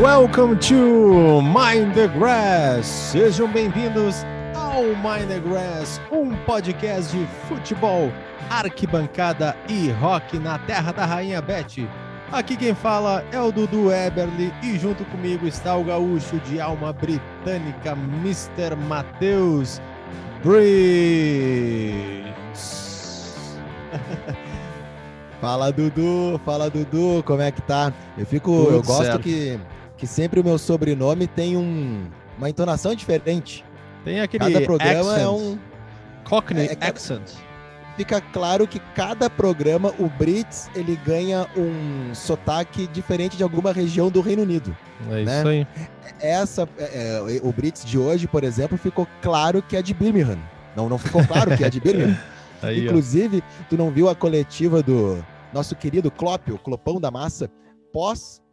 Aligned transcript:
Welcome 0.00 0.58
to 0.68 1.40
Mind 1.40 1.94
the 1.94 2.08
Grass. 2.08 2.86
Sejam 2.86 3.46
bem-vindos 3.46 4.24
ao 4.54 4.82
Mind 4.82 5.28
the 5.28 5.38
Grass, 5.38 6.00
um 6.10 6.34
podcast 6.44 7.16
de 7.16 7.24
futebol, 7.46 8.10
arquibancada 8.50 9.56
e 9.68 9.90
rock 9.92 10.36
na 10.38 10.58
terra 10.58 10.90
da 10.90 11.04
rainha 11.06 11.40
Beth. 11.40 11.86
Aqui 12.32 12.56
quem 12.56 12.74
fala 12.74 13.24
é 13.30 13.38
o 13.40 13.52
Dudu 13.52 13.92
Eberly 13.92 14.52
e 14.64 14.76
junto 14.78 15.04
comigo 15.04 15.46
está 15.46 15.76
o 15.76 15.84
gaúcho 15.84 16.40
de 16.40 16.60
alma 16.60 16.92
britânica, 16.92 17.92
Mr. 17.92 18.74
Matheus 18.88 19.80
Briggs. 20.42 22.24
Fala 25.40 25.70
Dudu, 25.70 26.40
fala 26.42 26.70
Dudu, 26.70 27.22
como 27.26 27.42
é 27.42 27.52
que 27.52 27.60
tá? 27.60 27.92
Eu 28.16 28.24
fico, 28.24 28.50
Tudo 28.50 28.76
eu 28.76 28.82
gosto 28.82 29.04
certo. 29.04 29.20
que, 29.20 29.60
que 30.04 30.06
sempre 30.06 30.38
o 30.38 30.44
meu 30.44 30.58
sobrenome 30.58 31.26
tem 31.26 31.56
um, 31.56 32.06
uma 32.36 32.50
entonação 32.50 32.94
diferente. 32.94 33.64
Tem 34.04 34.20
aquele 34.20 34.52
Cada 34.52 34.60
programa 34.60 35.12
accent, 35.12 35.24
é 35.24 35.28
um, 35.28 35.58
Cockney 36.24 36.66
é- 36.66 36.76
é 36.78 36.88
accent. 36.88 37.22
fica 37.96 38.20
claro 38.20 38.68
que 38.68 38.78
cada 38.94 39.30
programa 39.30 39.94
o 39.98 40.06
Brits 40.10 40.68
ele 40.74 40.94
ganha 41.06 41.46
um 41.56 42.14
sotaque 42.14 42.86
diferente 42.88 43.34
de 43.34 43.42
alguma 43.42 43.72
região 43.72 44.10
do 44.10 44.20
Reino 44.20 44.42
Unido. 44.42 44.76
É 45.10 45.24
né? 45.24 45.38
isso 45.38 45.48
aí. 45.48 45.66
Essa, 46.20 46.68
é, 46.76 47.38
é, 47.38 47.40
o 47.42 47.50
Brits 47.50 47.82
de 47.82 47.98
hoje, 47.98 48.26
por 48.26 48.44
exemplo, 48.44 48.76
ficou 48.76 49.08
claro 49.22 49.62
que 49.62 49.74
é 49.74 49.80
de 49.80 49.94
Birmingham. 49.94 50.38
Não, 50.76 50.86
não 50.86 50.98
ficou 50.98 51.26
claro 51.26 51.56
que 51.56 51.64
é 51.64 51.70
de 51.70 51.80
Birmingham. 51.80 52.18
Aí, 52.60 52.80
ó. 52.80 52.84
Inclusive, 52.84 53.42
tu 53.70 53.76
não 53.78 53.90
viu 53.90 54.10
a 54.10 54.14
coletiva 54.14 54.82
do 54.82 55.24
nosso 55.50 55.74
querido 55.74 56.10
Klopp, 56.10 56.48
o 56.50 56.58
Clopão 56.58 57.00
da 57.00 57.10
Massa, 57.10 57.50
pós 57.90 58.43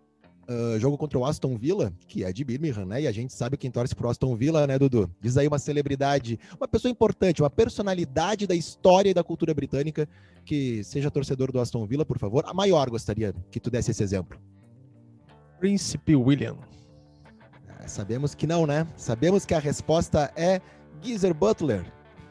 ah, 0.51 0.77
jogo 0.79 0.97
contra 0.97 1.17
o 1.17 1.25
Aston 1.25 1.57
Villa, 1.57 1.93
que 2.07 2.23
é 2.23 2.33
de 2.33 2.43
Birmingham, 2.43 2.85
né? 2.85 3.03
E 3.03 3.07
a 3.07 3.11
gente 3.11 3.33
sabe 3.33 3.55
quem 3.55 3.71
torce 3.71 3.95
pro 3.95 4.09
Aston 4.09 4.35
Villa, 4.35 4.67
né, 4.67 4.77
Dudu? 4.77 5.09
Diz 5.21 5.37
aí 5.37 5.47
uma 5.47 5.59
celebridade, 5.59 6.37
uma 6.59 6.67
pessoa 6.67 6.91
importante, 6.91 7.41
uma 7.41 7.49
personalidade 7.49 8.45
da 8.45 8.55
história 8.55 9.09
e 9.09 9.13
da 9.13 9.23
cultura 9.23 9.53
britânica 9.53 10.07
que 10.43 10.83
seja 10.83 11.09
torcedor 11.09 11.51
do 11.51 11.59
Aston 11.59 11.85
Villa, 11.85 12.05
por 12.05 12.17
favor. 12.17 12.43
A 12.45 12.53
maior 12.53 12.89
gostaria 12.89 13.33
que 13.49 13.59
tu 13.59 13.69
desse 13.69 13.91
esse 13.91 14.03
exemplo. 14.03 14.39
Príncipe 15.59 16.15
William. 16.15 16.57
Ah, 17.67 17.87
Sabemos 17.87 18.35
que 18.35 18.45
não, 18.45 18.65
né? 18.65 18.85
Sabemos 18.97 19.45
que 19.45 19.53
a 19.53 19.59
resposta 19.59 20.31
é 20.35 20.59
Geezer 21.01 21.33
Butler, 21.33 21.85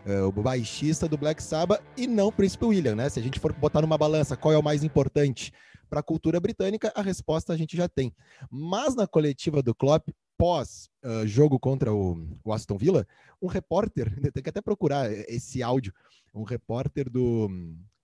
é, 0.05 0.21
o 0.21 0.33
baixista 0.33 1.09
do 1.09 1.17
Black 1.17 1.43
Sabbath, 1.43 1.83
e 1.97 2.07
não 2.07 2.31
Príncipe 2.31 2.67
William, 2.67 2.97
né? 2.97 3.09
Se 3.09 3.19
a 3.19 3.23
gente 3.23 3.41
for 3.41 3.53
botar 3.53 3.81
numa 3.81 3.97
balança 3.97 4.37
qual 4.37 4.53
é 4.53 4.59
o 4.59 4.63
mais 4.63 4.85
importante 4.85 5.53
para 5.91 6.01
a 6.01 6.05
cultura 6.05 6.41
britânica, 6.41 6.93
a 6.95 7.03
resposta 7.03 7.53
a 7.53 7.57
gente 7.57 7.77
já 7.77 7.89
tem. 7.89 8.15
Mas 8.51 8.95
na 8.95 9.07
coletiva 9.07 9.63
do 9.63 9.75
Klopp, 9.75 10.09
pós 10.39 10.89
ah, 11.03 11.27
jogo 11.27 11.59
contra 11.59 11.93
o, 11.93 12.39
o 12.43 12.53
Aston 12.53 12.79
Villa, 12.79 13.07
um 13.43 13.47
repórter, 13.47 14.07
tem 14.33 14.43
que 14.43 14.49
até 14.49 14.63
procurar 14.63 15.13
esse 15.29 15.63
áudio, 15.63 15.93
um 16.33 16.45
repórter 16.45 17.11
do, 17.11 17.51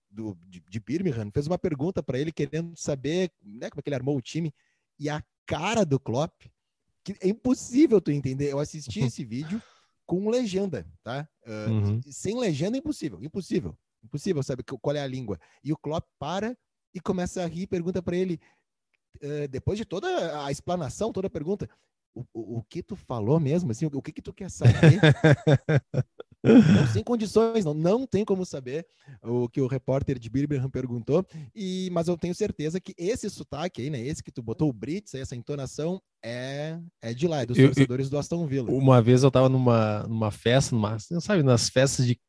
do 0.09 0.37
de, 0.47 0.61
de 0.69 0.79
Birmingham 0.79 1.31
fez 1.31 1.47
uma 1.47 1.57
pergunta 1.57 2.03
para 2.03 2.19
ele 2.19 2.31
querendo 2.31 2.75
saber 2.75 3.31
né, 3.41 3.69
como 3.69 3.79
é 3.79 3.81
que 3.81 3.89
ele 3.89 3.95
armou 3.95 4.17
o 4.17 4.21
time 4.21 4.53
e 4.99 5.09
a 5.09 5.23
cara 5.45 5.85
do 5.85 5.99
Klopp 5.99 6.33
que 7.03 7.15
é 7.21 7.29
impossível 7.29 8.01
tu 8.01 8.11
entender. 8.11 8.51
Eu 8.51 8.59
assisti 8.59 8.99
esse 9.11 9.23
vídeo 9.23 9.61
com 10.05 10.29
legenda, 10.29 10.85
tá? 11.03 11.27
Ah, 11.45 11.67
Uhum. 11.69 12.01
Sem 12.09 12.37
legenda 12.37 12.77
é 12.77 12.79
impossível, 12.79 13.23
impossível, 13.23 13.77
impossível 14.03 14.43
saber 14.43 14.63
qual 14.63 14.95
é 14.95 14.99
a 14.99 15.07
língua. 15.07 15.39
E 15.63 15.71
o 15.71 15.77
Klopp 15.77 16.05
para 16.19 16.57
e 16.93 16.99
começa 16.99 17.43
a 17.43 17.47
rir, 17.47 17.63
e 17.63 17.67
pergunta 17.67 18.01
para 18.01 18.15
ele, 18.15 18.39
ah, 19.21 19.47
depois 19.49 19.77
de 19.77 19.85
toda 19.85 20.45
a 20.45 20.51
explanação, 20.51 21.11
toda 21.11 21.27
a 21.27 21.31
pergunta, 21.31 21.69
o, 22.15 22.21
o, 22.33 22.57
o 22.57 22.63
que 22.63 22.81
tu 22.81 22.95
falou 22.95 23.39
mesmo, 23.39 23.71
assim, 23.71 23.85
o, 23.85 23.91
o 23.93 24.01
que 24.01 24.11
que 24.11 24.21
tu 24.21 24.33
quer 24.33 24.49
saber? 24.49 24.99
não 26.43 26.87
sem 26.87 27.03
condições, 27.03 27.65
não, 27.65 27.73
não 27.73 28.07
tem 28.07 28.23
como 28.23 28.45
saber 28.45 28.87
o 29.21 29.49
que 29.49 29.59
o 29.61 29.67
repórter 29.67 30.17
de 30.17 30.29
Birmingham 30.29 30.69
perguntou, 30.69 31.25
e, 31.53 31.89
mas 31.91 32.07
eu 32.07 32.17
tenho 32.17 32.33
certeza 32.33 32.79
que 32.79 32.93
esse 32.97 33.29
sotaque 33.29 33.81
aí, 33.81 33.89
né, 33.89 33.99
esse 33.99 34.23
que 34.23 34.31
tu 34.31 34.41
botou 34.41 34.69
o 34.69 34.73
Brits, 34.73 35.13
essa 35.13 35.35
entonação, 35.35 36.01
é, 36.23 36.79
é 37.01 37.13
de 37.13 37.27
lá, 37.27 37.41
é 37.41 37.45
dos 37.45 37.57
Eu- 37.57 37.65
eu- 37.65 37.69
torcedores 37.69 38.09
do 38.09 38.17
Aston 38.17 38.45
Villa. 38.47 38.71
Uma 38.71 39.01
vez 39.01 39.23
eu 39.23 39.31
tava 39.31 39.49
numa, 39.49 40.03
numa 40.03 40.31
festa, 40.31 40.75
numa, 40.75 40.97
sabe, 40.99 41.43
nas 41.43 41.69
festas 41.69 42.05
de 42.05 42.19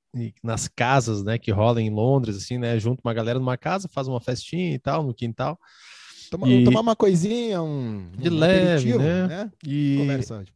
nas 0.43 0.69
casas, 0.69 1.23
né, 1.25 1.39
que 1.39 1.51
rolam 1.51 1.81
em 1.83 1.91
Londres, 1.91 2.37
assim, 2.37 2.59
né, 2.59 2.79
junto 2.79 3.01
uma 3.05 3.15
galera 3.15 3.39
numa 3.39 3.57
casa, 3.57 3.89
faz 3.89 4.09
uma 4.09 4.21
festinha 4.21 4.75
e 4.75 4.79
tal, 4.79 5.03
no 5.03 5.15
quintal, 5.15 5.59
Toma- 6.31 6.47
E- 6.49 6.65
Tomar 6.65 6.81
uma 6.81 6.97
coisinha, 6.97 7.63
um, 7.63 8.11
De 8.13 8.29
um 8.29 8.39
leve, 8.39 8.93
aperitivo, 8.93 9.29
né? 9.29 9.51
e, 9.67 9.99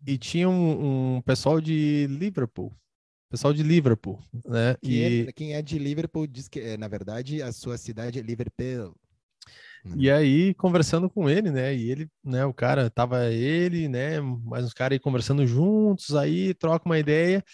e 0.06 0.19
tinha 0.19 0.49
um, 0.49 1.17
um 1.17 1.23
pessoal 1.23 1.61
de 1.61 2.06
Liverpool, 2.11 2.73
pessoal 3.31 3.55
de 3.55 3.62
Liverpool, 3.62 4.19
né, 4.45 4.77
Que 4.83 4.93
e, 4.93 5.27
é- 5.28 5.33
quem 5.33 5.55
é 5.55 5.62
de 5.62 5.79
Liverpool 5.79 6.27
diz 6.27 6.47
que, 6.49 6.61
é, 6.61 6.77
na 6.77 6.89
verdade, 6.89 7.41
a 7.43 7.53
sua 7.53 7.79
cidade 7.79 8.19
é 8.19 8.23
Liverpool. 8.23 8.94
E 9.97 10.11
aí, 10.11 10.55
conversando 10.55 11.11
com 11.11 11.29
ele, 11.29 11.50
né? 11.50 11.75
E 11.75 11.91
ele, 11.91 12.09
né? 12.25 12.44
O 12.47 12.55
cara, 12.55 12.89
tava 12.89 13.27
ele, 13.33 13.89
né? 13.89 14.21
Mais 14.21 14.65
uns 14.65 14.73
caras 14.73 14.94
aí 14.97 15.00
conversando 15.00 15.47
juntos, 15.47 16.15
aí 16.15 16.55
troca 16.55 16.87
uma 16.87 16.99
ideia. 16.99 17.44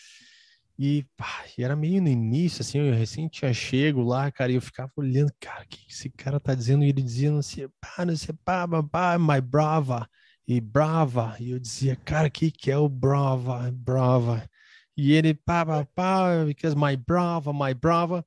E, 0.79 1.05
pá, 1.17 1.45
e 1.57 1.65
era 1.65 1.75
meio 1.75 2.01
no 2.01 2.09
início, 2.09 2.63
assim, 2.63 2.79
eu 2.79 2.95
recém 2.95 3.27
tinha 3.29 3.53
chego 3.53 4.01
lá, 4.03 4.31
cara, 4.31 4.53
e 4.53 4.55
eu 4.55 4.63
ficava 4.63 4.93
olhando, 4.97 5.33
cara, 5.41 5.65
o 5.65 5.69
que 5.69 5.91
esse 5.91 6.09
cara 6.11 6.39
tá 6.39 6.55
dizendo? 6.55 6.85
E 6.85 6.89
ele 6.89 7.03
dizia, 7.03 7.33
não 7.33 7.43
sei, 7.43 7.69
pá, 7.81 8.05
não 8.07 8.17
sei, 8.17 8.35
pá, 8.45 8.67
pá, 8.85 9.19
my 9.19 9.41
brava, 9.41 10.09
e 10.47 10.61
brava. 10.61 11.37
E 11.41 11.51
eu 11.51 11.59
dizia, 11.59 11.97
cara, 11.97 12.29
o 12.29 12.31
que 12.31 12.51
que 12.53 12.71
é 12.71 12.79
o 12.79 12.89
brava, 12.89 13.71
brava? 13.73 14.49
E 14.97 15.13
ele, 15.13 15.35
pá, 15.35 15.67
pá, 15.67 15.85
pá, 15.85 16.45
because 16.45 16.77
my 16.77 16.97
brava, 16.97 17.53
my 17.53 17.75
brava. 17.75 18.25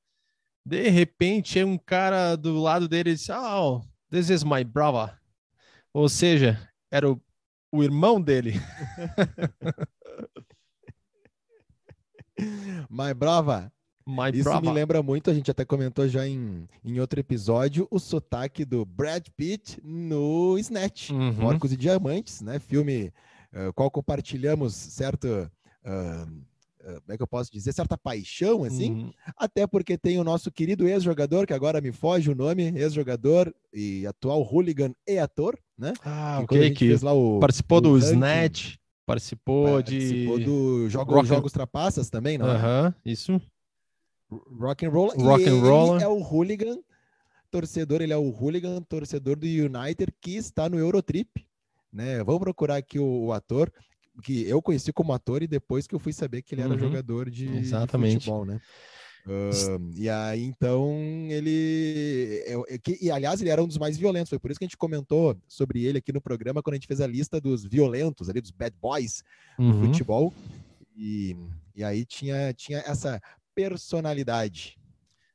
De 0.65 0.89
repente, 0.89 1.49
chega 1.51 1.67
um 1.67 1.77
cara 1.77 2.35
do 2.35 2.59
lado 2.61 2.87
dele 2.87 3.13
disse, 3.13 3.31
oh, 3.31 3.81
this 4.11 4.29
is 4.29 4.43
my 4.43 4.63
brother. 4.63 5.17
Ou 5.93 6.09
seja, 6.09 6.59
era 6.91 7.09
o, 7.11 7.21
o 7.71 7.83
irmão 7.83 8.21
dele. 8.21 8.53
Mas, 12.89 13.13
brava, 13.13 13.71
My 14.05 14.29
isso 14.33 14.49
me 14.49 14.61
brother. 14.61 14.73
lembra 14.73 15.03
muito, 15.03 15.29
a 15.29 15.33
gente 15.33 15.49
até 15.51 15.63
comentou 15.63 16.07
já 16.07 16.27
em, 16.27 16.67
em 16.83 16.99
outro 16.99 17.19
episódio, 17.19 17.87
o 17.91 17.99
sotaque 17.99 18.65
do 18.65 18.83
Brad 18.85 19.25
Pitt 19.37 19.79
no 19.83 20.57
Snatch. 20.57 21.11
Uhum. 21.11 21.33
Porcos 21.35 21.71
e 21.71 21.77
Diamantes, 21.77 22.41
né? 22.41 22.59
Filme 22.59 23.13
eh, 23.53 23.71
qual 23.75 23.91
compartilhamos 23.91 24.73
certo. 24.73 25.27
ah, 25.85 26.25
como 26.83 27.13
é 27.13 27.17
que 27.17 27.21
eu 27.21 27.27
posso 27.27 27.51
dizer? 27.51 27.73
Certa 27.73 27.95
paixão, 27.97 28.63
assim. 28.63 28.91
Uhum. 28.91 29.13
Até 29.37 29.67
porque 29.67 29.97
tem 29.97 30.17
o 30.19 30.23
nosso 30.23 30.51
querido 30.51 30.87
ex-jogador, 30.87 31.45
que 31.45 31.53
agora 31.53 31.79
me 31.79 31.91
foge 31.91 32.31
o 32.31 32.35
nome, 32.35 32.73
ex-jogador 32.75 33.53
e 33.71 34.05
atual 34.07 34.41
hooligan 34.41 34.93
e 35.07 35.19
ator, 35.19 35.57
né? 35.77 35.93
Ah, 36.03 36.37
Que 36.39 36.55
ok, 36.55 36.71
que 36.71 36.87
fez 36.87 37.01
lá 37.03 37.13
o, 37.13 37.39
participou 37.39 37.77
o 37.77 37.81
do 37.81 37.93
ranking, 37.93 38.05
Snatch, 38.13 38.75
participou 39.11 39.81
de... 39.81 39.97
Participou 39.99 40.39
do 40.39 40.89
jogo, 40.89 41.13
Rock 41.13 41.27
Jogos 41.27 41.51
Trapaças 41.51 42.09
também, 42.09 42.37
não 42.37 42.47
é? 42.47 42.55
Aham, 42.55 42.95
isso. 43.05 43.41
Rock 44.59 44.85
and 44.85 44.89
Roll. 44.89 45.09
Rock 45.17 45.47
and 45.47 45.59
Roll. 45.59 45.99
é 45.99 46.07
o 46.07 46.19
hooligan 46.21 46.77
torcedor, 47.49 48.01
ele 48.01 48.13
é 48.13 48.17
o 48.17 48.29
hooligan 48.31 48.81
torcedor 48.83 49.35
do 49.35 49.45
United 49.45 50.13
que 50.21 50.37
está 50.37 50.69
no 50.69 50.79
Eurotrip, 50.79 51.45
né? 51.91 52.23
Vamos 52.23 52.39
procurar 52.39 52.77
aqui 52.77 52.97
o, 52.97 53.25
o 53.25 53.33
ator 53.33 53.71
que 54.23 54.47
eu 54.47 54.61
conheci 54.61 54.93
como 54.93 55.11
ator 55.13 55.41
e 55.43 55.47
depois 55.47 55.87
que 55.87 55.95
eu 55.95 55.99
fui 55.99 56.13
saber 56.13 56.41
que 56.41 56.53
ele 56.55 56.61
era 56.61 56.71
Uhum. 56.71 56.79
jogador 56.79 57.29
de, 57.29 57.47
de 57.47 57.57
Exatamente. 57.57 58.13
futebol, 58.25 58.45
né? 58.45 58.59
Ahn, 59.27 59.91
e 59.95 60.09
aí, 60.09 60.43
então, 60.43 60.91
ele. 61.29 62.43
é- 62.45 62.75
é 62.75 62.77
que- 62.77 62.97
e 63.01 63.09
aliás, 63.11 63.39
ele 63.41 63.49
era 63.49 63.61
um 63.63 63.67
dos 63.67 63.77
mais 63.77 63.97
violentos. 63.97 64.29
Foi 64.29 64.39
por 64.39 64.49
isso 64.51 64.59
que 64.59 64.65
a 64.65 64.67
gente 64.67 64.77
comentou 64.77 65.37
sobre 65.47 65.85
ele 65.85 65.99
aqui 65.99 66.11
no 66.11 66.21
programa 66.21 66.61
quando 66.63 66.73
a 66.73 66.77
gente 66.77 66.87
fez 66.87 66.99
a 67.01 67.07
lista 67.07 67.39
dos 67.39 67.63
violentos, 67.63 68.29
ali, 68.29 68.41
dos 68.41 68.51
bad 68.51 68.75
boys 68.81 69.23
do 69.57 69.63
Uhum. 69.65 69.85
futebol. 69.85 70.33
E, 70.95 71.35
e 71.75 71.83
aí 71.83 72.03
tinha, 72.05 72.53
tinha 72.53 72.79
essa 72.79 73.21
personalidade. 73.53 74.77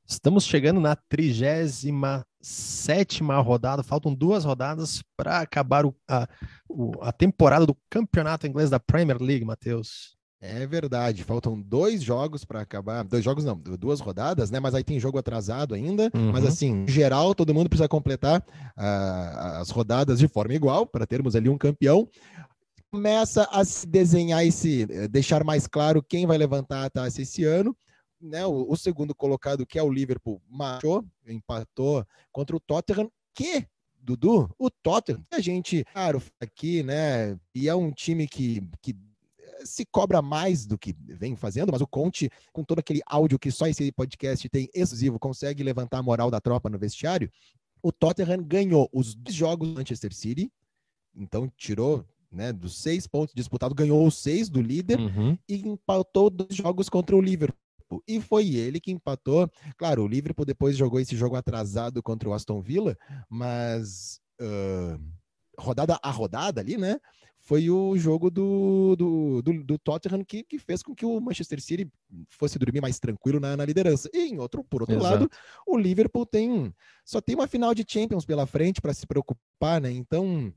Estamos 0.09 0.45
chegando 0.45 0.81
na 0.81 0.95
37 0.95 3.23
rodada, 3.43 3.83
faltam 3.83 4.15
duas 4.15 4.45
rodadas 4.45 5.03
para 5.17 5.41
acabar 5.41 5.85
o- 5.85 5.95
a, 6.09 6.29
o- 6.69 6.93
a 7.03 7.11
temporada 7.13 7.67
do 7.67 7.77
campeonato 7.91 8.47
inglês 8.47 8.71
da 8.71 8.79
Premier 8.79 9.21
League, 9.21 9.45
Matheus. 9.45 10.16
É 10.49 10.67
verdade, 10.67 11.25
faltam 11.25 11.61
dois 11.61 12.03
jogos 12.03 12.45
para 12.45 12.61
acabar. 12.61 13.03
Dois 13.05 13.25
jogos 13.25 13.45
não, 13.45 13.57
duas 13.57 14.01
rodadas, 14.01 14.51
né? 14.51 14.61
Mas 14.61 14.75
aí 14.75 14.85
tem 14.85 15.01
jogo 15.01 15.19
atrasado 15.19 15.75
ainda. 15.75 16.11
Uhum. 16.15 16.33
Mas 16.33 16.45
assim, 16.45 16.85
em 16.85 16.89
geral, 16.89 17.35
todo 17.35 17.53
mundo 17.53 17.69
precisa 17.69 17.89
completar 17.89 18.45
ah, 18.77 19.59
as 19.61 19.71
rodadas 19.71 20.19
de 20.19 20.29
forma 20.29 20.55
igual 20.55 20.87
para 20.87 21.07
termos 21.07 21.35
ali 21.35 21.49
um 21.49 21.59
campeão. 21.59 22.09
Começa 22.91 23.49
a 23.51 23.65
se 23.65 23.87
desenhar 23.87 24.47
esse, 24.47 24.87
eh, 24.89 25.09
deixar 25.09 25.43
mais 25.43 25.67
claro 25.67 26.03
quem 26.03 26.27
vai 26.27 26.39
levantar 26.39 26.85
a 26.85 26.91
taça 26.91 27.21
esse 27.21 27.45
ano. 27.45 27.77
Né? 28.21 28.47
O, 28.47 28.71
o 28.71 28.77
segundo 28.77 29.15
colocado, 29.15 29.67
que 29.67 29.79
é 29.79 29.83
o 29.83 29.93
Liverpool, 29.93 30.41
marchou, 30.49 31.05
empatou 31.27 32.05
contra 32.33 32.57
o 32.57 32.61
Tottenham, 32.61 33.11
que 33.35 33.67
Dudu, 34.07 34.49
o 34.57 34.71
Tottenham, 34.71 35.27
a 35.33 35.41
gente, 35.41 35.85
claro, 35.93 36.23
aqui, 36.41 36.85
né? 36.85 37.37
E 37.53 37.69
é 37.69 37.75
um 37.75 37.91
time 37.91 38.29
que, 38.29 38.63
que 38.81 38.97
se 39.65 39.85
cobra 39.87 40.21
mais 40.21 40.67
do 40.67 40.79
que 40.79 40.95
vem 40.99 41.37
fazendo, 41.37 41.73
mas 41.73 41.81
o 41.81 41.87
Conte, 41.87 42.31
com 42.53 42.65
todo 42.65 42.79
aquele 42.79 43.01
áudio 43.07 43.39
que 43.39 43.51
só 43.51 43.67
esse 43.67 43.91
podcast 43.93 44.49
tem 44.49 44.69
exclusivo, 44.75 45.19
consegue 45.19 45.63
levantar 45.63 45.99
a 45.99 46.03
moral 46.03 46.31
da 46.31 46.41
tropa 46.41 46.69
no 46.69 46.79
vestiário. 46.79 47.31
O 47.83 47.93
Tottenham 47.93 48.43
ganhou 48.43 48.89
os 48.93 49.15
dois 49.15 49.35
jogos 49.35 49.69
do 49.69 49.75
Manchester 49.75 50.13
City, 50.13 50.51
então 51.15 51.51
tirou 51.57 52.05
né, 52.31 52.53
dos 52.53 52.79
seis 52.79 53.07
pontos 53.07 53.35
disputados, 53.35 53.77
ganhou 53.77 54.07
os 54.07 54.19
seis 54.19 54.49
do 54.49 54.61
líder 54.61 54.99
uhum. 54.99 55.39
e 55.49 55.57
empatou 55.67 56.29
dois 56.29 56.55
jogos 56.55 56.89
contra 56.89 57.17
o 57.17 57.21
Liverpool. 57.21 57.57
E 58.07 58.21
foi 58.21 58.55
ele 58.55 58.81
que 58.81 58.91
empatou. 58.91 59.49
Claro, 59.77 60.03
o 60.03 60.09
Liverpool 60.09 60.45
depois 60.45 60.77
jogou 60.77 60.99
esse 60.99 61.17
jogo 61.17 61.37
atrasado 61.37 62.03
contra 62.03 62.29
o 62.29 62.35
Aston 62.35 62.61
Villa, 62.61 62.97
mas 63.31 64.21
uh, 64.41 65.01
rodada 65.59 65.99
a 66.03 66.11
rodada 66.11 66.61
ali, 66.61 66.77
né? 66.77 66.99
Foi 67.47 67.71
o 67.71 67.97
jogo 67.97 68.29
do, 68.29 68.97
do, 68.97 69.41
do, 69.41 69.63
do 69.63 69.79
Tottenham 69.79 70.25
que, 70.25 70.43
que, 70.43 70.59
fez 70.59 70.83
com 70.83 70.93
que 70.93 71.07
o 71.07 71.21
Manchester 71.21 71.63
City 71.63 71.89
fosse 72.29 72.59
dormir 72.59 72.81
mais 72.81 72.99
tranquilo 72.99 73.39
na, 73.39 73.57
na 73.57 73.65
liderança. 73.65 74.11
E 74.13 74.27
em 74.27 74.41
outro, 74.41 74.65
por 74.65 74.83
outro 74.83 74.97
Exato. 74.97 75.15
lado, 75.15 75.31
o 75.65 75.79
Liverpool 75.79 76.27
tem 76.27 76.75
só 77.05 77.21
tem 77.21 77.37
uma 77.37 77.47
final 77.47 77.73
de 77.73 77.85
Champions 77.87 78.25
pela 78.25 78.47
frente 78.47 78.81
para 78.81 78.93
se 78.93 79.07
preocupar, 79.07 79.81
né? 79.81 79.93
Então, 79.93 80.53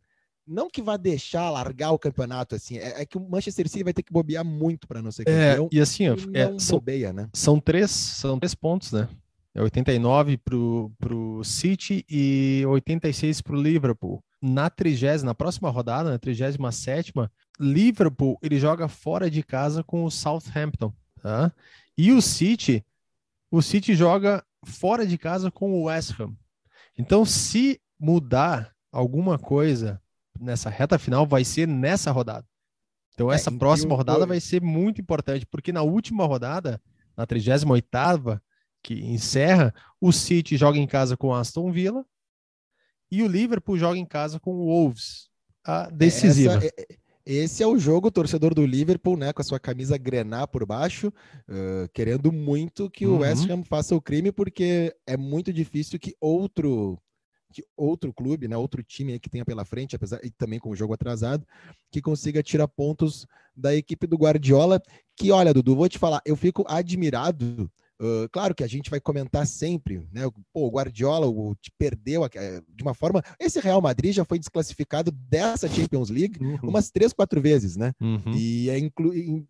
não 0.47 0.67
que 0.67 0.81
vá 0.81 0.97
deixar 0.97 1.51
largar 1.51 1.91
o 1.91 1.99
campeonato 1.99 2.55
assim, 2.55 2.79
é, 2.79 3.01
é, 3.01 3.05
que 3.05 3.19
o 3.19 3.29
Manchester 3.29 3.69
City 3.69 3.83
vai 3.83 3.93
ter 3.93 4.01
que 4.01 4.11
bobear 4.11 4.43
muito 4.43 4.87
para 4.87 4.99
não 4.99 5.11
ser 5.11 5.29
é, 5.29 5.49
campeão. 5.51 5.69
É, 5.71 5.75
e 5.75 5.79
assim, 5.79 6.05
é, 6.07 6.57
são, 6.57 6.79
bobeia, 6.79 7.13
né? 7.13 7.29
São 7.35 7.59
três, 7.59 7.91
são 7.91 8.39
três 8.39 8.55
pontos, 8.55 8.91
né? 8.91 9.07
É 9.53 9.61
89 9.61 10.37
pro, 10.37 10.91
pro 10.97 11.43
City 11.43 12.03
e 12.09 12.63
86 12.65 13.41
pro 13.41 13.61
Liverpool. 13.61 14.23
Na 14.41 14.69
trigésima, 14.69 15.29
na 15.29 15.35
próxima 15.35 15.69
rodada, 15.69 16.11
na 16.11 16.17
37 16.17 17.11
Liverpool 17.59 18.39
ele 18.41 18.57
joga 18.57 18.87
fora 18.87 19.29
de 19.29 19.43
casa 19.43 19.83
com 19.83 20.05
o 20.05 20.11
Southampton, 20.11 20.93
tá? 21.21 21.51
E 21.97 22.13
o 22.13 22.21
City, 22.21 22.85
o 23.51 23.61
City 23.61 23.93
joga 23.95 24.43
fora 24.65 25.05
de 25.05 25.17
casa 25.17 25.51
com 25.51 25.73
o 25.73 25.83
West 25.83 26.17
Ham. 26.19 26.33
Então, 26.97 27.25
se 27.25 27.81
mudar 27.99 28.73
alguma 28.91 29.37
coisa 29.37 30.01
nessa 30.39 30.69
reta 30.69 30.97
final 30.97 31.25
vai 31.25 31.43
ser 31.43 31.67
nessa 31.67 32.11
rodada. 32.11 32.45
Então, 33.13 33.31
é, 33.31 33.35
essa 33.35 33.49
é, 33.49 33.57
próxima 33.57 33.95
rodada 33.95 34.25
vai 34.25 34.39
ser 34.39 34.61
muito 34.61 35.01
importante, 35.01 35.45
porque 35.45 35.73
na 35.73 35.81
última 35.81 36.25
rodada, 36.25 36.81
na 37.17 37.25
38 37.25 38.41
que 38.81 38.93
encerra, 38.93 39.73
o 39.99 40.13
City 40.13 40.55
joga 40.55 40.77
em 40.77 40.87
casa 40.87 41.17
com 41.17 41.27
o 41.27 41.33
Aston 41.33 41.69
Villa 41.69 42.05
e 43.11 43.23
o 43.23 43.27
Liverpool 43.27 43.77
joga 43.77 43.97
em 43.97 44.05
casa 44.05 44.39
com 44.39 44.55
o 44.55 44.65
Wolves. 44.65 45.29
A 45.63 45.89
decisiva. 45.89 46.57
Essa, 46.57 46.67
é, 46.67 46.87
esse 47.25 47.61
é 47.61 47.67
o 47.67 47.77
jogo, 47.77 48.09
torcedor 48.09 48.55
do 48.55 48.65
Liverpool, 48.65 49.15
né, 49.15 49.31
com 49.31 49.41
a 49.41 49.45
sua 49.45 49.59
camisa 49.59 49.97
grená 49.97 50.47
por 50.47 50.65
baixo, 50.65 51.09
uh, 51.09 51.87
querendo 51.93 52.31
muito 52.31 52.89
que 52.89 53.05
uhum. 53.05 53.17
o 53.17 53.19
West 53.19 53.47
Ham 53.47 53.63
faça 53.63 53.95
o 53.95 54.01
crime, 54.01 54.31
porque 54.31 54.95
é 55.05 55.15
muito 55.15 55.53
difícil 55.53 55.99
que 55.99 56.15
outro 56.19 56.97
que 57.51 57.63
outro 57.75 58.13
clube, 58.13 58.47
né, 58.47 58.55
outro 58.55 58.83
time 58.83 59.19
que 59.19 59.29
tenha 59.29 59.45
pela 59.45 59.65
frente, 59.65 59.95
apesar 59.95 60.19
e 60.23 60.29
também 60.29 60.59
com 60.59 60.69
o 60.69 60.75
jogo 60.75 60.93
atrasado, 60.93 61.45
que 61.91 62.01
consiga 62.01 62.43
tirar 62.43 62.67
pontos 62.67 63.27
da 63.55 63.75
equipe 63.75 64.07
do 64.07 64.17
Guardiola. 64.17 64.81
Que 65.15 65.31
olha, 65.31 65.53
Dudu, 65.53 65.75
vou 65.75 65.89
te 65.89 65.97
falar, 65.97 66.21
eu 66.25 66.35
fico 66.35 66.63
admirado. 66.67 67.69
Uh, 68.01 68.29
claro 68.31 68.55
que 68.55 68.63
a 68.63 68.67
gente 68.67 68.89
vai 68.89 68.99
comentar 68.99 69.45
sempre, 69.45 70.07
né? 70.11 70.21
Pô, 70.53 70.67
o 70.67 70.71
Guardiola 70.71 71.27
o, 71.27 71.55
perdeu 71.77 72.23
uh, 72.23 72.29
de 72.73 72.81
uma 72.81 72.93
forma. 72.93 73.21
Esse 73.39 73.59
Real 73.59 73.81
Madrid 73.81 74.13
já 74.13 74.23
foi 74.23 74.39
desclassificado 74.39 75.11
dessa 75.11 75.67
Champions 75.67 76.09
League 76.09 76.41
uhum. 76.41 76.69
umas 76.69 76.89
três, 76.89 77.11
quatro 77.11 77.41
vezes, 77.41 77.75
né? 77.75 77.93
Uhum. 77.99 78.33
E 78.35 78.69
é 78.69 78.79
in 78.79 78.91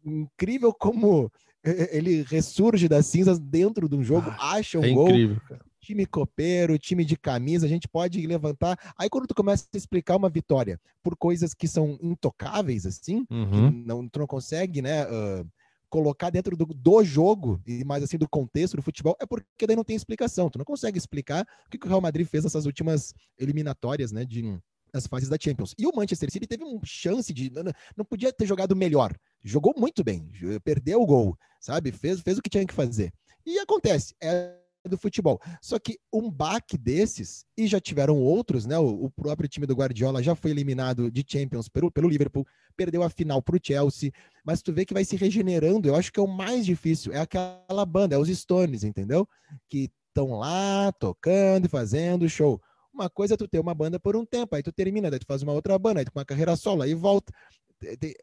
incrível 0.04 0.74
como 0.74 1.32
ele 1.64 2.24
ressurge 2.24 2.88
das 2.88 3.06
cinzas 3.06 3.38
dentro 3.38 3.88
de 3.90 3.96
um 3.96 4.04
jogo, 4.04 4.30
ah, 4.30 4.56
acha 4.56 4.80
um 4.80 4.84
é 4.84 4.92
gol. 4.92 5.10
Incrível, 5.10 5.42
time 5.90 6.06
copeiro, 6.06 6.78
time 6.78 7.04
de 7.04 7.18
camisa, 7.18 7.66
a 7.66 7.70
gente 7.70 7.88
pode 7.88 8.26
levantar. 8.26 8.78
Aí 8.98 9.10
quando 9.10 9.28
tu 9.28 9.34
começa 9.34 9.66
a 9.74 9.78
explicar 9.78 10.16
uma 10.16 10.30
vitória 10.30 10.80
por 11.02 11.16
coisas 11.16 11.54
que 11.54 11.68
são 11.68 11.98
intocáveis, 12.02 12.86
assim, 12.86 13.26
uhum. 13.30 13.84
não, 13.86 14.08
tu 14.08 14.20
não 14.20 14.28
consegue, 14.28 14.82
né, 14.82 15.06
uh, 15.06 15.48
colocar 15.90 16.30
dentro 16.30 16.56
do, 16.56 16.66
do, 16.66 17.04
jogo 17.04 17.62
e 17.66 17.84
mais 17.84 18.04
assim 18.04 18.18
do 18.18 18.30
contexto 18.30 18.76
do 18.76 18.82
futebol, 18.82 19.16
é 19.20 19.26
porque 19.26 19.66
daí 19.66 19.76
não 19.76 19.84
tem 19.84 19.96
explicação. 19.96 20.50
Tu 20.50 20.58
não 20.58 20.66
consegue 20.66 20.98
explicar 20.98 21.46
o 21.66 21.70
que, 21.70 21.78
que 21.78 21.86
o 21.86 21.90
Real 21.90 22.02
Madrid 22.02 22.28
fez 22.28 22.44
nessas 22.44 22.66
últimas 22.66 23.14
eliminatórias, 23.38 24.12
né, 24.12 24.24
de 24.24 24.60
as 24.94 25.08
fases 25.08 25.30
da 25.30 25.38
Champions. 25.40 25.74
E 25.78 25.86
o 25.86 25.96
Manchester 25.96 26.32
City 26.32 26.48
teve 26.48 26.64
uma 26.64 26.82
chance 26.84 27.34
de. 27.34 27.50
Não, 27.52 27.64
não 27.98 28.06
podia 28.06 28.32
ter 28.32 28.46
jogado 28.46 28.76
melhor. 28.76 29.14
Jogou 29.44 29.74
muito 29.78 30.04
bem, 30.04 30.32
perdeu 30.64 31.02
o 31.02 31.06
gol, 31.06 31.38
sabe? 31.60 31.92
Fez, 31.92 32.20
fez 32.22 32.38
o 32.38 32.42
que 32.42 32.50
tinha 32.50 32.66
que 32.66 32.74
fazer. 32.74 33.12
E 33.46 33.60
acontece. 33.60 34.14
É 34.22 34.56
do 34.88 34.98
futebol. 34.98 35.40
Só 35.62 35.78
que 35.78 36.00
um 36.14 36.30
baque 36.30 36.78
desses, 36.78 37.46
e 37.58 37.68
já 37.68 37.80
tiveram 37.80 38.18
outros, 38.18 38.66
né? 38.66 38.78
O, 38.78 39.06
o, 39.06 39.10
próprio 39.10 39.50
time 39.50 39.66
do 39.66 39.76
Guardiola 39.76 40.24
já 40.24 40.36
foi 40.36 40.52
eliminado 40.52 41.12
de 41.12 41.26
Champions 41.28 41.68
pelo, 41.68 41.92
pelo 41.92 42.08
Liverpool, 42.08 42.46
perdeu 42.78 43.04
a 43.04 43.10
final 43.10 43.42
para 43.42 43.58
o 43.58 43.60
Chelsea, 43.62 44.12
mas 44.46 44.62
tu 44.62 44.72
vê 44.72 44.86
que 44.86 44.94
vai 44.94 45.04
se 45.04 45.16
regenerando. 45.16 45.88
Eu 45.88 45.96
acho 45.96 46.12
que 46.12 46.20
é 46.20 46.24
o 46.24 46.28
mais 46.28 46.66
difícil, 46.66 47.12
é 47.12 47.20
aquela 47.20 47.86
banda, 47.86 48.16
é 48.16 48.18
os 48.18 48.30
Stones, 48.30 48.84
entendeu? 48.84 49.28
Que 49.68 49.90
estão 50.08 50.38
lá 50.38 50.92
tocando 50.94 51.66
e 51.66 51.70
fazendo 51.70 52.30
show. 52.30 52.62
Uma 52.94 53.10
coisa 53.10 53.34
é 53.34 53.38
tu 53.38 53.48
ter 53.48 53.60
uma 53.60 53.74
banda 53.74 54.00
por 54.00 54.16
um 54.16 54.26
tempo, 54.26 54.56
aí 54.56 54.64
tu 54.64 54.72
termina, 54.72 55.10
daí 55.10 55.20
tu 55.20 55.26
faz 55.26 55.42
uma 55.42 55.54
outra 55.54 55.78
banda, 55.78 56.00
aí 56.00 56.06
tu 56.06 56.12
com 56.12 56.20
uma 56.20 56.26
carreira 56.26 56.56
solo, 56.56 56.82
aí 56.82 56.94
volta. 56.94 57.34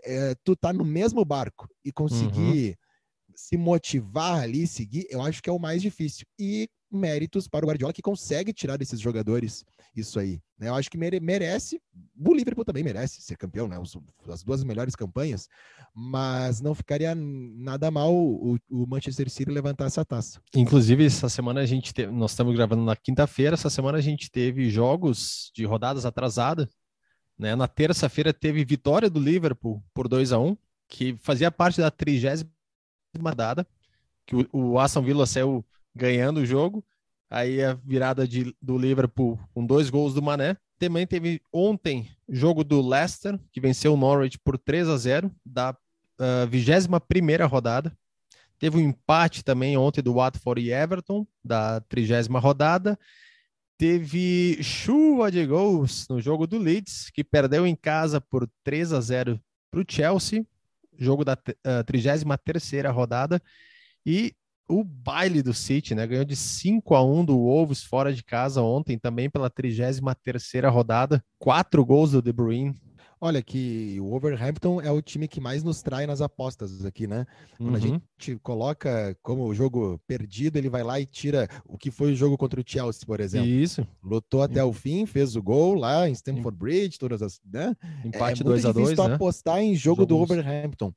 É, 0.04 0.34
tu 0.44 0.54
tá 0.54 0.70
no 0.70 0.84
mesmo 0.84 1.24
barco 1.24 1.68
e 1.84 1.90
conseguir. 1.90 2.70
Uhum 2.70 2.85
se 3.36 3.56
motivar 3.56 4.40
ali, 4.40 4.66
seguir, 4.66 5.06
eu 5.10 5.20
acho 5.22 5.42
que 5.42 5.50
é 5.50 5.52
o 5.52 5.58
mais 5.58 5.82
difícil. 5.82 6.26
E 6.38 6.68
méritos 6.90 7.48
para 7.48 7.64
o 7.64 7.68
Guardiola 7.68 7.92
que 7.92 8.02
consegue 8.02 8.52
tirar 8.52 8.76
desses 8.76 9.00
jogadores 9.00 9.64
isso 9.94 10.18
aí. 10.18 10.40
Né? 10.58 10.68
Eu 10.68 10.74
acho 10.74 10.90
que 10.90 10.98
mere 10.98 11.20
merece, 11.20 11.80
o 12.18 12.34
Liverpool 12.34 12.64
também 12.64 12.84
merece 12.84 13.20
ser 13.20 13.36
campeão, 13.36 13.66
né? 13.66 13.76
as 14.28 14.42
duas 14.42 14.62
melhores 14.62 14.94
campanhas, 14.94 15.48
mas 15.94 16.60
não 16.60 16.74
ficaria 16.74 17.14
nada 17.14 17.90
mal 17.90 18.14
o, 18.14 18.58
o 18.70 18.86
Manchester 18.86 19.28
City 19.30 19.50
levantar 19.50 19.86
essa 19.86 20.04
taça. 20.04 20.40
Inclusive, 20.54 21.04
essa 21.04 21.28
semana 21.28 21.60
a 21.60 21.66
gente 21.66 21.92
teve, 21.92 22.12
nós 22.12 22.32
estamos 22.32 22.54
gravando 22.54 22.84
na 22.84 22.96
quinta-feira, 22.96 23.54
essa 23.54 23.70
semana 23.70 23.98
a 23.98 24.02
gente 24.02 24.30
teve 24.30 24.70
jogos 24.70 25.50
de 25.54 25.64
rodadas 25.64 26.04
atrasadas. 26.04 26.68
Né? 27.38 27.54
Na 27.54 27.68
terça-feira 27.68 28.32
teve 28.32 28.64
vitória 28.64 29.10
do 29.10 29.20
Liverpool 29.20 29.82
por 29.92 30.08
2 30.08 30.32
a 30.32 30.38
1 30.38 30.56
que 30.88 31.16
fazia 31.18 31.50
parte 31.50 31.80
da 31.80 31.90
trigésima 31.90 32.50
rodada, 33.16 33.66
que 34.26 34.36
o, 34.36 34.48
o 34.52 34.78
Aston 34.78 35.02
Villa 35.02 35.26
saiu 35.26 35.64
ganhando 35.94 36.40
o 36.40 36.46
jogo, 36.46 36.84
aí 37.30 37.62
a 37.62 37.74
virada 37.74 38.26
de, 38.26 38.54
do 38.60 38.76
Liverpool 38.76 39.38
com 39.54 39.64
dois 39.64 39.90
gols 39.90 40.14
do 40.14 40.22
Mané. 40.22 40.56
Também 40.78 41.06
teve 41.06 41.40
ontem 41.52 42.08
jogo 42.28 42.62
do 42.62 42.86
Leicester, 42.86 43.38
que 43.50 43.60
venceu 43.60 43.94
o 43.94 43.96
Norwich 43.96 44.38
por 44.38 44.58
3 44.58 44.88
a 44.88 44.96
0 44.96 45.30
da 45.44 45.70
uh, 45.70 46.46
21 46.48 47.46
rodada. 47.46 47.96
Teve 48.58 48.78
um 48.78 48.80
empate 48.80 49.42
também 49.42 49.76
ontem 49.76 50.02
do 50.02 50.14
Watford 50.14 50.60
e 50.60 50.72
Everton, 50.72 51.26
da 51.44 51.80
30 51.80 52.38
rodada. 52.38 52.98
Teve 53.78 54.62
chuva 54.62 55.30
de 55.30 55.44
gols 55.46 56.06
no 56.08 56.20
jogo 56.20 56.46
do 56.46 56.58
Leeds, 56.58 57.10
que 57.10 57.22
perdeu 57.22 57.66
em 57.66 57.76
casa 57.76 58.20
por 58.20 58.48
3 58.64 58.92
a 58.94 59.00
0 59.00 59.40
para 59.70 59.80
o 59.80 59.84
Chelsea 59.86 60.46
jogo 60.98 61.24
da 61.24 61.34
uh, 61.34 61.84
33ª 61.84 62.90
rodada, 62.90 63.40
e 64.04 64.34
o 64.68 64.82
baile 64.82 65.42
do 65.42 65.54
City, 65.54 65.94
né? 65.94 66.06
Ganhou 66.06 66.24
de 66.24 66.34
5 66.34 66.94
a 66.94 67.04
1 67.04 67.24
do 67.24 67.36
Wolves 67.38 67.84
fora 67.84 68.12
de 68.12 68.24
casa 68.24 68.62
ontem, 68.62 68.98
também 68.98 69.30
pela 69.30 69.50
33ª 69.50 70.68
rodada, 70.70 71.24
quatro 71.38 71.84
gols 71.84 72.12
do 72.12 72.22
De 72.22 72.32
Bruyne. 72.32 72.74
Olha 73.18 73.42
que 73.42 73.96
o 73.98 74.10
Wolverhampton 74.10 74.80
é 74.80 74.90
o 74.90 75.00
time 75.00 75.26
que 75.26 75.40
mais 75.40 75.62
nos 75.62 75.80
trai 75.80 76.06
nas 76.06 76.20
apostas 76.20 76.84
aqui, 76.84 77.06
né? 77.06 77.26
Quando 77.56 77.70
uhum. 77.70 77.76
a 77.76 77.78
gente 77.78 78.36
coloca 78.42 79.16
como 79.22 79.54
jogo 79.54 79.98
perdido, 80.06 80.58
ele 80.58 80.68
vai 80.68 80.82
lá 80.82 81.00
e 81.00 81.06
tira 81.06 81.48
o 81.64 81.78
que 81.78 81.90
foi 81.90 82.12
o 82.12 82.16
jogo 82.16 82.36
contra 82.36 82.60
o 82.60 82.64
Chelsea, 82.64 83.06
por 83.06 83.18
exemplo. 83.20 83.48
Isso. 83.48 83.86
Lutou 84.02 84.42
até 84.42 84.62
o 84.62 84.72
fim, 84.72 85.06
fez 85.06 85.34
o 85.34 85.42
gol 85.42 85.74
lá 85.74 86.06
em 86.06 86.12
Stamford 86.12 86.58
Bridge, 86.58 86.98
todas 86.98 87.22
as, 87.22 87.40
né? 87.50 87.74
Empate 88.04 88.44
2 88.44 88.64
é 88.64 88.68
a 88.68 88.72
2, 88.72 88.98
né? 88.98 89.14
apostar 89.14 89.60
em 89.60 89.74
jogo 89.74 90.02
Jogos. 90.02 90.06
do 90.06 90.16
Wolverhampton. 90.18 90.92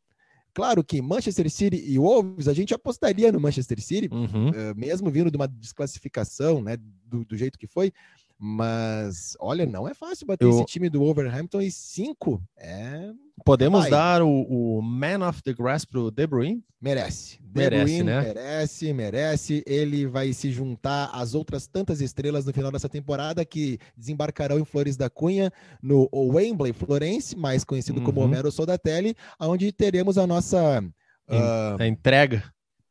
Claro 0.53 0.83
que 0.83 1.01
Manchester 1.01 1.49
City 1.49 1.77
e 1.77 1.97
Wolves, 1.97 2.47
a 2.49 2.53
gente 2.53 2.73
apostaria 2.73 3.31
no 3.31 3.39
Manchester 3.39 3.81
City, 3.81 4.09
uhum. 4.11 4.49
uh, 4.49 4.75
mesmo 4.75 5.09
vindo 5.09 5.31
de 5.31 5.38
uma 5.38 5.47
desclassificação, 5.47 6.61
né, 6.61 6.75
do, 7.05 7.23
do 7.23 7.38
jeito 7.38 7.57
que 7.57 7.67
foi, 7.67 7.93
Mas, 8.41 9.36
olha, 9.39 9.65
não 9.65 9.88
é 9.88 9.93
fácil 9.93 10.25
bater 10.25 10.46
Eu- 10.46 10.51
esse 10.51 10.65
time 10.65 10.89
do 10.89 11.00
Wolverhampton 11.00 11.60
e 11.62 11.69
cinco. 11.69 12.41
É, 12.58 13.12
Podemos 13.46 13.81
Vai. 13.81 13.89
dar 13.91 14.22
o, 14.22 14.29
o 14.29 14.81
Man 14.81 15.27
of 15.27 15.41
the 15.43 15.53
Grass 15.53 15.86
pro 15.86 16.10
De 16.12 16.25
Bruyne? 16.27 16.62
merece. 16.81 17.38
De 17.41 17.62
Merece, 17.62 17.84
Bruyne 17.86 18.03
né? 18.03 18.22
Merece, 18.22 18.93
merece. 18.93 19.63
Ele 19.65 20.05
vai 20.05 20.34
se 20.34 20.51
juntar 20.51 21.10
às 21.13 21.34
outras 21.36 21.65
tantas 21.67 22.00
estrelas 22.01 22.46
no 22.46 22.53
final 22.53 22.72
dessa 22.72 22.89
temporada 22.89 23.43
que 23.46 23.77
desembarcarão 23.98 24.60
em 24.60 24.65
Flores 24.65 24.96
da 24.98 25.10
Cunha, 25.10 25.51
no 25.81 26.10
Wembley 26.13 26.74
Florence, 26.74 27.36
mais 27.36 27.63
conhecido 27.63 28.01
como 28.01 28.19
Uhum. 28.19 28.25
Homero 28.27 28.51
Soldatelli, 28.51 29.15
onde 29.39 29.72
teremos 29.72 30.17
a 30.17 30.25
nossa. 30.27 30.84
ah, 31.29 31.75
A 31.79 31.88
entrega 31.88 32.43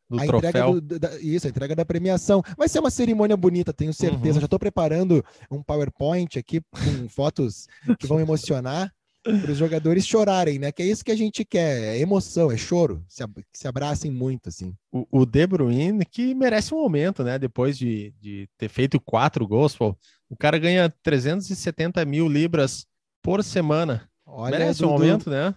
do 0.08 0.18
a 0.18 0.24
entrega 0.26 0.52
troféu. 0.52 0.80
do- 0.80 0.98
da, 0.98 1.18
isso, 1.20 1.46
a 1.46 1.50
entrega 1.50 1.74
da 1.76 1.84
premiação. 1.84 2.42
Vai 2.56 2.68
ser 2.68 2.78
uma 2.80 2.90
cerimônia 2.90 3.36
bonita, 3.36 3.72
tenho 3.72 3.92
certeza. 3.92 4.34
Uhum. 4.34 4.40
Já 4.40 4.44
estou 4.46 4.58
preparando 4.58 5.24
um 5.50 5.62
PowerPoint 5.62 6.38
aqui 6.38 6.60
com 6.70 6.70
fotos 7.08 7.66
que 7.98 8.06
vão 8.06 8.18
emocionar 8.20 8.92
para 9.22 9.50
os 9.52 9.58
jogadores 9.58 10.06
chorarem, 10.06 10.58
né? 10.58 10.72
Que 10.72 10.82
é 10.82 10.86
isso 10.86 11.04
que 11.04 11.10
a 11.12 11.16
gente 11.16 11.44
quer, 11.44 11.96
é 11.96 11.98
emoção, 11.98 12.50
é 12.50 12.56
choro, 12.56 13.04
se, 13.08 13.22
ab- 13.22 13.44
se 13.52 13.68
abracem 13.68 14.10
muito, 14.10 14.48
assim. 14.48 14.74
O, 14.90 15.06
o 15.10 15.26
De 15.26 15.46
Bruyne, 15.46 16.04
que 16.06 16.34
merece 16.34 16.72
um 16.74 16.78
aumento, 16.78 17.22
né? 17.22 17.38
Depois 17.38 17.76
de, 17.76 18.14
de 18.20 18.48
ter 18.56 18.70
feito 18.70 18.98
quatro 18.98 19.46
gols, 19.46 19.76
pô, 19.76 19.94
o 20.30 20.36
cara 20.36 20.56
ganha 20.58 20.88
370 21.02 22.04
mil 22.06 22.26
libras 22.26 22.86
por 23.22 23.44
semana. 23.44 24.08
Olha, 24.24 24.58
merece 24.58 24.82
um 24.84 24.88
Dudu, 24.88 25.02
aumento, 25.02 25.28
né? 25.30 25.54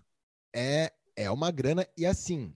É, 0.53 0.91
é 1.15 1.31
uma 1.31 1.49
grana 1.51 1.87
e 1.97 2.05
assim, 2.05 2.53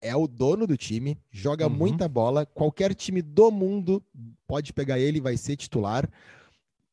é 0.00 0.14
o 0.14 0.26
dono 0.28 0.66
do 0.66 0.76
time, 0.76 1.18
joga 1.30 1.66
Uhum. 1.66 1.72
muita 1.74 2.08
bola, 2.08 2.46
qualquer 2.46 2.94
time 2.94 3.20
do 3.22 3.50
mundo 3.50 4.02
pode 4.46 4.72
pegar 4.72 4.98
ele 4.98 5.18
e 5.18 5.20
vai 5.22 5.36
ser 5.36 5.56
titular, 5.56 6.08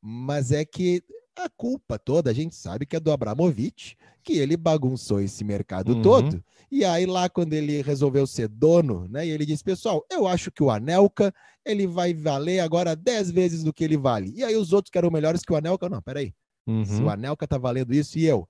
mas 0.01 0.51
é 0.51 0.65
que 0.65 1.03
a 1.38 1.50
culpa 1.50 2.00
toda 2.00 2.29
a 2.31 2.33
gente 2.33 2.55
sabe 2.55 2.85
que 2.85 2.95
é 2.95 3.00
do 3.00 3.12
Abramovich, 3.12 3.97
que 4.24 4.33
ele 4.33 4.55
bagunçou 4.55 5.19
esse 5.21 5.43
mercado 5.43 5.93
Uhum. 5.93 6.01
todo. 6.01 6.43
E 6.71 6.83
aí 6.85 7.05
lá 7.05 7.29
quando 7.29 7.53
ele 7.53 7.81
resolveu 7.81 8.25
ser 8.25 8.47
dono, 8.47 9.07
né, 9.09 9.27
e 9.27 9.29
ele 9.29 9.45
disse, 9.45 9.63
pessoal, 9.63 10.03
eu 10.12 10.27
acho 10.27 10.50
que 10.51 10.63
o 10.63 10.71
Anelka, 10.71 11.33
ele 11.65 11.85
vai 11.88 12.13
valer 12.13 12.59
agora 12.59 12.95
10 12.95 13.29
vezes 13.31 13.63
do 13.63 13.74
que 13.74 13.83
ele 13.83 13.97
vale. 13.97 14.31
E 14.35 14.43
aí 14.43 14.55
os 14.55 14.71
outros 14.74 14.89
que 14.91 14.97
eram 14.97 15.12
melhores 15.12 15.41
que 15.41 15.51
o 15.51 15.55
Anelka, 15.55 15.89
não, 15.89 16.01
peraí, 16.01 16.33
se 16.83 17.01
Uhum. 17.01 17.05
o 17.05 17.09
Anelka 17.09 17.47
tá 17.47 17.57
valendo 17.57 17.93
isso 17.93 18.17
e 18.17 18.25
eu. 18.25 18.47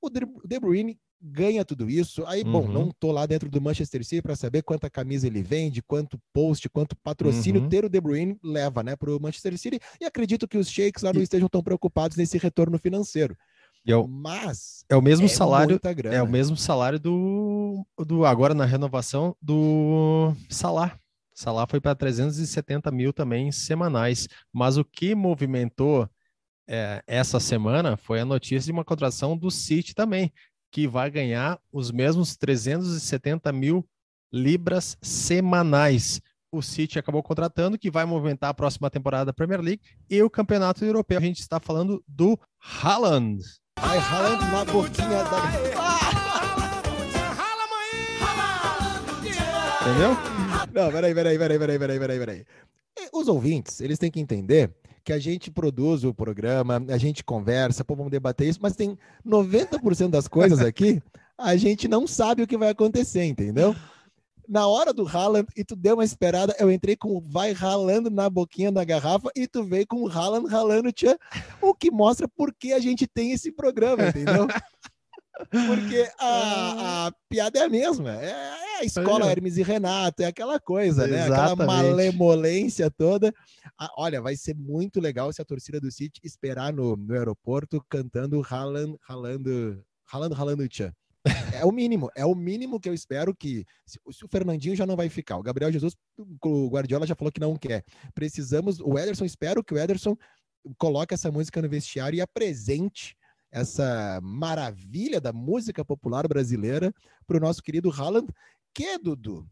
O 0.00 0.10
De 0.10 0.58
Bruyne 0.60 0.98
ganha 1.26 1.64
tudo 1.64 1.88
isso. 1.88 2.24
Aí, 2.26 2.44
bom, 2.44 2.66
Uhum. 2.66 2.72
não 2.72 2.90
tô 3.00 3.10
lá 3.10 3.24
dentro 3.24 3.48
do 3.50 3.60
Manchester 3.60 4.04
City 4.04 4.20
para 4.20 4.36
saber 4.36 4.62
quanta 4.62 4.90
camisa 4.90 5.26
ele 5.26 5.42
vende, 5.42 5.80
quanto 5.82 6.20
post, 6.32 6.68
quanto 6.68 6.94
patrocínio 6.96 7.62
Uhum. 7.62 7.68
ter 7.68 7.84
o 7.84 7.88
De 7.88 8.00
Bruyne 8.00 8.38
leva, 8.42 8.82
né, 8.82 8.94
para 8.94 9.10
o 9.10 9.18
Manchester 9.20 9.56
City. 9.58 9.80
E 10.00 10.04
acredito 10.04 10.46
que 10.46 10.58
os 10.58 10.68
sheiks 10.68 11.02
lá 11.02 11.12
não 11.12 11.22
estejam 11.22 11.48
tão 11.48 11.62
preocupados 11.62 12.16
nesse 12.16 12.36
retorno 12.36 12.78
financeiro. 12.78 13.34
É 13.86 13.96
o, 13.96 14.06
Mas 14.08 14.84
é 14.88 14.96
o 14.96 15.02
mesmo 15.02 15.26
é 15.26 15.28
salário. 15.28 15.80
É 16.10 16.22
o 16.22 16.28
mesmo 16.28 16.56
salário 16.56 16.98
do, 16.98 17.86
do 18.06 18.24
agora 18.24 18.54
na 18.54 18.64
renovação 18.64 19.36
do 19.40 20.32
Salah. 20.48 20.98
Salah 21.34 21.66
foi 21.66 21.80
para 21.80 21.94
370 21.94 22.90
mil 22.90 23.12
também 23.12 23.50
semanais. 23.52 24.28
Mas 24.52 24.76
o 24.78 24.84
que 24.84 25.14
movimentou 25.14 26.08
é, 26.66 27.02
essa 27.06 27.38
semana 27.38 27.96
foi 27.96 28.20
a 28.20 28.24
notícia 28.24 28.66
de 28.66 28.72
uma 28.72 28.84
contratação 28.84 29.36
do 29.36 29.50
City 29.50 29.94
também, 29.94 30.32
que 30.74 30.88
vai 30.88 31.08
ganhar 31.08 31.60
os 31.72 31.92
mesmos 31.92 32.34
370 32.36 33.52
mil 33.52 33.86
libras 34.32 34.98
semanais. 35.00 36.20
O 36.50 36.60
City 36.60 36.98
acabou 36.98 37.22
contratando, 37.22 37.78
que 37.78 37.92
vai 37.92 38.04
movimentar 38.04 38.50
a 38.50 38.54
próxima 38.54 38.90
temporada 38.90 39.26
da 39.26 39.32
Premier 39.32 39.60
League 39.60 39.80
e 40.10 40.20
o 40.20 40.28
Campeonato 40.28 40.84
Europeu. 40.84 41.16
A 41.16 41.20
gente 41.20 41.38
está 41.38 41.60
falando 41.60 42.02
do 42.08 42.36
Haaland. 42.58 43.40
Vai 43.78 43.98
ralando 43.98 44.44
na 44.46 44.64
boquinha 44.64 45.22
da. 45.22 45.44
Entendeu? 49.80 50.16
Não, 50.72 50.90
peraí, 50.90 51.14
peraí, 51.14 51.38
peraí, 51.38 51.58
peraí, 51.58 51.78
peraí, 51.78 51.98
peraí, 52.00 52.18
peraí. 52.18 52.44
Os 53.12 53.28
ouvintes, 53.28 53.80
eles 53.80 53.98
têm 53.98 54.10
que 54.10 54.20
entender 54.20 54.70
que 55.04 55.12
a 55.12 55.18
gente 55.18 55.50
produz 55.50 56.02
o 56.02 56.14
programa, 56.14 56.82
a 56.88 56.96
gente 56.96 57.22
conversa, 57.22 57.84
pô, 57.84 57.94
vamos 57.94 58.10
debater 58.10 58.48
isso, 58.48 58.58
mas 58.62 58.74
tem 58.74 58.98
90% 59.24 60.08
das 60.08 60.26
coisas 60.26 60.60
aqui, 60.64 61.02
a 61.36 61.56
gente 61.56 61.86
não 61.86 62.06
sabe 62.06 62.42
o 62.42 62.46
que 62.46 62.56
vai 62.56 62.70
acontecer, 62.70 63.24
entendeu? 63.24 63.74
Na 64.48 64.66
hora 64.66 64.92
do 64.92 65.06
Haaland, 65.06 65.46
e 65.56 65.64
tu 65.64 65.74
deu 65.74 65.94
uma 65.94 66.04
esperada, 66.04 66.54
eu 66.58 66.70
entrei 66.70 66.96
com 66.96 67.16
o 67.16 67.20
vai 67.20 67.52
ralando 67.52 68.10
na 68.10 68.28
boquinha 68.28 68.70
da 68.70 68.84
garrafa 68.84 69.30
e 69.34 69.46
tu 69.46 69.64
veio 69.64 69.86
com 69.86 70.02
o 70.02 70.08
Haaland 70.08 70.48
ralando 70.48 70.92
tchan, 70.92 71.16
o 71.60 71.74
que 71.74 71.90
mostra 71.90 72.28
por 72.28 72.52
que 72.54 72.72
a 72.72 72.78
gente 72.78 73.06
tem 73.06 73.32
esse 73.32 73.50
programa, 73.50 74.06
entendeu? 74.08 74.46
Porque 75.50 76.08
a, 76.18 77.06
a 77.06 77.12
piada 77.28 77.58
é 77.58 77.62
a 77.62 77.68
mesma. 77.68 78.22
É, 78.22 78.30
é 78.30 78.78
a 78.80 78.84
escola 78.84 79.26
É. 79.26 79.32
Hermes 79.32 79.56
e 79.56 79.62
Renato, 79.62 80.22
é 80.22 80.26
aquela 80.26 80.58
coisa, 80.60 81.06
né? 81.06 81.22
Aquela 81.22 81.46
Exatamente. 81.46 81.66
malemolência 81.66 82.90
toda. 82.90 83.32
Ah, 83.78 83.90
olha, 83.96 84.20
vai 84.20 84.36
ser 84.36 84.54
muito 84.54 85.00
legal 85.00 85.32
se 85.32 85.42
a 85.42 85.44
torcida 85.44 85.80
do 85.80 85.90
City 85.90 86.20
esperar 86.22 86.72
no, 86.72 86.96
no 86.96 87.14
aeroporto 87.14 87.84
cantando 87.88 88.40
ralando, 88.40 88.98
ralando, 89.02 89.84
ralando 90.34 90.68
tchan. 90.68 90.92
É 91.54 91.64
o 91.64 91.72
mínimo, 91.72 92.10
é 92.14 92.24
o 92.26 92.34
mínimo 92.34 92.78
que 92.78 92.88
eu 92.88 92.94
espero 92.94 93.34
que. 93.34 93.64
Se, 93.86 93.98
se 94.12 94.24
o 94.24 94.28
Fernandinho 94.28 94.76
já 94.76 94.84
não 94.84 94.96
vai 94.96 95.08
ficar, 95.08 95.38
o 95.38 95.42
Gabriel 95.42 95.72
Jesus, 95.72 95.96
o 96.18 96.68
Guardiola 96.68 97.06
já 97.06 97.14
falou 97.14 97.32
que 97.32 97.40
não 97.40 97.56
quer. 97.56 97.82
Precisamos, 98.14 98.78
o 98.80 98.98
Ederson, 98.98 99.24
espero 99.24 99.64
que 99.64 99.72
o 99.72 99.78
Ederson 99.78 100.16
coloque 100.76 101.14
essa 101.14 101.30
música 101.30 101.62
no 101.62 101.68
vestiário 101.68 102.16
e 102.16 102.20
apresente 102.20 103.16
essa 103.54 104.18
maravilha 104.20 105.20
da 105.20 105.32
música 105.32 105.84
popular 105.84 106.26
brasileira 106.26 106.92
para 107.24 107.36
o 107.36 107.40
nosso 107.40 107.62
querido 107.62 107.88
Haaland, 107.90 108.26
que, 108.74 108.98
Dudu, 108.98 109.46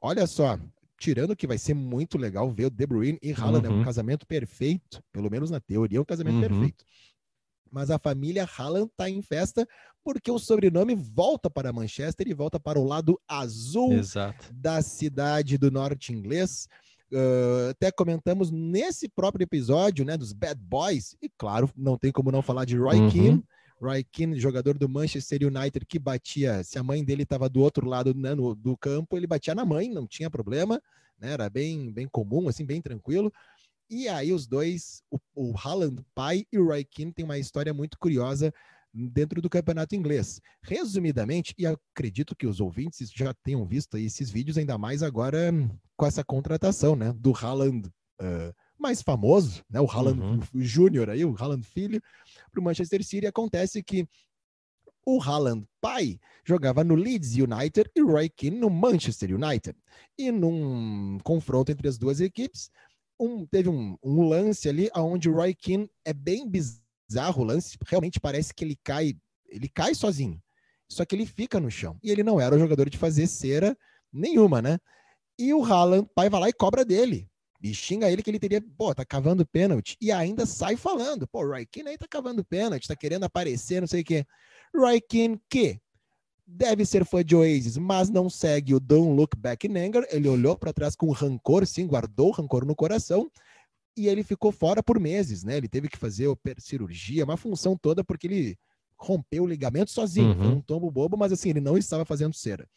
olha 0.00 0.26
só, 0.26 0.58
tirando 1.00 1.34
que 1.34 1.46
vai 1.46 1.56
ser 1.56 1.72
muito 1.72 2.18
legal 2.18 2.50
ver 2.52 2.66
o 2.66 2.70
De 2.70 2.86
Bruyne 2.86 3.18
e 3.22 3.32
Haaland, 3.32 3.66
é 3.66 3.70
um 3.70 3.76
Uhum. 3.76 3.84
casamento 3.84 4.26
perfeito, 4.26 5.02
pelo 5.10 5.30
menos 5.30 5.50
na 5.50 5.60
teoria 5.60 5.96
é 5.98 6.00
um 6.00 6.04
casamento 6.04 6.34
Uhum. 6.34 6.40
perfeito. 6.40 6.84
Mas 7.70 7.90
a 7.90 7.98
família 7.98 8.44
Haaland 8.56 8.90
está 8.90 9.08
em 9.08 9.22
festa 9.22 9.66
porque 10.04 10.30
o 10.30 10.38
sobrenome 10.38 10.94
volta 10.94 11.48
para 11.50 11.72
Manchester 11.72 12.28
e 12.28 12.34
volta 12.34 12.60
para 12.60 12.78
o 12.78 12.84
lado 12.84 13.18
azul 13.28 13.92
Exato. 13.94 14.46
da 14.52 14.82
cidade 14.82 15.56
do 15.58 15.70
norte 15.70 16.12
inglês. 16.12 16.66
Uh, 17.10 17.70
até 17.70 17.90
comentamos 17.90 18.50
nesse 18.50 19.08
próprio 19.08 19.44
episódio, 19.44 20.04
né, 20.04 20.16
dos 20.16 20.32
Bad 20.32 20.60
Boys, 20.60 21.16
e 21.22 21.28
claro, 21.38 21.70
não 21.76 21.96
tem 21.96 22.12
como 22.12 22.30
não 22.30 22.42
falar 22.42 22.64
de 22.64 22.76
Roy 22.76 22.98
Uhum. 23.00 23.10
Keane. 23.10 23.44
Roy 23.80 24.04
Keane, 24.04 24.38
jogador 24.40 24.76
do 24.76 24.88
Manchester 24.88 25.40
United, 25.46 25.86
que 25.86 25.98
batia, 25.98 26.62
se 26.64 26.78
a 26.78 26.82
mãe 26.82 27.04
dele 27.04 27.22
estava 27.22 27.48
do 27.48 27.60
outro 27.60 27.86
lado 27.86 28.12
né, 28.12 28.34
no- 28.34 28.54
do 28.54 28.76
campo, 28.76 29.16
ele 29.16 29.26
batia 29.26 29.54
na 29.54 29.64
mãe, 29.64 29.88
não 29.88 30.06
tinha 30.06 30.28
problema, 30.28 30.82
né, 31.18 31.32
era 31.32 31.48
bem, 31.48 31.90
bem 31.92 32.06
comum, 32.08 32.48
assim, 32.48 32.66
bem 32.66 32.82
tranquilo. 32.82 33.32
E 33.88 34.06
aí 34.08 34.32
os 34.32 34.46
dois, 34.46 35.02
o, 35.10 35.18
o 35.34 35.54
Haaland 35.56 36.02
pai 36.14 36.44
e 36.52 36.58
o 36.58 36.66
Roy 36.66 36.84
Keane, 36.84 37.12
tem 37.12 37.24
uma 37.24 37.38
história 37.38 37.72
muito 37.72 37.96
curiosa 37.98 38.52
dentro 38.92 39.40
do 39.42 39.50
campeonato 39.50 39.94
inglês. 39.94 40.40
Resumidamente, 40.62 41.54
e 41.58 41.66
acredito 41.66 42.34
que 42.36 42.46
os 42.46 42.60
ouvintes 42.60 43.10
já 43.14 43.32
tenham 43.44 43.64
visto 43.66 43.96
esses 43.98 44.30
vídeos, 44.30 44.58
ainda 44.58 44.78
mais 44.78 45.02
agora 45.02 45.52
hum, 45.52 45.68
com 45.96 46.06
essa 46.06 46.24
contratação, 46.24 46.96
né, 46.96 47.12
do 47.12 47.32
Haaland 47.34 47.88
ah, 48.20 48.52
mais 48.78 49.02
famoso, 49.02 49.64
né, 49.68 49.80
o 49.80 49.90
Haaland 49.90 50.20
Uhum. 50.20 50.40
Júnior 50.62 51.10
aí, 51.10 51.24
o 51.24 51.34
Haaland 51.38 51.66
filho, 51.66 52.00
para 52.50 52.60
o 52.60 52.64
Manchester 52.64 53.04
City. 53.04 53.26
Acontece 53.26 53.82
que 53.82 54.06
o 55.04 55.22
Haaland 55.22 55.66
pai 55.80 56.18
jogava 56.44 56.84
no 56.84 56.94
Leeds 56.94 57.34
United 57.36 57.90
e 57.96 58.02
o 58.02 58.10
Roy 58.12 58.28
Keane 58.28 58.58
no 58.58 58.68
Manchester 58.70 59.34
United. 59.34 59.76
E 60.18 60.30
num 60.30 61.18
confronto 61.24 61.72
entre 61.72 61.88
as 61.88 61.96
duas 61.98 62.20
equipes, 62.20 62.70
um- 63.18 63.46
teve 63.46 63.68
um, 63.68 63.96
um 64.02 64.28
lance 64.28 64.68
ali 64.68 64.90
onde 64.94 65.28
o 65.28 65.34
Roy 65.34 65.54
Keane 65.54 65.90
é 66.04 66.12
bem 66.12 66.48
bizarro 66.48 66.82
o 67.36 67.44
lance, 67.44 67.76
realmente 67.86 68.20
parece 68.20 68.52
que 68.52 68.64
ele 68.64 68.76
cai, 68.82 69.14
ele 69.46 69.68
cai 69.68 69.94
sozinho. 69.94 70.40
Só 70.88 71.04
que 71.04 71.14
ele 71.14 71.26
fica 71.26 71.60
no 71.60 71.70
chão. 71.70 71.98
E 72.02 72.10
ele 72.10 72.22
não 72.22 72.40
era 72.40 72.54
o 72.54 72.58
jogador 72.58 72.88
de 72.88 72.96
fazer 72.96 73.26
cera 73.26 73.76
nenhuma, 74.12 74.62
né? 74.62 74.78
E 75.38 75.52
o 75.52 75.64
Haaland, 75.64 76.08
pai, 76.14 76.28
vai 76.28 76.40
lá 76.40 76.48
e 76.48 76.52
cobra 76.52 76.84
dele. 76.84 77.28
E 77.62 77.74
xinga 77.74 78.10
ele 78.10 78.22
que 78.22 78.30
ele 78.30 78.38
teria, 78.38 78.62
pô, 78.76 78.94
tá 78.94 79.04
cavando 79.04 79.46
pênalti. 79.46 79.96
E 80.00 80.12
ainda 80.12 80.46
sai 80.46 80.76
falando, 80.76 81.26
pô, 81.26 81.40
Keane 81.70 81.90
aí 81.90 81.98
tá 81.98 82.06
cavando 82.08 82.44
pênalti, 82.44 82.88
tá 82.88 82.96
querendo 82.96 83.24
aparecer, 83.24 83.80
não 83.80 83.88
sei 83.88 84.02
o 84.02 84.04
quê. 84.04 84.26
Keane 85.08 85.40
que 85.48 85.80
deve 86.46 86.86
ser 86.86 87.04
fã 87.04 87.22
de 87.22 87.36
Oasis, 87.36 87.76
mas 87.76 88.08
não 88.08 88.30
segue 88.30 88.74
o 88.74 88.80
Don't 88.80 89.14
Look 89.14 89.36
Back 89.36 89.66
in 89.66 89.76
Anger. 89.76 90.06
Ele 90.10 90.28
olhou 90.28 90.56
para 90.56 90.72
trás 90.72 90.96
com 90.96 91.10
rancor, 91.10 91.66
sim, 91.66 91.86
guardou 91.86 92.30
rancor 92.30 92.64
no 92.64 92.74
coração. 92.74 93.30
E 93.98 94.08
ele 94.08 94.22
ficou 94.22 94.52
fora 94.52 94.82
por 94.82 95.00
meses, 95.00 95.42
né? 95.42 95.56
Ele 95.56 95.68
teve 95.68 95.88
que 95.88 95.98
fazer 95.98 96.28
cirurgia, 96.58 97.24
uma 97.24 97.36
função 97.36 97.76
toda, 97.76 98.04
porque 98.04 98.26
ele 98.26 98.56
rompeu 98.96 99.44
o 99.44 99.46
ligamento 99.46 99.90
sozinho. 99.90 100.34
Foi 100.36 100.46
Uhum. 100.46 100.56
um 100.56 100.60
tombo 100.60 100.90
bobo, 100.90 101.16
mas 101.16 101.32
assim, 101.32 101.50
ele 101.50 101.60
não 101.60 101.76
estava 101.76 102.04
fazendo 102.04 102.34
cera. 102.34 102.68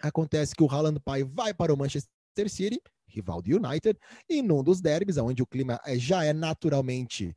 Acontece 0.00 0.54
que 0.54 0.62
o 0.62 0.70
Haaland 0.70 1.00
pai 1.00 1.24
vai 1.24 1.52
para 1.52 1.72
o 1.72 1.76
Manchester 1.76 2.48
City, 2.48 2.80
rival 3.06 3.40
do 3.42 3.56
United, 3.56 3.98
e 4.28 4.42
num 4.42 4.62
dos 4.62 4.80
derbys, 4.80 5.16
onde 5.18 5.42
o 5.42 5.46
clima 5.46 5.80
é, 5.84 5.98
já 5.98 6.24
é 6.24 6.32
naturalmente 6.32 7.34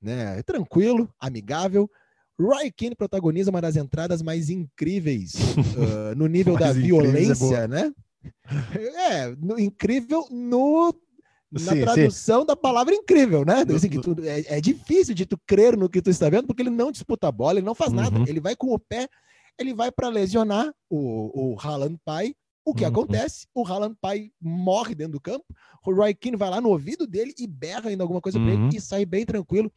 né, 0.00 0.42
tranquilo, 0.42 1.12
amigável, 1.18 1.90
Roy 2.38 2.70
Keane 2.70 2.94
protagoniza 2.94 3.50
uma 3.50 3.62
das 3.62 3.76
entradas 3.76 4.20
mais 4.20 4.50
incríveis 4.50 5.34
uh, 5.34 6.14
no 6.16 6.26
nível 6.26 6.56
da 6.56 6.68
é 6.68 6.72
violência, 6.72 7.56
é 7.56 7.68
né? 7.68 7.92
É, 9.10 9.34
no, 9.36 9.58
incrível 9.58 10.26
no 10.30 10.92
na 11.50 11.72
sim, 11.72 11.80
tradução 11.80 12.40
sim. 12.40 12.46
da 12.46 12.56
palavra 12.56 12.94
incrível, 12.94 13.44
né? 13.44 13.64
Assim, 13.74 13.88
que 13.88 14.00
tu, 14.00 14.16
é, 14.22 14.58
é, 14.58 14.60
difícil 14.60 15.14
de 15.14 15.24
tu 15.24 15.38
crer 15.46 15.76
no 15.76 15.88
que 15.88 16.02
tu 16.02 16.10
está 16.10 16.28
vendo, 16.28 16.46
porque 16.46 16.62
ele 16.62 16.70
não 16.70 16.90
disputa 16.90 17.28
a 17.28 17.32
bola, 17.32 17.58
ele 17.58 17.66
não 17.66 17.74
faz 17.74 17.90
uhum. 17.90 17.96
nada. 17.96 18.24
Ele 18.28 18.40
vai 18.40 18.56
com 18.56 18.72
o 18.72 18.78
pé, 18.78 19.08
ele 19.58 19.72
vai 19.72 19.90
para 19.90 20.08
lesionar 20.08 20.72
o, 20.90 21.52
o 21.54 21.60
Haaland 21.60 21.98
Pai. 22.04 22.34
O 22.64 22.74
que 22.74 22.82
uhum. 22.82 22.90
acontece? 22.90 23.46
O 23.54 23.64
Haaland 23.64 23.96
Pai 24.00 24.30
morre 24.40 24.94
dentro 24.94 25.12
do 25.12 25.20
campo. 25.20 25.44
O 25.86 25.94
Roy 25.94 26.14
Keane 26.14 26.36
vai 26.36 26.50
lá 26.50 26.60
no 26.60 26.70
ouvido 26.70 27.06
dele 27.06 27.32
e 27.38 27.46
berra 27.46 27.90
ainda 27.90 28.02
alguma 28.02 28.20
coisa 28.20 28.38
uhum. 28.38 28.48
ele 28.66 28.76
e 28.76 28.80
sai 28.80 29.06
bem 29.06 29.24
tranquilo. 29.24 29.72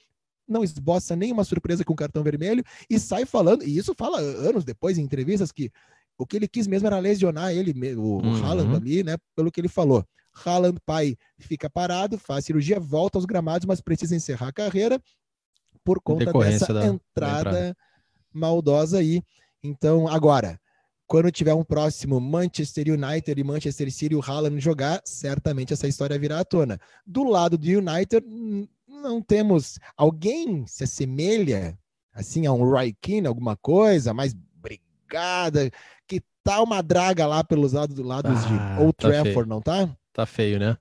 Não 0.48 0.64
esboça 0.64 1.16
nenhuma 1.16 1.44
surpresa 1.44 1.86
com 1.86 1.94
o 1.94 1.96
cartão 1.96 2.24
vermelho 2.24 2.64
e 2.90 3.00
sai 3.00 3.26
falando. 3.26 3.64
E 3.64 3.78
isso 3.78 3.94
fala 3.94 4.20
anos 4.20 4.64
depois 4.64 4.98
em 4.98 5.04
entrevistas 5.04 5.52
que 5.52 5.72
o 6.18 6.26
que 6.26 6.36
ele 6.36 6.48
quis 6.48 6.66
mesmo 6.66 6.88
era 6.88 6.98
lesionar 6.98 7.54
ele, 7.54 7.96
o, 7.96 8.02
o 8.02 8.22
uhum. 8.24 8.44
Haaland 8.44 8.76
ali, 8.76 9.04
né? 9.04 9.18
Pelo 9.36 9.52
que 9.52 9.62
ele 9.62 9.70
falou. 9.70 10.04
Haaland, 10.44 10.80
pai, 10.86 11.18
fica 11.38 11.70
parado, 11.70 12.18
faz 12.18 12.46
cirurgia, 12.46 12.80
volta 12.80 13.18
aos 13.18 13.26
gramados, 13.26 13.66
mas 13.66 13.82
precisa 13.82 14.16
encerrar 14.16 14.48
a 14.48 14.54
carreira 14.54 15.02
por 15.84 16.02
conta 16.02 16.32
dessa 16.32 16.74
da, 16.74 16.86
entrada, 16.86 17.52
da 17.52 17.76
maldosa 18.34 19.00
aí. 19.00 19.24
Então, 19.64 20.08
agora, 20.08 20.60
quando 21.08 21.32
tiver 21.32 21.54
um 21.54 21.64
próximo 21.64 22.20
Manchester 22.20 22.88
United 22.88 23.40
e 23.40 23.44
Manchester 23.44 23.92
City 23.92 24.16
o 24.16 24.22
Haaland 24.22 24.60
jogar, 24.60 25.02
certamente 25.04 25.74
essa 25.74 25.88
história 25.88 26.20
virá 26.20 26.40
à 26.40 26.46
tona. 26.46 26.80
Do 27.06 27.24
lado 27.24 27.58
do 27.58 27.66
United, 27.66 28.26
não 28.88 29.22
temos 29.22 29.80
alguém 29.98 30.66
se 30.68 30.84
assemelha 30.84 31.78
assim 32.14 32.46
a 32.46 32.54
um 32.54 32.64
Roy 32.64 32.94
Keane, 33.02 33.28
alguma 33.28 33.58
coisa 33.58 34.14
mais 34.14 34.34
brigada, 34.34 35.72
que 36.08 36.22
tá 36.44 36.62
uma 36.62 36.82
draga 36.82 37.26
lá 37.26 37.44
pelos 37.44 37.74
lados, 37.74 37.98
lados 37.98 38.32
ah, 38.32 38.76
de 38.76 38.84
Old 38.84 38.94
tá 38.94 39.08
Trafford, 39.08 39.34
feio. 39.34 39.46
não 39.48 39.62
tá? 39.62 39.90
Tá 40.14 40.26
feio, 40.26 40.60
né? 40.60 40.78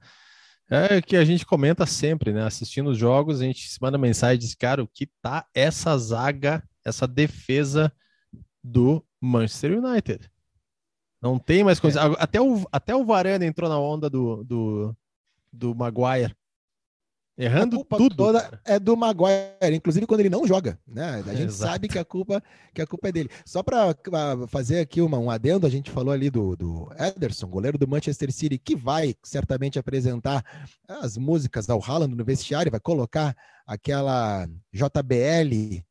É 0.70 1.00
que 1.00 1.16
a 1.16 1.24
gente 1.24 1.46
comenta 1.46 1.86
sempre, 1.86 2.32
né? 2.32 2.44
Assistindo 2.44 2.90
os 2.90 2.98
jogos, 2.98 3.40
a 3.40 3.44
gente 3.44 3.68
se 3.68 3.80
manda 3.80 3.96
mensagem 3.96 4.36
e 4.36 4.38
diz, 4.38 4.54
cara, 4.54 4.82
o 4.82 4.88
que 4.88 5.06
tá 5.22 5.46
essa 5.54 5.96
zaga, 5.96 6.62
essa 6.84 7.06
defesa 7.06 7.90
do 8.62 9.02
Manchester 9.20 9.78
United? 9.78 10.30
Não 11.20 11.38
tem 11.38 11.64
mais 11.64 11.80
coisa. 11.80 12.00
É. 12.00 12.16
Até, 12.18 12.40
o, 12.40 12.66
até 12.70 12.94
o 12.94 13.04
Varane 13.04 13.46
entrou 13.46 13.68
na 13.68 13.78
onda 13.78 14.10
do, 14.10 14.44
do, 14.44 14.96
do 15.52 15.74
Maguire. 15.74 16.36
Errando 17.38 17.76
a 17.76 17.78
culpa 17.78 17.96
tudo. 17.96 18.16
toda 18.16 18.40
cara. 18.40 18.60
é 18.64 18.78
do 18.80 18.96
Maguire, 18.96 19.74
inclusive 19.74 20.06
quando 20.06 20.20
ele 20.20 20.28
não 20.28 20.44
joga, 20.44 20.76
né? 20.86 21.22
A 21.24 21.34
gente 21.34 21.48
Exato. 21.50 21.72
sabe 21.72 21.88
que 21.88 21.98
a 21.98 22.04
culpa 22.04 22.42
que 22.74 22.82
a 22.82 22.86
culpa 22.86 23.08
é 23.08 23.12
dele. 23.12 23.30
Só 23.44 23.62
para 23.62 23.94
fazer 24.48 24.80
aqui 24.80 25.00
uma, 25.00 25.18
um 25.18 25.30
adendo, 25.30 25.66
a 25.66 25.70
gente 25.70 25.90
falou 25.90 26.12
ali 26.12 26.30
do, 26.30 26.56
do 26.56 26.90
Ederson, 26.98 27.46
goleiro 27.46 27.78
do 27.78 27.86
Manchester 27.86 28.32
City, 28.32 28.58
que 28.58 28.74
vai 28.74 29.14
certamente 29.22 29.78
apresentar 29.78 30.44
as 30.88 31.16
músicas 31.16 31.70
ao 31.70 31.80
Haaland 31.80 32.14
no 32.14 32.24
vestiário, 32.24 32.72
vai 32.72 32.80
colocar 32.80 33.36
aquela 33.64 34.48
JBL 34.72 35.82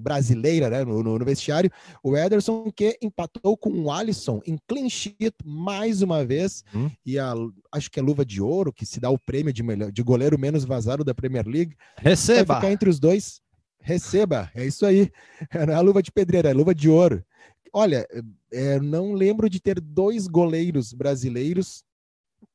brasileira 0.00 0.68
né, 0.68 0.84
no, 0.84 1.02
no, 1.02 1.24
vestiário. 1.24 1.70
O 2.02 2.16
Ederson 2.16 2.70
que 2.70 2.98
empatou 3.02 3.56
com 3.56 3.70
o 3.70 3.90
Alisson 3.90 4.40
em 4.46 4.58
clean 4.66 4.88
sheet 4.88 5.34
mais 5.44 6.02
uma 6.02 6.24
vez. 6.24 6.64
Hum. 6.74 6.90
E 7.04 7.18
a, 7.18 7.34
acho 7.72 7.90
que 7.90 7.98
é 7.98 8.02
luva 8.02 8.24
de 8.24 8.40
ouro, 8.40 8.72
que 8.72 8.86
se 8.86 9.00
dá 9.00 9.10
o 9.10 9.18
prêmio 9.18 9.52
de, 9.52 9.62
melhor, 9.62 9.92
de 9.92 10.02
goleiro 10.02 10.38
menos 10.38 10.64
vazado 10.64 11.04
da 11.04 11.14
Premier 11.14 11.46
League. 11.46 11.76
Receba! 11.96 12.54
Vai 12.54 12.56
ficar 12.56 12.72
entre 12.72 12.90
os 12.90 12.98
dois. 12.98 13.40
Receba, 13.80 14.50
é 14.54 14.66
isso 14.66 14.84
aí. 14.84 15.10
Não 15.66 15.72
é 15.72 15.76
a 15.76 15.80
luva 15.80 16.02
de 16.02 16.10
pedreira, 16.10 16.50
é 16.50 16.52
luva 16.52 16.74
de 16.74 16.88
ouro. 16.88 17.24
Olha, 17.72 18.06
é, 18.50 18.80
não 18.80 19.12
lembro 19.12 19.48
de 19.48 19.60
ter 19.60 19.78
dois 19.78 20.26
goleiros 20.26 20.94
brasileiros 20.94 21.84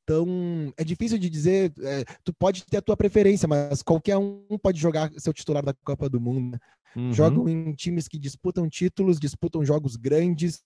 então, 0.04 0.72
é 0.76 0.84
difícil 0.84 1.18
de 1.18 1.30
dizer. 1.30 1.72
É, 1.80 2.04
tu 2.22 2.32
pode 2.34 2.64
ter 2.66 2.76
a 2.76 2.82
tua 2.82 2.96
preferência, 2.96 3.48
mas 3.48 3.82
qualquer 3.82 4.18
um 4.18 4.58
pode 4.62 4.78
jogar 4.78 5.10
seu 5.16 5.32
titular 5.32 5.64
da 5.64 5.74
Copa 5.84 6.08
do 6.08 6.20
Mundo. 6.20 6.58
Uhum. 6.96 7.12
Jogam 7.12 7.48
em 7.48 7.72
times 7.74 8.08
que 8.08 8.18
disputam 8.18 8.68
títulos, 8.68 9.18
disputam 9.18 9.64
jogos 9.64 9.96
grandes, 9.96 10.62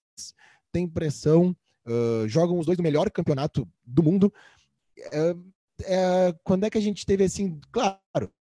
tem 0.72 0.86
pressão, 0.86 1.56
uh, 1.86 2.28
jogam 2.28 2.58
os 2.58 2.66
dois 2.66 2.78
no 2.78 2.84
melhor 2.84 3.10
campeonato 3.10 3.66
do 3.84 4.02
mundo. 4.02 4.32
É, 5.12 5.34
é, 5.84 6.34
quando 6.44 6.64
é 6.64 6.70
que 6.70 6.78
a 6.78 6.82
gente 6.82 7.06
teve 7.06 7.24
assim, 7.24 7.60
claro, 7.70 8.32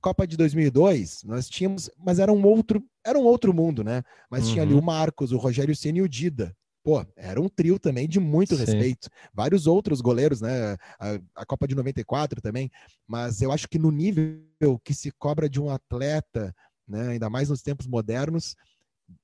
Copa 0.00 0.26
de 0.26 0.36
2002, 0.36 1.22
nós 1.24 1.48
tínhamos, 1.48 1.88
mas 1.96 2.18
era 2.18 2.32
um 2.32 2.44
outro, 2.44 2.84
era 3.06 3.16
um 3.16 3.22
outro 3.22 3.54
mundo, 3.54 3.84
né? 3.84 4.02
Mas 4.28 4.46
uhum. 4.46 4.52
tinha 4.52 4.62
ali 4.64 4.74
o 4.74 4.78
uhum. 4.78 4.82
Marcos, 4.82 5.30
o 5.30 5.38
Rogério 5.38 5.76
Ceni 5.76 6.00
e 6.00 6.02
o 6.02 6.08
Dida. 6.08 6.54
Pô, 6.84 7.06
era 7.16 7.40
um 7.40 7.48
trio 7.48 7.78
também 7.78 8.08
de 8.08 8.18
muito 8.18 8.56
Sim. 8.56 8.64
respeito. 8.64 9.08
Vários 9.32 9.68
outros 9.68 10.00
goleiros, 10.00 10.40
né? 10.40 10.76
A, 10.98 11.20
a, 11.36 11.46
Copa 11.46 11.68
de 11.68 11.76
94 11.76 12.40
também. 12.42 12.68
Mas 13.06 13.40
eu 13.40 13.52
acho 13.52 13.68
que 13.68 13.78
no 13.78 13.92
nível 13.92 14.42
que 14.82 14.92
se 14.92 15.12
cobra 15.12 15.48
de 15.48 15.60
um 15.60 15.70
atleta 15.70 16.52
né? 16.86 17.08
Ainda 17.08 17.30
mais 17.30 17.48
nos 17.48 17.62
tempos 17.62 17.86
modernos, 17.86 18.56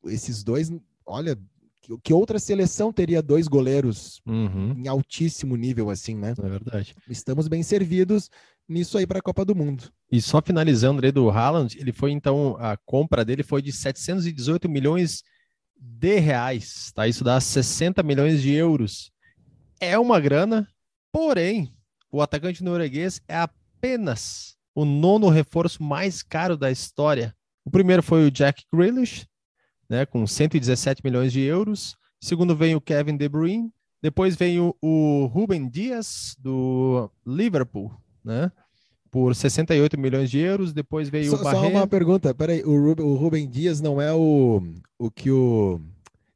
esses 0.04 0.42
dois, 0.42 0.70
olha, 1.04 1.38
que, 1.80 1.98
que 2.04 2.12
outra 2.12 2.38
seleção 2.38 2.92
teria 2.92 3.22
dois 3.22 3.48
goleiros 3.48 4.20
uhum. 4.26 4.74
em 4.76 4.88
altíssimo 4.88 5.56
nível 5.56 5.90
assim, 5.90 6.14
né? 6.14 6.34
É 6.36 6.48
verdade. 6.48 6.94
Estamos 7.08 7.48
bem 7.48 7.62
servidos 7.62 8.30
nisso 8.68 8.98
aí 8.98 9.06
para 9.06 9.18
a 9.18 9.22
Copa 9.22 9.44
do 9.44 9.54
Mundo. 9.54 9.90
E 10.10 10.20
só 10.20 10.42
finalizando 10.42 11.04
aí 11.04 11.10
do 11.10 11.30
Haaland, 11.30 11.78
ele 11.78 11.92
foi 11.92 12.12
então 12.12 12.56
a 12.58 12.76
compra 12.76 13.24
dele 13.24 13.42
foi 13.42 13.62
de 13.62 13.72
718 13.72 14.68
milhões 14.68 15.22
de 15.80 16.18
reais, 16.18 16.92
tá? 16.94 17.06
Isso 17.06 17.24
dá 17.24 17.40
60 17.40 18.02
milhões 18.02 18.42
de 18.42 18.52
euros. 18.52 19.10
É 19.80 19.98
uma 19.98 20.18
grana, 20.18 20.68
porém, 21.12 21.72
o 22.10 22.20
atacante 22.20 22.64
norueguês 22.64 23.20
é 23.28 23.36
apenas 23.36 24.56
o 24.74 24.84
nono 24.84 25.28
reforço 25.28 25.82
mais 25.82 26.22
caro 26.22 26.56
da 26.56 26.70
história 26.70 27.34
o 27.68 27.70
primeiro 27.70 28.02
foi 28.02 28.26
o 28.26 28.30
Jack 28.30 28.64
Grealish, 28.72 29.26
né, 29.90 30.06
com 30.06 30.26
117 30.26 31.02
milhões 31.04 31.30
de 31.30 31.42
euros. 31.42 31.98
Segundo 32.18 32.56
vem 32.56 32.74
o 32.74 32.80
Kevin 32.80 33.14
De 33.14 33.28
Bruyne. 33.28 33.70
Depois 34.00 34.36
vem 34.36 34.58
o, 34.58 34.74
o 34.80 35.26
Ruben 35.26 35.68
Dias, 35.68 36.34
do 36.38 37.10
Liverpool, 37.26 37.92
né? 38.24 38.50
Por 39.10 39.34
68 39.34 40.00
milhões 40.00 40.30
de 40.30 40.38
euros. 40.38 40.72
Depois 40.72 41.10
veio 41.10 41.30
só, 41.30 41.36
o 41.36 41.44
Barret. 41.44 41.60
Só 41.60 41.68
uma 41.68 41.86
pergunta, 41.86 42.34
peraí. 42.34 42.62
O, 42.64 42.74
Ruben, 42.74 43.04
o 43.04 43.14
Ruben 43.16 43.46
Dias 43.46 43.82
não 43.82 44.00
é 44.00 44.14
o, 44.14 44.62
o 44.98 45.10
que 45.10 45.30
o... 45.30 45.78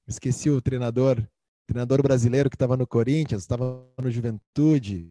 Esqueci 0.07 0.51
o 0.51 0.61
treinador, 0.61 1.27
treinador 1.67 2.03
brasileiro 2.03 2.51
que 2.51 2.57
estava 2.57 2.77
no 2.77 2.87
Corinthians, 2.87 3.41
estava 3.41 3.83
no 3.99 4.11
Juventude. 4.11 5.11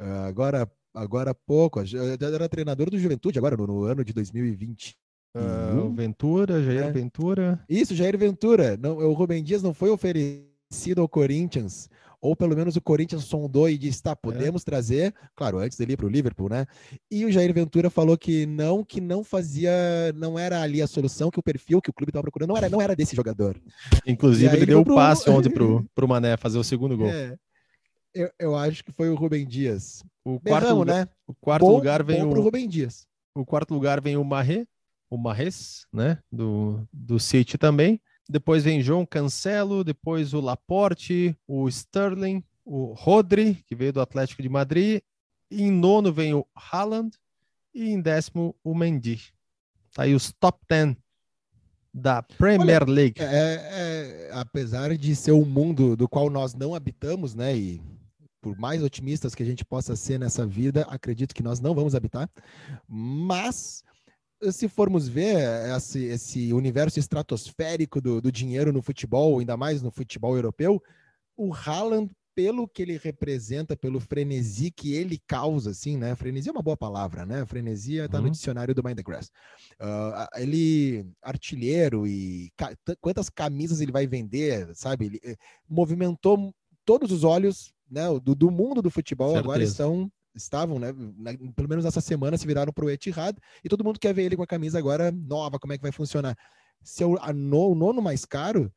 Uh, 0.00 0.26
agora, 0.26 0.70
agora 0.94 1.32
há 1.32 1.34
pouco, 1.34 1.78
era 1.78 2.48
treinador 2.48 2.88
do 2.88 2.98
Juventude 2.98 3.38
agora 3.38 3.54
no, 3.54 3.66
no 3.66 3.82
ano 3.82 4.02
de 4.02 4.14
2020. 4.14 4.96
Uh, 5.38 5.86
o 5.86 5.94
Ventura, 5.94 6.62
Jair 6.62 6.84
é. 6.84 6.90
Ventura. 6.90 7.64
Isso, 7.68 7.94
Jair 7.94 8.16
Ventura. 8.18 8.76
Não, 8.76 8.96
o 8.98 9.12
Rubem 9.12 9.42
Dias 9.42 9.62
não 9.62 9.72
foi 9.72 9.90
oferecido 9.90 11.00
ao 11.00 11.08
Corinthians, 11.08 11.88
ou 12.20 12.34
pelo 12.34 12.56
menos 12.56 12.76
o 12.76 12.80
Corinthians 12.80 13.24
sondou 13.24 13.68
e 13.68 13.78
disse: 13.78 14.02
tá, 14.02 14.16
podemos 14.16 14.62
é. 14.62 14.64
trazer, 14.64 15.14
claro, 15.34 15.58
antes 15.58 15.78
dele 15.78 15.92
ir 15.92 15.96
para 15.96 16.06
o 16.06 16.10
Liverpool, 16.10 16.48
né? 16.48 16.66
E 17.10 17.24
o 17.24 17.30
Jair 17.30 17.52
Ventura 17.54 17.88
falou 17.90 18.18
que 18.18 18.46
não, 18.46 18.84
que 18.84 19.00
não 19.00 19.22
fazia, 19.22 19.70
não 20.14 20.38
era 20.38 20.60
ali 20.62 20.82
a 20.82 20.86
solução, 20.86 21.30
que 21.30 21.38
o 21.38 21.42
perfil 21.42 21.80
que 21.80 21.90
o 21.90 21.92
clube 21.92 22.10
estava 22.10 22.22
procurando 22.22 22.48
não 22.50 22.56
era, 22.56 22.68
não 22.68 22.82
era 22.82 22.96
desse 22.96 23.14
jogador. 23.14 23.60
Inclusive, 24.06 24.56
ele 24.56 24.66
deu 24.66 24.80
o 24.80 24.84
pro... 24.84 24.94
passe 24.94 25.30
ontem 25.30 25.50
pro, 25.50 25.84
pro 25.94 26.08
Mané 26.08 26.36
fazer 26.36 26.58
o 26.58 26.64
segundo 26.64 26.96
gol. 26.96 27.08
É. 27.08 27.36
Eu, 28.14 28.30
eu 28.38 28.56
acho 28.56 28.82
que 28.82 28.90
foi 28.90 29.10
o 29.10 29.14
Rubem 29.14 29.46
Dias. 29.46 30.02
O 30.24 30.40
quarto, 30.40 30.64
Berramo, 30.64 30.80
lugar, 30.80 31.06
né? 31.06 31.08
o 31.26 31.34
quarto 31.34 31.66
bom, 31.66 31.76
lugar 31.76 32.02
vem 32.02 32.22
o 32.22 32.32
Rubem 32.32 32.66
Dias. 32.66 33.06
O 33.34 33.44
quarto 33.44 33.72
lugar 33.72 34.00
vem 34.00 34.16
o 34.16 34.24
Marré, 34.24 34.66
o 35.10 35.16
Marres, 35.16 35.86
né, 35.92 36.18
do, 36.30 36.86
do 36.92 37.18
City 37.18 37.56
também. 37.56 38.00
Depois 38.28 38.64
vem 38.64 38.82
João 38.82 39.06
Cancelo, 39.06 39.82
depois 39.82 40.34
o 40.34 40.40
Laporte, 40.40 41.36
o 41.46 41.66
Sterling, 41.68 42.44
o 42.64 42.92
Rodri, 42.92 43.54
que 43.66 43.74
veio 43.74 43.92
do 43.92 44.00
Atlético 44.00 44.42
de 44.42 44.48
Madrid. 44.48 45.00
E 45.50 45.62
em 45.62 45.70
nono 45.70 46.12
vem 46.12 46.34
o 46.34 46.46
Haaland 46.54 47.16
e 47.74 47.88
em 47.88 48.00
décimo 48.00 48.54
o 48.62 48.74
Mendy. 48.74 49.32
Tá 49.94 50.02
aí 50.02 50.14
os 50.14 50.30
top 50.32 50.58
10 50.68 50.94
da 51.92 52.22
Premier 52.22 52.82
Olha, 52.82 52.92
League. 52.92 53.14
É, 53.18 53.24
é, 53.24 54.30
apesar 54.34 54.96
de 54.96 55.16
ser 55.16 55.32
um 55.32 55.44
mundo 55.44 55.96
do 55.96 56.06
qual 56.06 56.28
nós 56.28 56.54
não 56.54 56.74
habitamos, 56.74 57.34
né, 57.34 57.56
e 57.56 57.80
por 58.40 58.56
mais 58.58 58.82
otimistas 58.82 59.34
que 59.34 59.42
a 59.42 59.46
gente 59.46 59.64
possa 59.64 59.96
ser 59.96 60.18
nessa 60.18 60.46
vida, 60.46 60.82
acredito 60.88 61.34
que 61.34 61.42
nós 61.42 61.60
não 61.60 61.74
vamos 61.74 61.94
habitar, 61.94 62.30
mas 62.86 63.82
se 64.50 64.68
formos 64.68 65.08
ver 65.08 65.38
esse, 65.76 66.04
esse 66.04 66.52
universo 66.52 66.98
estratosférico 66.98 68.00
do, 68.00 68.20
do, 68.20 68.30
dinheiro 68.30 68.72
no 68.72 68.82
futebol, 68.82 69.38
ainda 69.38 69.56
mais 69.56 69.82
no 69.82 69.90
futebol 69.90 70.36
europeu, 70.36 70.82
o 71.36 71.52
Haaland 71.52 72.10
pelo 72.38 72.68
que 72.68 72.82
ele 72.82 72.96
representa, 72.96 73.76
pelo 73.76 73.98
frenesi 73.98 74.70
que 74.70 74.94
ele 74.94 75.20
causa, 75.26 75.70
assim, 75.70 75.96
né? 75.96 76.14
Frenesi 76.14 76.48
é 76.48 76.52
uma 76.52 76.62
boa 76.62 76.76
palavra, 76.76 77.26
né? 77.26 77.44
Frenesia 77.44 78.04
está 78.04 78.18
uhum. 78.18 78.26
no 78.26 78.30
dicionário 78.30 78.72
do 78.72 78.84
Mind 78.84 78.96
the 78.96 79.02
Grass. 79.02 79.28
Uh, 79.80 80.40
ele, 80.40 81.04
artilheiro 81.20 82.06
e 82.06 82.52
ca 82.56 82.72
quantas 83.00 83.28
camisas 83.28 83.80
ele 83.80 83.90
vai 83.90 84.06
vender, 84.06 84.72
sabe? 84.76 85.06
Ele 85.06 85.20
eh, 85.24 85.36
movimentou 85.68 86.54
todos 86.84 87.10
os 87.10 87.24
olhos 87.24 87.72
né, 87.90 88.04
do, 88.22 88.36
do 88.36 88.52
mundo 88.52 88.80
do 88.80 88.90
futebol, 88.90 89.32
Certeza. 89.32 89.44
agora 89.44 89.62
estão 89.64 90.12
estavam, 90.34 90.78
né, 90.78 90.92
na, 91.16 91.32
pelo 91.54 91.68
menos 91.68 91.84
essa 91.84 92.00
semana, 92.00 92.36
se 92.36 92.46
viraram 92.46 92.72
para 92.72 92.84
o 92.84 92.90
Etihad, 92.90 93.36
e 93.64 93.68
todo 93.68 93.84
mundo 93.84 93.98
quer 93.98 94.14
ver 94.14 94.24
ele 94.24 94.36
com 94.36 94.42
a 94.42 94.46
camisa 94.46 94.78
agora 94.78 95.10
nova, 95.10 95.58
como 95.58 95.72
é 95.72 95.76
que 95.76 95.82
vai 95.82 95.92
funcionar. 95.92 96.36
Se 96.82 97.04
o, 97.04 97.18
a 97.20 97.32
no, 97.32 97.70
o 97.70 97.74
nono 97.74 98.00
mais 98.00 98.24
caro, 98.24 98.72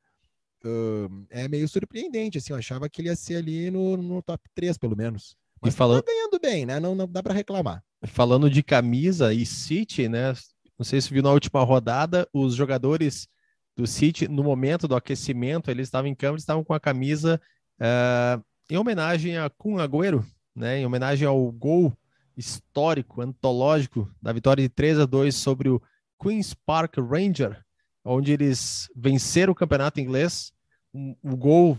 uh, 0.65 1.25
é 1.29 1.47
meio 1.47 1.67
surpreendente, 1.67 2.37
assim, 2.37 2.53
eu 2.53 2.59
achava 2.59 2.89
que 2.89 3.01
ele 3.01 3.09
ia 3.09 3.15
ser 3.15 3.37
ali 3.37 3.69
no, 3.69 3.97
no 3.97 4.21
top 4.21 4.43
3, 4.55 4.77
pelo 4.77 4.95
menos. 4.95 5.35
Mas 5.61 5.73
e 5.73 5.77
falando... 5.77 6.01
tá 6.01 6.11
ganhando 6.11 6.39
bem, 6.39 6.65
né, 6.65 6.79
não, 6.79 6.95
não 6.95 7.07
dá 7.07 7.21
para 7.21 7.33
reclamar. 7.33 7.83
Falando 8.05 8.49
de 8.49 8.63
camisa 8.63 9.33
e 9.33 9.45
City, 9.45 10.09
né, 10.09 10.33
não 10.77 10.83
sei 10.83 10.99
se 10.99 11.13
viu 11.13 11.21
na 11.21 11.31
última 11.31 11.63
rodada, 11.63 12.27
os 12.33 12.55
jogadores 12.55 13.27
do 13.75 13.85
City, 13.85 14.27
no 14.27 14.43
momento 14.43 14.87
do 14.87 14.95
aquecimento, 14.95 15.69
eles 15.69 15.87
estavam 15.87 16.09
em 16.09 16.15
campo, 16.15 16.33
eles 16.33 16.43
estavam 16.43 16.63
com 16.63 16.73
a 16.73 16.79
camisa 16.79 17.39
uh, 17.79 18.43
em 18.69 18.77
homenagem 18.77 19.37
a 19.37 19.49
Kun 19.49 19.77
Agüero, 19.77 20.25
né, 20.55 20.79
em 20.79 20.85
homenagem 20.85 21.27
ao 21.27 21.51
gol 21.51 21.93
histórico, 22.35 23.21
antológico 23.21 24.09
da 24.21 24.31
vitória 24.33 24.61
de 24.61 24.69
3 24.69 24.99
a 24.99 25.05
2 25.05 25.35
sobre 25.35 25.69
o 25.69 25.81
Queen's 26.21 26.53
Park 26.53 26.97
Ranger, 26.97 27.63
onde 28.03 28.31
eles 28.31 28.89
venceram 28.95 29.53
o 29.53 29.55
campeonato 29.55 29.99
inglês, 29.99 30.51
um, 30.93 31.15
um 31.23 31.35
gol 31.35 31.77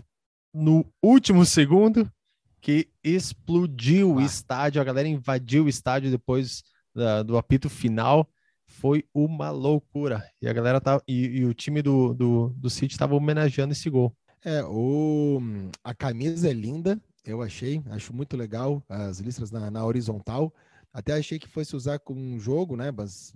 no 0.52 0.84
último 1.02 1.44
segundo 1.44 2.10
que 2.60 2.88
explodiu 3.02 4.12
ah. 4.12 4.14
o 4.16 4.20
estádio, 4.20 4.80
a 4.80 4.84
galera 4.84 5.08
invadiu 5.08 5.64
o 5.64 5.68
estádio 5.68 6.10
depois 6.10 6.62
da, 6.94 7.22
do 7.22 7.36
apito 7.36 7.68
final, 7.68 8.28
foi 8.66 9.04
uma 9.12 9.50
loucura. 9.50 10.24
E 10.40 10.48
a 10.48 10.52
galera 10.52 10.80
tá 10.80 11.00
e, 11.06 11.38
e 11.38 11.44
o 11.44 11.52
time 11.52 11.82
do, 11.82 12.14
do, 12.14 12.48
do 12.50 12.70
City 12.70 12.94
estava 12.94 13.14
homenageando 13.14 13.72
esse 13.72 13.90
gol. 13.90 14.14
É, 14.44 14.62
o, 14.64 15.40
a 15.84 15.94
camisa 15.94 16.48
é 16.48 16.52
linda, 16.52 17.00
eu 17.24 17.42
achei, 17.42 17.82
acho 17.90 18.14
muito 18.14 18.36
legal 18.36 18.82
as 18.88 19.18
listras 19.18 19.50
na, 19.50 19.70
na 19.70 19.84
horizontal. 19.84 20.52
Até 20.92 21.14
achei 21.14 21.38
que 21.38 21.48
fosse 21.48 21.74
usar 21.74 21.98
com 21.98 22.14
um 22.14 22.38
jogo, 22.38 22.76
né? 22.76 22.90
Mas, 22.90 23.32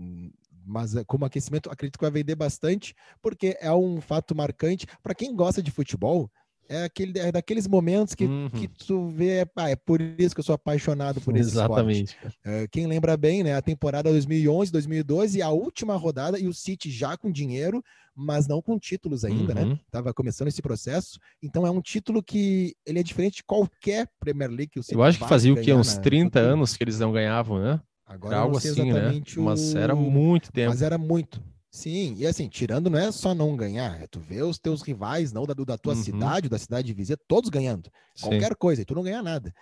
mas 0.64 0.94
eh, 0.94 1.04
como 1.04 1.24
aquecimento, 1.24 1.70
acredito 1.70 1.98
que 1.98 2.04
vai 2.04 2.10
vender 2.10 2.34
bastante, 2.34 2.94
porque 3.22 3.56
é 3.60 3.72
um 3.72 4.00
fato 4.00 4.34
marcante. 4.34 4.86
Para 5.02 5.14
quem 5.14 5.34
gosta 5.34 5.62
de 5.62 5.70
futebol, 5.70 6.30
é, 6.68 6.84
aquele, 6.84 7.18
é 7.18 7.32
daqueles 7.32 7.66
momentos 7.66 8.14
que, 8.14 8.24
uhum. 8.24 8.48
que 8.50 8.68
tu 8.68 9.08
vê, 9.08 9.46
ah, 9.56 9.70
é 9.70 9.76
por 9.76 10.00
isso 10.00 10.34
que 10.34 10.40
eu 10.40 10.44
sou 10.44 10.54
apaixonado 10.54 11.20
por 11.20 11.36
esse 11.36 11.50
Exatamente. 11.50 12.16
É, 12.44 12.66
quem 12.68 12.86
lembra 12.86 13.16
bem, 13.16 13.42
né, 13.42 13.54
a 13.54 13.62
temporada 13.62 14.10
2011, 14.10 14.72
2012 14.72 15.42
a 15.42 15.50
última 15.50 15.96
rodada 15.96 16.38
e 16.38 16.46
o 16.46 16.54
City 16.54 16.90
já 16.90 17.16
com 17.16 17.30
dinheiro, 17.30 17.82
mas 18.14 18.48
não 18.48 18.62
com 18.62 18.78
títulos 18.78 19.24
ainda, 19.24 19.54
né? 19.54 19.62
uhum. 19.62 19.68
né? 19.70 19.80
Tava 19.90 20.14
começando 20.14 20.48
esse 20.48 20.62
processo. 20.62 21.18
Então 21.42 21.66
é 21.66 21.70
um 21.70 21.82
título 21.82 22.22
que 22.22 22.74
ele 22.86 22.98
é 22.98 23.02
diferente 23.02 23.36
de 23.36 23.44
qualquer 23.44 24.08
Premier 24.18 24.50
League 24.50 24.68
que 24.68 24.80
o 24.80 24.82
City 24.82 24.94
Eu 24.94 25.02
acho 25.02 25.18
que 25.18 25.28
fazia 25.28 25.52
o 25.52 25.60
que 25.60 25.72
uns 25.72 25.98
30 25.98 26.40
na... 26.40 26.48
anos 26.48 26.76
que 26.76 26.82
eles 26.82 26.98
não 26.98 27.12
ganhavam, 27.12 27.60
né? 27.60 27.80
Agora 28.06 28.36
era 28.36 28.42
algo 28.44 28.56
assim, 28.56 28.92
né? 28.92 29.20
O... 29.36 29.42
Mas 29.42 29.74
era 29.74 29.94
muito 29.94 30.52
tempo. 30.52 30.70
Mas 30.70 30.80
era 30.80 30.96
muito. 30.96 31.42
Sim, 31.76 32.14
e 32.16 32.26
assim, 32.26 32.48
tirando 32.48 32.88
não 32.88 32.98
é 32.98 33.12
só 33.12 33.34
não 33.34 33.54
ganhar, 33.54 34.00
é 34.00 34.06
tu 34.06 34.18
ver 34.18 34.42
os 34.44 34.58
teus 34.58 34.80
rivais, 34.80 35.30
não 35.30 35.44
da, 35.44 35.52
da 35.52 35.76
tua 35.76 35.92
uhum. 35.92 36.02
cidade, 36.02 36.48
da 36.48 36.58
cidade 36.58 36.90
vizinha, 36.94 37.18
todos 37.28 37.50
ganhando. 37.50 37.90
Sim. 38.14 38.30
Qualquer 38.30 38.56
coisa, 38.56 38.80
e 38.80 38.84
tu 38.86 38.94
não 38.94 39.02
ganha 39.02 39.22
nada. 39.22 39.52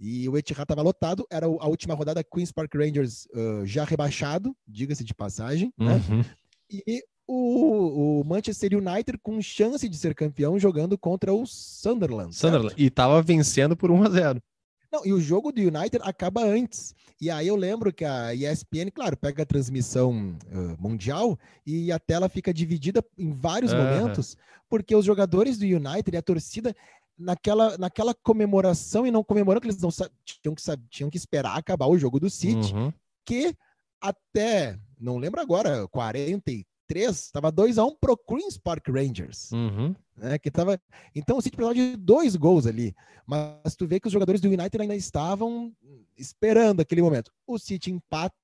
E 0.00 0.28
o 0.28 0.36
Etihad 0.36 0.64
estava 0.64 0.82
lotado, 0.82 1.24
era 1.30 1.46
a 1.46 1.68
última 1.68 1.94
rodada 1.94 2.24
Queen's 2.24 2.50
Park 2.50 2.74
Rangers 2.74 3.26
uh, 3.26 3.64
já 3.64 3.84
rebaixado, 3.84 4.52
diga-se 4.66 5.04
de 5.04 5.14
passagem, 5.14 5.72
né? 5.78 6.02
Uhum. 6.10 6.24
E 6.68 7.04
o, 7.28 8.20
o, 8.20 8.24
Manchester 8.24 8.76
United 8.76 9.16
com 9.22 9.40
chance 9.40 9.88
de 9.88 9.96
ser 9.96 10.12
campeão 10.12 10.58
jogando 10.58 10.98
contra 10.98 11.32
o 11.32 11.46
Sunderland. 11.46 12.34
Sunderland, 12.34 12.70
certo? 12.70 12.80
e 12.80 12.86
estava 12.86 13.22
vencendo 13.22 13.76
por 13.76 13.92
1 13.92 14.02
a 14.02 14.10
0 14.10 14.42
não, 14.92 15.06
e 15.06 15.12
o 15.12 15.20
jogo 15.20 15.52
do 15.52 15.60
United 15.60 16.00
acaba 16.02 16.42
antes. 16.42 16.94
E 17.20 17.30
aí 17.30 17.46
eu 17.46 17.54
lembro 17.54 17.92
que 17.92 18.04
a 18.04 18.34
ESPN, 18.34 18.90
claro, 18.92 19.16
pega 19.16 19.42
a 19.42 19.46
transmissão 19.46 20.36
uh, 20.46 20.76
mundial 20.82 21.38
e 21.64 21.92
a 21.92 21.98
tela 21.98 22.28
fica 22.28 22.52
dividida 22.52 23.04
em 23.16 23.30
vários 23.30 23.72
uhum. 23.72 23.78
momentos, 23.78 24.36
porque 24.68 24.96
os 24.96 25.04
jogadores 25.04 25.58
do 25.58 25.64
United 25.64 26.10
e 26.12 26.16
a 26.16 26.22
torcida 26.22 26.74
naquela, 27.16 27.76
naquela 27.78 28.14
comemoração 28.14 29.06
e 29.06 29.10
não 29.10 29.22
comemorando, 29.22 29.60
que 29.60 29.68
eles 29.68 29.80
não 29.80 29.90
tinham 30.24 30.54
que, 30.54 30.62
tinham 30.88 31.10
que 31.10 31.18
esperar 31.18 31.56
acabar 31.56 31.86
o 31.86 31.98
jogo 31.98 32.18
do 32.18 32.30
City, 32.30 32.74
uhum. 32.74 32.92
que 33.24 33.54
até, 34.00 34.78
não 34.98 35.18
lembro 35.18 35.40
agora, 35.40 35.86
40 35.88 36.50
estava 36.98 37.50
2 37.50 37.78
a 37.78 37.84
1 37.84 37.88
um 37.88 37.96
pro 37.96 38.16
Queens 38.16 38.58
Park 38.58 38.88
Rangers. 38.88 39.50
Uhum. 39.52 39.94
Né, 40.16 40.38
que 40.38 40.50
tava... 40.50 40.80
Então 41.14 41.38
o 41.38 41.42
City 41.42 41.56
precisava 41.56 41.74
de 41.74 41.96
dois 41.96 42.36
gols 42.36 42.66
ali. 42.66 42.94
Mas 43.26 43.76
tu 43.76 43.86
vê 43.86 44.00
que 44.00 44.06
os 44.06 44.12
jogadores 44.12 44.40
do 44.40 44.48
United 44.48 44.80
ainda 44.80 44.96
estavam 44.96 45.72
esperando 46.16 46.80
aquele 46.80 47.02
momento. 47.02 47.30
O 47.46 47.58
City 47.58 47.90
empata. 47.90 48.34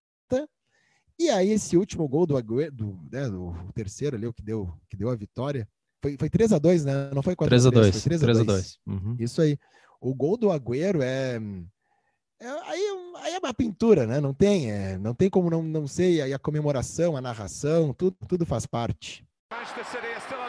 E 1.18 1.30
aí, 1.30 1.50
esse 1.50 1.76
último 1.76 2.06
gol 2.06 2.26
do 2.26 2.36
Agüero, 2.36 2.70
do, 2.70 2.98
né, 3.10 3.28
do 3.28 3.54
terceiro 3.74 4.16
ali, 4.16 4.26
o 4.26 4.34
que 4.34 4.42
deu, 4.42 4.70
que 4.88 4.96
deu 4.96 5.08
a 5.08 5.16
vitória, 5.16 5.66
foi, 6.02 6.16
foi 6.18 6.28
3 6.28 6.52
a 6.52 6.58
2 6.58 6.84
né? 6.84 7.10
Não 7.14 7.22
foi 7.22 7.34
4 7.34 7.48
3 7.48 7.66
a 7.66 7.70
2 7.70 7.90
foi 7.90 8.00
3 8.02 8.22
a 8.22 8.26
2 8.26 8.36
3 8.36 8.48
a 8.48 8.52
2 8.52 8.78
uhum. 8.86 9.16
Isso 9.18 9.40
aí. 9.40 9.58
O 10.00 10.14
gol 10.14 10.36
do 10.36 10.50
Agüero 10.52 11.00
é 11.02 11.40
é, 12.40 12.48
aí, 12.48 13.14
aí 13.22 13.34
é 13.34 13.38
uma 13.38 13.54
pintura, 13.54 14.06
né? 14.06 14.20
Não 14.20 14.34
tem, 14.34 14.70
é, 14.70 14.98
não 14.98 15.14
tem 15.14 15.30
como 15.30 15.50
não, 15.50 15.62
não 15.62 15.86
ser. 15.86 16.22
Aí 16.22 16.32
a 16.32 16.38
comemoração, 16.38 17.16
a 17.16 17.20
narração, 17.20 17.92
tudo, 17.94 18.16
tudo 18.28 18.46
faz 18.46 18.66
parte. 18.66 19.24
Manchester 19.52 19.84
City 19.86 20.06
is 20.16 20.22
still 20.24 20.45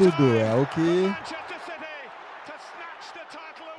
Dudu, 0.00 0.34
é 0.34 0.54
o 0.54 0.66
que. 0.66 0.80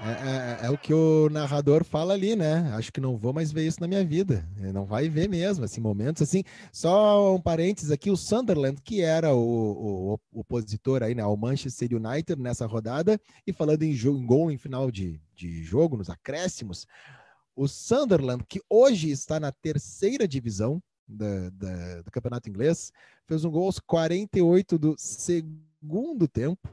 É, 0.04 0.12
é, 0.12 0.66
é, 0.68 0.70
o 0.70 0.78
que 0.78 0.94
o 0.94 1.30
narrador 1.32 1.84
fala 1.84 2.14
ali, 2.14 2.36
né? 2.36 2.72
Acho 2.76 2.94
que 2.94 3.02
não 3.02 3.18
vou 3.18 3.34
mais 3.34 3.52
ver 3.52 3.66
isso 3.66 3.82
na 3.82 3.88
minha 3.88 4.06
vida. 4.06 4.48
Não 4.72 4.86
vai 4.86 5.10
ver 5.10 5.28
mesmo, 5.28 5.66
assim, 5.66 5.82
momentos 5.82 6.22
assim. 6.22 6.44
Só 6.72 7.36
um 7.36 7.42
parênteses 7.42 7.90
aqui, 7.90 8.12
o 8.12 8.16
Sunderland, 8.16 8.80
que 8.84 9.02
era 9.02 9.34
o, 9.34 9.40
o, 9.40 10.14
o 10.32 10.40
opositor 10.42 11.02
aí, 11.02 11.16
né, 11.16 11.24
ao 11.24 11.36
Manchester 11.36 11.90
United 11.92 12.40
nessa 12.40 12.68
rodada, 12.68 13.20
e 13.48 13.52
falando 13.52 13.82
em, 13.82 13.94
jogo, 13.94 14.20
em 14.20 14.26
gol 14.28 14.52
em 14.52 14.58
final 14.60 14.92
de, 14.92 15.20
de 15.36 15.64
jogo, 15.64 15.98
nos 15.98 16.12
acréscimos, 16.12 16.86
o 17.56 17.68
Sunderland, 17.68 18.44
que 18.48 18.62
hoje 18.70 19.10
está 19.10 19.40
na 19.40 19.52
terceira 19.52 20.28
divisão 20.28 20.84
da, 21.08 21.50
da, 21.50 22.02
do 22.04 22.12
campeonato 22.12 22.48
inglês, 22.48 22.92
fez 23.26 23.44
um 23.44 23.50
gol 23.50 23.66
aos 23.66 23.80
48 23.80 24.78
do 24.78 24.96
segundo 25.00 25.71
tempo 26.28 26.70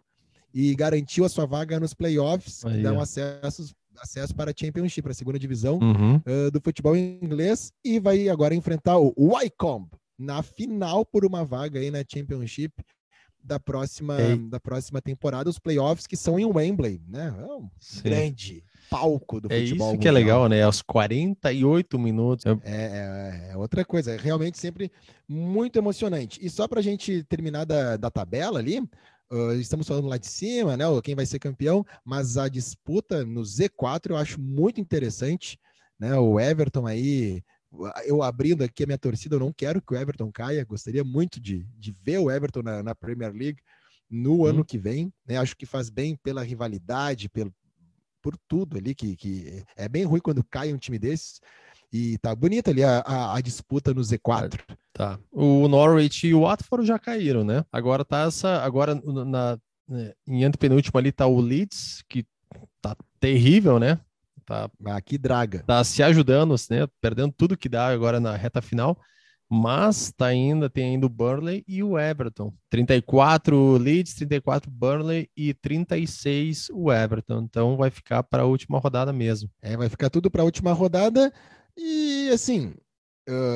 e 0.53 0.75
garantiu 0.75 1.25
a 1.25 1.29
sua 1.29 1.47
vaga 1.47 1.79
nos 1.79 1.95
playoffs, 1.95 2.65
Aí, 2.65 2.77
que 2.77 2.83
dão 2.83 3.01
acesso, 3.01 3.75
acesso 3.99 4.35
para 4.35 4.51
a 4.51 4.55
Championship, 4.57 5.03
para 5.03 5.13
a 5.13 5.15
segunda 5.15 5.39
divisão 5.39 5.79
uhum. 5.79 6.17
uh, 6.17 6.51
do 6.51 6.61
futebol 6.61 6.97
inglês, 6.97 7.73
e 7.85 8.01
vai 8.01 8.29
agora 8.29 8.55
enfrentar 8.55 8.99
o 8.99 9.15
Wycombe 9.17 9.91
na 10.19 10.43
final 10.43 11.05
por 11.05 11.25
uma 11.25 11.45
vaga 11.45 11.79
aí 11.79 11.91
na 11.91 12.05
Championship 12.07 12.73
da 13.43 13.59
próxima, 13.59 14.17
da 14.51 14.61
próxima 14.61 15.01
temporada, 15.01 15.49
os 15.49 15.59
playoffs 15.59 16.07
que 16.07 16.17
são 16.17 16.39
em 16.39 16.45
Wembley, 16.45 17.01
né? 17.07 17.35
É 17.39 17.55
um 17.55 17.71
grande 18.03 18.65
palco 18.91 19.41
do 19.41 19.53
é 19.53 19.61
futebol. 19.61 19.89
É 19.89 19.93
isso 19.93 20.01
que 20.01 20.09
é 20.09 20.11
legal, 20.11 20.49
né? 20.49 20.63
Aos 20.63 20.83
48 20.83 21.99
minutos. 21.99 22.47
É, 22.47 22.51
é, 22.65 23.51
é, 23.51 23.57
outra 23.57 23.85
coisa, 23.85 24.13
é 24.13 24.17
realmente 24.17 24.59
sempre 24.59 24.91
muito 25.29 25.79
emocionante. 25.79 26.39
E 26.45 26.49
só 26.51 26.67
para 26.67 26.81
a 26.81 26.83
gente 26.83 27.23
terminar 27.25 27.65
da, 27.65 27.97
da 27.97 28.11
tabela 28.11 28.59
ali, 28.59 28.81
uh, 28.81 29.53
estamos 29.55 29.87
falando 29.87 30.09
lá 30.09 30.17
de 30.17 30.27
cima, 30.27 30.77
né? 30.77 30.85
Quem 31.03 31.15
vai 31.15 31.27
ser 31.27 31.39
campeão, 31.39 31.85
mas 32.05 32.37
a 32.37 32.49
disputa 32.49 33.25
no 33.25 33.43
Z4 33.43 34.11
eu 34.11 34.17
acho 34.17 34.41
muito 34.41 34.81
interessante, 34.81 35.59
né? 35.99 36.15
O 36.17 36.39
Everton 36.39 36.87
aí 36.87 37.43
eu 38.07 38.23
abrindo 38.23 38.65
aqui 38.65 38.85
a 38.85 38.87
minha 38.87 38.99
torcida, 38.99 39.37
eu 39.37 39.41
não 39.41 39.53
quero 39.53 39.83
que 39.83 39.93
o 39.93 39.97
Everton 39.97 40.33
caia, 40.33 40.65
gostaria 40.65 41.05
muito 41.05 41.39
de, 41.39 41.67
de 41.77 41.95
ver 42.03 42.19
o 42.19 42.31
Everton 42.31 42.63
na, 42.63 42.83
na 42.83 42.95
Premier 42.95 43.33
League, 43.33 43.59
no 44.11 44.41
hum. 44.41 44.47
ano 44.47 44.65
que 44.65 44.79
vem. 44.79 45.13
Né? 45.27 45.37
Acho 45.37 45.57
que 45.57 45.67
faz 45.67 45.91
bem 45.91 46.17
pela 46.17 46.43
rivalidade, 46.43 47.29
pelo, 47.29 47.53
por 48.29 48.37
tudo 48.47 48.77
ali, 48.77 48.95
que, 48.95 49.17
que 49.17 49.65
é 49.75 49.89
bem 49.89 50.05
ruim 50.05 50.21
quando 50.21 50.45
cai 50.45 50.71
um 50.71 50.77
time 50.77 50.99
desses. 50.99 51.41
E 51.91 52.19
tá 52.19 52.35
bonita 52.35 52.71
ali 52.71 52.85
a, 52.85 52.99
a, 52.99 53.37
a, 53.37 53.41
disputa 53.41 53.95
no 53.95 54.03
Z4. 54.03 54.61
Tá. 54.93 55.19
O 55.33 55.67
Norwich 55.67 56.27
e 56.27 56.35
o 56.35 56.43
Watford 56.43 56.87
já 56.87 56.99
caíram, 56.99 57.43
né? 57.43 57.65
Agora 57.73 58.05
tá 58.05 58.27
essa. 58.27 58.59
Agora 58.63 58.95
na, 58.95 59.59
né, 59.89 60.13
em 60.27 60.45
antepenúltimo 60.45 60.99
ali 60.99 61.11
tá 61.11 61.27
o 61.27 61.41
Leeds, 61.41 62.05
que 62.07 62.27
tá 62.83 62.95
terrível, 63.19 63.79
né? 63.79 63.99
Tá, 64.45 64.71
ah, 64.85 65.01
que 65.01 65.17
draga. 65.17 65.63
Tá 65.67 65.83
se 65.83 66.03
ajudando, 66.03 66.55
né? 66.71 66.87
Perdendo 67.01 67.33
tudo 67.33 67.57
que 67.57 67.71
dá 67.71 67.89
agora 67.89 68.21
na 68.21 68.37
reta 68.37 68.61
final. 68.61 69.01
Mas 69.51 70.13
tá 70.13 70.27
ainda, 70.27 70.69
tem 70.69 70.91
ainda 70.91 71.07
o 71.07 71.09
Burnley 71.09 71.65
e 71.67 71.83
o 71.83 71.99
Everton. 71.99 72.53
34 72.69 73.79
Leeds, 73.79 74.15
34 74.15 74.71
Burnley 74.71 75.31
e 75.35 75.55
36 75.55 76.69
o 76.71 76.93
Everton. 76.93 77.41
Então 77.43 77.77
vai 77.77 77.91
ficar 77.91 78.23
para 78.23 78.43
a 78.43 78.47
última 78.47 78.79
rodada 78.79 79.13
mesmo. 79.13 79.51
É, 79.63 79.77
vai 79.77 79.89
ficar 79.89 80.11
tudo 80.11 80.31
para 80.31 80.43
a 80.43 80.45
última 80.45 80.73
rodada. 80.73 81.33
E 81.77 82.29
assim, 82.31 82.75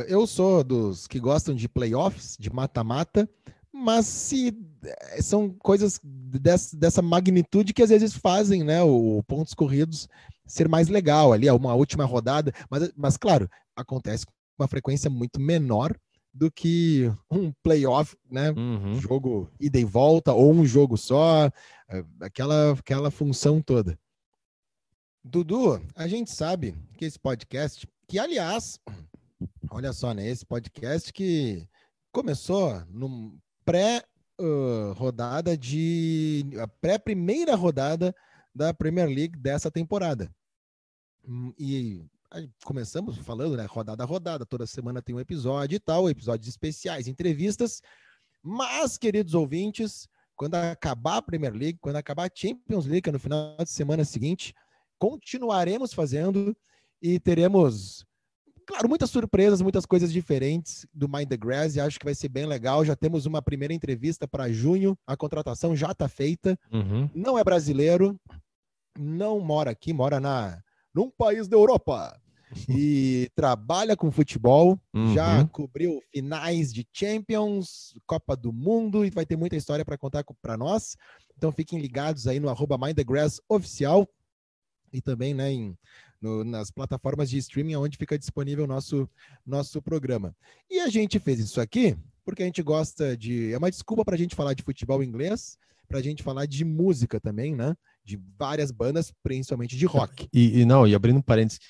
eu 0.06 0.26
sou 0.26 0.62
dos 0.62 1.06
que 1.06 1.18
gostam 1.18 1.54
de 1.54 1.68
playoffs, 1.68 2.36
de 2.38 2.52
mata-mata, 2.52 3.28
mas 3.72 4.06
se 4.06 4.56
eh, 4.84 5.22
são 5.22 5.48
coisas 5.50 5.98
dessa, 6.04 7.00
magnitude 7.00 7.72
que 7.72 7.82
às 7.82 7.88
vezes 7.88 8.14
fazem 8.14 8.62
né, 8.62 8.82
o 8.82 9.22
pontos 9.26 9.54
corridos 9.54 10.08
ser 10.46 10.68
mais 10.68 10.88
legal 10.88 11.32
ali, 11.32 11.50
uma 11.50 11.74
última 11.74 12.04
rodada, 12.04 12.52
mas, 12.68 12.92
mas 12.94 13.16
claro, 13.16 13.48
acontece 13.74 14.26
uma 14.58 14.68
frequência 14.68 15.10
muito 15.10 15.40
menor 15.40 15.96
do 16.32 16.50
que 16.50 17.12
um 17.30 17.52
playoff, 17.62 18.16
né? 18.30 18.50
Uhum. 18.52 18.94
Jogo 18.94 19.50
ida 19.60 19.78
e 19.78 19.84
volta, 19.84 20.32
ou 20.32 20.52
um 20.52 20.64
jogo 20.64 20.96
só, 20.96 21.46
eh, 21.88 22.04
aquela, 22.20 22.72
aquela 22.72 23.10
função 23.10 23.60
toda. 23.60 23.98
Dudu, 25.22 25.80
a 25.94 26.08
gente 26.08 26.30
sabe 26.30 26.74
que 26.96 27.04
esse 27.04 27.18
podcast 27.18 27.86
que, 28.08 28.18
aliás, 28.18 28.80
olha 29.70 29.92
só, 29.92 30.12
né? 30.12 30.26
Esse 30.26 30.44
podcast 30.44 31.12
que 31.12 31.68
começou 32.10 32.84
no 32.88 33.38
pré-rodada 33.64 35.52
uh, 35.52 35.56
de. 35.56 36.44
a 36.60 36.66
pré-primeira 36.66 37.54
rodada 37.54 38.14
da 38.54 38.74
Premier 38.74 39.08
League 39.08 39.38
dessa 39.38 39.70
temporada. 39.70 40.30
Hum, 41.26 41.52
e 41.58 42.04
começamos 42.64 43.18
falando, 43.18 43.56
né? 43.56 43.64
Rodada 43.64 44.02
a 44.02 44.06
rodada, 44.06 44.46
toda 44.46 44.66
semana 44.66 45.02
tem 45.02 45.14
um 45.14 45.20
episódio 45.20 45.76
e 45.76 45.80
tal, 45.80 46.08
episódios 46.08 46.48
especiais, 46.48 47.08
entrevistas. 47.08 47.82
Mas, 48.42 48.98
queridos 48.98 49.34
ouvintes, 49.34 50.08
quando 50.34 50.54
acabar 50.56 51.18
a 51.18 51.22
Premier 51.22 51.52
League, 51.52 51.78
quando 51.80 51.96
acabar 51.96 52.26
a 52.26 52.30
Champions 52.34 52.86
League, 52.86 53.08
é 53.08 53.12
no 53.12 53.18
final 53.18 53.56
de 53.58 53.70
semana 53.70 54.04
seguinte, 54.04 54.54
continuaremos 54.98 55.92
fazendo 55.92 56.56
e 57.00 57.20
teremos, 57.20 58.04
claro, 58.66 58.88
muitas 58.88 59.10
surpresas, 59.10 59.60
muitas 59.60 59.86
coisas 59.86 60.12
diferentes 60.12 60.86
do 60.92 61.08
Mind 61.08 61.28
the 61.28 61.36
Grass 61.36 61.76
e 61.76 61.80
acho 61.80 61.98
que 61.98 62.04
vai 62.04 62.14
ser 62.14 62.28
bem 62.28 62.46
legal. 62.46 62.84
Já 62.84 62.96
temos 62.96 63.26
uma 63.26 63.42
primeira 63.42 63.74
entrevista 63.74 64.26
para 64.26 64.50
junho, 64.50 64.98
a 65.06 65.16
contratação 65.16 65.76
já 65.76 65.92
está 65.92 66.08
feita. 66.08 66.58
Uhum. 66.72 67.08
Não 67.14 67.38
é 67.38 67.44
brasileiro, 67.44 68.18
não 68.98 69.38
mora 69.40 69.70
aqui, 69.70 69.92
mora 69.92 70.18
na 70.18 70.62
num 70.94 71.10
país 71.10 71.48
da 71.48 71.56
Europa 71.56 72.20
e 72.68 73.30
trabalha 73.34 73.96
com 73.96 74.10
futebol, 74.10 74.78
uhum. 74.94 75.14
já 75.14 75.44
cobriu 75.46 76.00
finais 76.12 76.72
de 76.72 76.86
Champions, 76.92 77.94
Copa 78.06 78.36
do 78.36 78.52
Mundo 78.52 79.04
e 79.04 79.10
vai 79.10 79.24
ter 79.24 79.36
muita 79.36 79.56
história 79.56 79.84
para 79.84 79.98
contar 79.98 80.24
para 80.40 80.56
nós. 80.56 80.96
Então 81.36 81.50
fiquem 81.50 81.80
ligados 81.80 82.26
aí 82.26 82.38
no 82.38 82.48
arroba 82.48 82.78
Mind 82.78 82.96
the 82.96 83.04
Grass 83.04 83.40
oficial 83.48 84.06
e 84.92 85.00
também 85.00 85.32
né, 85.32 85.50
em 85.50 85.76
no, 86.20 86.44
nas 86.44 86.70
plataformas 86.70 87.28
de 87.28 87.38
streaming 87.38 87.74
onde 87.76 87.98
fica 87.98 88.18
disponível 88.18 88.64
o 88.64 88.68
nosso, 88.68 89.10
nosso 89.44 89.82
programa. 89.82 90.36
E 90.70 90.78
a 90.78 90.88
gente 90.88 91.18
fez 91.18 91.40
isso 91.40 91.60
aqui 91.60 91.96
porque 92.24 92.42
a 92.42 92.46
gente 92.46 92.62
gosta 92.62 93.16
de. 93.16 93.52
É 93.52 93.58
uma 93.58 93.70
desculpa 93.70 94.04
para 94.04 94.14
a 94.14 94.18
gente 94.18 94.36
falar 94.36 94.54
de 94.54 94.62
futebol 94.62 95.02
inglês, 95.02 95.58
para 95.88 95.98
a 95.98 96.02
gente 96.02 96.22
falar 96.22 96.46
de 96.46 96.64
música 96.64 97.20
também, 97.20 97.54
né? 97.54 97.76
De 98.04 98.20
várias 98.38 98.70
bandas, 98.70 99.12
principalmente 99.22 99.76
de 99.76 99.86
rock. 99.86 100.28
E, 100.32 100.60
e 100.60 100.64
não, 100.64 100.86
e 100.86 100.94
abrindo 100.94 101.18
um 101.18 101.22
parênteses, 101.22 101.60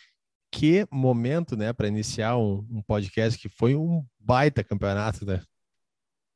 que 0.53 0.87
momento, 0.91 1.57
né, 1.57 1.73
para 1.73 1.89
iniciar 1.89 2.37
um, 2.37 2.67
um, 2.71 2.83
podcast 2.83 3.41
que 3.41 3.49
foi 3.49 3.75
um 3.75 4.05
baita 4.19 4.63
campeonato, 4.63 5.25
né? 5.25 5.43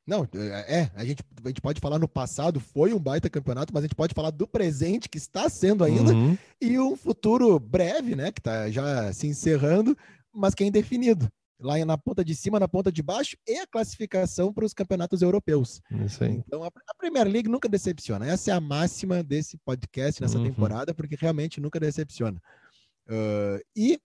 Não, 0.05 0.27
é, 0.33 0.89
a 0.95 1.03
gente, 1.03 1.21
a 1.43 1.47
gente 1.49 1.61
pode 1.61 1.81
falar 1.81 1.99
no 1.99 2.07
passado, 2.07 2.59
foi 2.59 2.93
um 2.93 2.99
baita 2.99 3.29
campeonato, 3.29 3.73
mas 3.73 3.83
a 3.83 3.87
gente 3.87 3.95
pode 3.95 4.13
falar 4.13 4.31
do 4.31 4.47
presente, 4.47 5.09
que 5.09 5.17
está 5.17 5.49
sendo 5.49 5.83
ainda, 5.83 6.13
uhum. 6.13 6.37
e 6.61 6.79
um 6.79 6.95
futuro 6.95 7.59
breve, 7.59 8.15
né, 8.15 8.31
que 8.31 8.39
está 8.39 8.71
já 8.71 9.11
se 9.11 9.27
encerrando, 9.27 9.97
mas 10.33 10.55
que 10.55 10.63
é 10.63 10.67
indefinido. 10.67 11.29
Lá 11.59 11.83
na 11.85 11.97
ponta 11.97 12.23
de 12.23 12.35
cima, 12.35 12.59
na 12.59 12.67
ponta 12.67 12.91
de 12.91 13.01
baixo, 13.01 13.35
e 13.47 13.57
a 13.57 13.65
classificação 13.65 14.53
para 14.53 14.65
os 14.65 14.73
campeonatos 14.73 15.21
europeus. 15.21 15.81
Isso 16.05 16.23
aí. 16.23 16.43
Então, 16.45 16.63
a, 16.63 16.67
a 16.67 16.95
Premier 16.95 17.27
League 17.27 17.49
nunca 17.49 17.67
decepciona. 17.67 18.27
Essa 18.27 18.51
é 18.51 18.53
a 18.53 18.61
máxima 18.61 19.23
desse 19.23 19.57
podcast, 19.57 20.21
nessa 20.21 20.37
uhum. 20.37 20.43
temporada, 20.43 20.93
porque 20.93 21.15
realmente 21.19 21.59
nunca 21.59 21.79
decepciona. 21.79 22.39
Uh, 23.07 23.59
e 23.75 23.99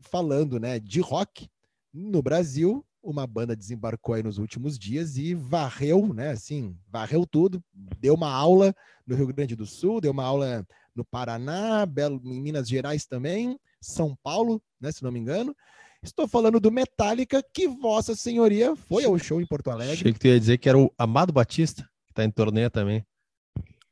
falando 0.00 0.60
né, 0.60 0.78
de 0.78 1.00
rock, 1.00 1.48
no 1.92 2.22
Brasil, 2.22 2.84
uma 3.02 3.26
banda 3.26 3.56
desembarcou 3.56 4.14
aí 4.14 4.22
nos 4.22 4.38
últimos 4.38 4.78
dias 4.78 5.16
e 5.16 5.34
varreu, 5.34 6.12
né? 6.12 6.30
Assim, 6.30 6.76
varreu 6.88 7.26
tudo, 7.26 7.62
deu 7.72 8.14
uma 8.14 8.30
aula 8.30 8.74
no 9.06 9.16
Rio 9.16 9.26
Grande 9.28 9.56
do 9.56 9.66
Sul, 9.66 10.00
deu 10.00 10.12
uma 10.12 10.24
aula 10.24 10.66
no 10.94 11.04
Paraná, 11.04 11.86
Belo, 11.86 12.20
em 12.24 12.40
Minas 12.40 12.68
Gerais 12.68 13.06
também, 13.06 13.58
São 13.80 14.16
Paulo, 14.22 14.62
né? 14.80 14.92
Se 14.92 15.02
não 15.02 15.12
me 15.12 15.18
engano. 15.18 15.56
Estou 16.02 16.28
falando 16.28 16.60
do 16.60 16.70
Metallica, 16.70 17.42
que 17.52 17.66
Vossa 17.66 18.14
Senhoria 18.14 18.76
foi 18.76 19.04
ao 19.04 19.18
show 19.18 19.40
em 19.40 19.46
Porto 19.46 19.70
Alegre. 19.70 19.94
Achei 19.94 20.12
que 20.12 20.18
tu 20.18 20.26
ia 20.26 20.38
dizer 20.38 20.58
que 20.58 20.68
era 20.68 20.78
o 20.78 20.92
Amado 20.96 21.32
Batista, 21.32 21.82
que 22.06 22.12
está 22.12 22.24
em 22.24 22.30
torneio 22.30 22.70
também. 22.70 23.04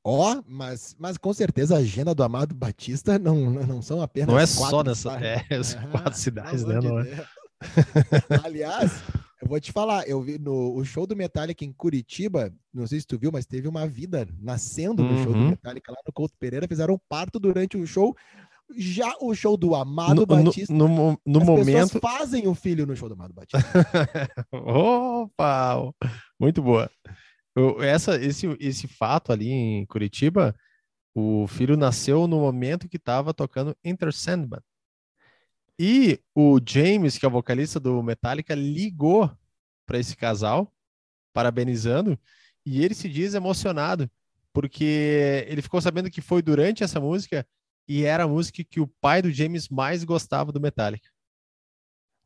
Ó, 0.04 0.34
oh, 0.34 0.44
mas, 0.46 0.94
mas 1.00 1.18
com 1.18 1.32
certeza 1.32 1.74
a 1.74 1.78
agenda 1.78 2.14
do 2.14 2.22
Amado 2.22 2.54
Batista 2.54 3.18
não, 3.18 3.50
não 3.50 3.82
são 3.82 4.00
apenas. 4.00 4.28
Não 4.28 4.38
é 4.38 4.46
só 4.46 4.84
nessa. 4.84 5.18
É, 5.18 5.44
as 5.52 5.74
quatro 5.74 6.14
cidades, 6.16 6.64
né? 6.64 6.78
Não 6.80 7.00
é? 7.00 7.26
Aliás, 8.44 9.02
eu 9.42 9.48
vou 9.48 9.60
te 9.60 9.72
falar, 9.72 10.08
eu 10.08 10.22
vi 10.22 10.38
no 10.38 10.76
o 10.76 10.84
show 10.84 11.06
do 11.08 11.16
Metallica 11.16 11.64
em 11.64 11.72
Curitiba, 11.72 12.54
não 12.72 12.86
sei 12.86 13.00
se 13.00 13.06
tu 13.06 13.18
viu, 13.18 13.32
mas 13.32 13.46
teve 13.46 13.66
uma 13.66 13.86
vida 13.86 14.28
nascendo 14.40 15.02
no 15.02 15.10
uhum. 15.10 15.24
show 15.24 15.32
do 15.32 15.38
uhum. 15.38 15.50
Metallica 15.50 15.90
lá 15.90 15.98
no 16.06 16.12
Couto 16.12 16.36
Pereira, 16.38 16.68
fizeram 16.68 16.94
um 16.94 17.00
parto 17.08 17.40
durante 17.40 17.76
o 17.76 17.86
show. 17.86 18.16
Já 18.74 19.14
o 19.20 19.34
show 19.34 19.56
do 19.56 19.74
Amado 19.74 20.14
no, 20.14 20.26
Batista, 20.26 20.72
no, 20.72 20.88
no, 20.88 21.20
no 21.24 21.40
as 21.40 21.46
momento 21.46 22.00
fazem 22.00 22.48
um 22.48 22.54
filho 22.54 22.86
no 22.86 22.96
show 22.96 23.08
do 23.08 23.14
Amado 23.14 23.32
Batista. 23.32 23.58
Opa, 24.52 25.92
muito 26.38 26.62
boa. 26.62 26.90
Essa, 27.80 28.20
esse, 28.20 28.46
esse 28.60 28.88
fato 28.88 29.32
ali 29.32 29.50
em 29.50 29.86
Curitiba, 29.86 30.54
o 31.14 31.46
filho 31.46 31.76
nasceu 31.76 32.26
no 32.26 32.40
momento 32.40 32.88
que 32.88 32.96
estava 32.98 33.32
tocando 33.32 33.76
Enter 33.84 34.12
Sandman. 34.12 34.60
E 35.78 36.20
o 36.34 36.58
James, 36.66 37.16
que 37.16 37.24
é 37.24 37.28
o 37.28 37.32
vocalista 37.32 37.78
do 37.78 38.02
Metallica, 38.02 38.54
ligou 38.54 39.30
para 39.86 39.98
esse 39.98 40.16
casal, 40.16 40.72
parabenizando, 41.32 42.18
e 42.64 42.84
ele 42.84 42.94
se 42.94 43.08
diz 43.08 43.34
emocionado, 43.34 44.10
porque 44.52 45.46
ele 45.48 45.62
ficou 45.62 45.80
sabendo 45.80 46.10
que 46.10 46.20
foi 46.20 46.42
durante 46.42 46.82
essa 46.82 46.98
música 46.98 47.46
e 47.88 48.04
era 48.04 48.24
a 48.24 48.28
música 48.28 48.64
que 48.64 48.80
o 48.80 48.86
pai 48.86 49.22
do 49.22 49.30
James 49.30 49.68
mais 49.68 50.04
gostava 50.04 50.52
do 50.52 50.60
Metallica. 50.60 51.08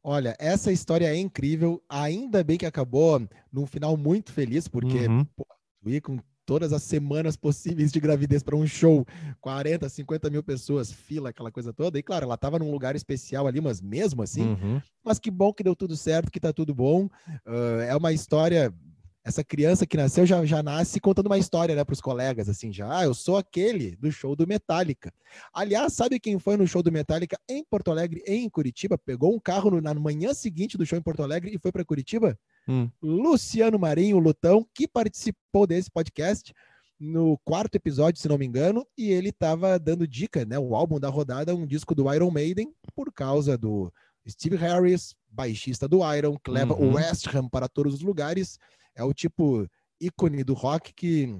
Olha, 0.02 0.34
essa 0.38 0.72
história 0.72 1.06
é 1.06 1.16
incrível. 1.16 1.82
Ainda 1.88 2.42
bem 2.42 2.56
que 2.56 2.64
acabou 2.64 3.20
num 3.52 3.66
final 3.66 3.96
muito 3.96 4.32
feliz, 4.32 4.66
porque 4.66 5.06
uhum. 5.06 5.24
pô, 5.36 5.46
ir 5.84 6.00
com 6.00 6.18
todas 6.46 6.72
as 6.72 6.82
semanas 6.82 7.36
possíveis 7.36 7.92
de 7.92 8.00
gravidez 8.00 8.42
para 8.42 8.56
um 8.56 8.66
show, 8.66 9.06
40, 9.40 9.88
50 9.88 10.30
mil 10.30 10.42
pessoas, 10.42 10.90
fila, 10.90 11.28
aquela 11.28 11.52
coisa 11.52 11.72
toda. 11.72 11.98
E 11.98 12.02
claro, 12.02 12.24
ela 12.24 12.34
estava 12.34 12.58
num 12.58 12.72
lugar 12.72 12.96
especial 12.96 13.46
ali, 13.46 13.60
mas 13.60 13.80
mesmo 13.80 14.22
assim, 14.22 14.48
uhum. 14.48 14.82
mas 15.04 15.18
que 15.18 15.30
bom 15.30 15.52
que 15.52 15.62
deu 15.62 15.76
tudo 15.76 15.96
certo, 15.96 16.30
que 16.30 16.38
está 16.38 16.52
tudo 16.52 16.74
bom. 16.74 17.04
Uh, 17.46 17.80
é 17.86 17.94
uma 17.94 18.12
história 18.12 18.74
essa 19.22 19.44
criança 19.44 19.86
que 19.86 19.96
nasceu 19.96 20.24
já, 20.24 20.44
já 20.44 20.62
nasce 20.62 20.98
contando 20.98 21.26
uma 21.26 21.38
história 21.38 21.74
né, 21.74 21.84
para 21.84 21.92
os 21.92 22.00
colegas, 22.00 22.48
assim, 22.48 22.72
já, 22.72 22.98
ah, 22.98 23.04
eu 23.04 23.12
sou 23.12 23.36
aquele 23.36 23.96
do 23.96 24.10
show 24.10 24.34
do 24.34 24.46
Metallica. 24.46 25.12
Aliás, 25.52 25.92
sabe 25.92 26.18
quem 26.18 26.38
foi 26.38 26.56
no 26.56 26.66
show 26.66 26.82
do 26.82 26.90
Metallica 26.90 27.38
em 27.48 27.62
Porto 27.64 27.90
Alegre 27.90 28.22
e 28.26 28.34
em 28.34 28.48
Curitiba? 28.48 28.96
Pegou 28.96 29.34
um 29.34 29.38
carro 29.38 29.70
no, 29.70 29.80
na 29.80 29.92
manhã 29.92 30.32
seguinte 30.32 30.78
do 30.78 30.86
show 30.86 30.98
em 30.98 31.02
Porto 31.02 31.22
Alegre 31.22 31.54
e 31.54 31.58
foi 31.58 31.70
para 31.70 31.84
Curitiba? 31.84 32.38
Hum. 32.66 32.88
Luciano 33.02 33.78
Marinho, 33.78 34.18
Lutão, 34.18 34.66
que 34.74 34.88
participou 34.88 35.66
desse 35.66 35.90
podcast 35.90 36.54
no 36.98 37.38
quarto 37.44 37.74
episódio, 37.76 38.20
se 38.20 38.28
não 38.28 38.36
me 38.36 38.46
engano, 38.46 38.86
e 38.96 39.10
ele 39.10 39.30
estava 39.30 39.78
dando 39.78 40.06
dica, 40.06 40.44
né, 40.44 40.58
o 40.58 40.74
álbum 40.74 41.00
da 41.00 41.08
rodada, 41.08 41.54
um 41.54 41.66
disco 41.66 41.94
do 41.94 42.12
Iron 42.12 42.30
Maiden, 42.30 42.74
por 42.94 43.10
causa 43.10 43.56
do 43.56 43.90
Steve 44.28 44.56
Harris, 44.56 45.14
baixista 45.30 45.88
do 45.88 46.00
Iron, 46.14 46.36
que 46.38 46.50
leva 46.50 46.74
uhum. 46.74 46.90
o 46.90 46.94
West 46.94 47.26
Ham 47.34 47.48
para 47.48 47.68
todos 47.68 47.94
os 47.94 48.00
lugares, 48.02 48.58
é 48.94 49.04
o 49.04 49.12
tipo 49.12 49.68
ícone 50.00 50.42
do 50.42 50.54
rock 50.54 50.92
que 50.94 51.34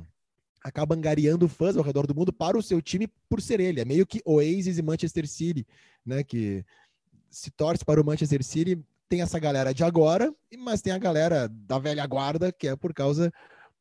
acaba 0.63 0.95
angariando 0.95 1.49
fãs 1.49 1.77
ao 1.77 1.83
redor 1.83 2.07
do 2.07 2.15
mundo 2.15 2.33
para 2.33 2.59
o 2.59 2.63
seu 2.63 2.81
time 2.83 3.09
por 3.29 3.41
ser 3.41 3.61
ele. 3.61 3.81
É 3.81 3.85
meio 3.85 4.07
que 4.07 4.21
Oasis 4.25 4.79
e 4.79 4.83
Manchester 4.83 5.27
City, 5.27 5.67
né? 6.05 6.23
Que 6.23 6.65
se 7.31 7.51
torce 7.51 7.85
para 7.85 8.01
o 8.01 8.05
Manchester 8.05 8.45
City. 8.45 8.83
Tem 9.09 9.23
essa 9.23 9.39
galera 9.39 9.73
de 9.75 9.83
agora, 9.83 10.33
mas 10.59 10.83
tem 10.83 10.93
a 10.93 10.99
galera 10.99 11.49
da 11.49 11.79
velha 11.79 12.07
guarda, 12.07 12.53
que 12.53 12.69
é 12.69 12.77
por 12.77 12.95
causa 12.95 13.33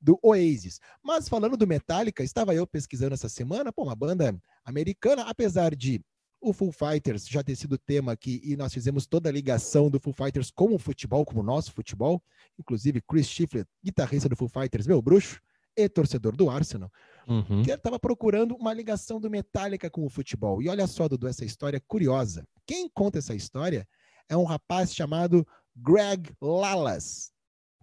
do 0.01 0.17
Oasis. 0.23 0.79
Mas 1.03 1.27
falando 1.27 1.57
do 1.57 1.67
Metallica, 1.67 2.23
estava 2.23 2.55
eu 2.55 2.65
pesquisando 2.65 3.13
essa 3.13 3.29
semana, 3.29 3.71
pô, 3.71 3.83
uma 3.83 3.95
banda 3.95 4.35
americana, 4.63 5.23
apesar 5.23 5.75
de 5.75 6.01
o 6.41 6.53
Full 6.53 6.71
Fighters 6.71 7.27
já 7.27 7.43
ter 7.43 7.55
sido 7.55 7.77
tema 7.77 8.11
aqui 8.11 8.41
e 8.43 8.55
nós 8.55 8.73
fizemos 8.73 9.05
toda 9.05 9.29
a 9.29 9.31
ligação 9.31 9.89
do 9.89 9.99
Full 9.99 10.13
Fighters 10.13 10.51
com 10.51 10.73
o 10.73 10.79
futebol, 10.79 11.25
como 11.25 11.41
o 11.41 11.43
nosso 11.43 11.71
futebol, 11.73 12.21
inclusive 12.57 13.01
Chris 13.01 13.27
Schiffler, 13.27 13.65
guitarrista 13.83 14.29
do 14.29 14.35
Full 14.35 14.49
Fighters, 14.49 14.87
meu 14.87 15.01
bruxo, 15.01 15.39
e 15.75 15.87
torcedor 15.87 16.35
do 16.35 16.49
Arsenal, 16.49 16.91
uhum. 17.27 17.63
que 17.63 17.71
estava 17.71 17.99
procurando 17.99 18.55
uma 18.55 18.73
ligação 18.73 19.19
do 19.19 19.29
Metallica 19.29 19.89
com 19.89 20.05
o 20.05 20.09
futebol. 20.09 20.61
E 20.61 20.67
olha 20.67 20.85
só, 20.87 21.07
Dudu, 21.07 21.27
essa 21.27 21.45
história 21.45 21.81
curiosa. 21.87 22.45
Quem 22.65 22.89
conta 22.89 23.19
essa 23.19 23.33
história 23.33 23.87
é 24.27 24.35
um 24.35 24.43
rapaz 24.43 24.93
chamado 24.93 25.47
Greg 25.75 26.31
Lalas. 26.41 27.31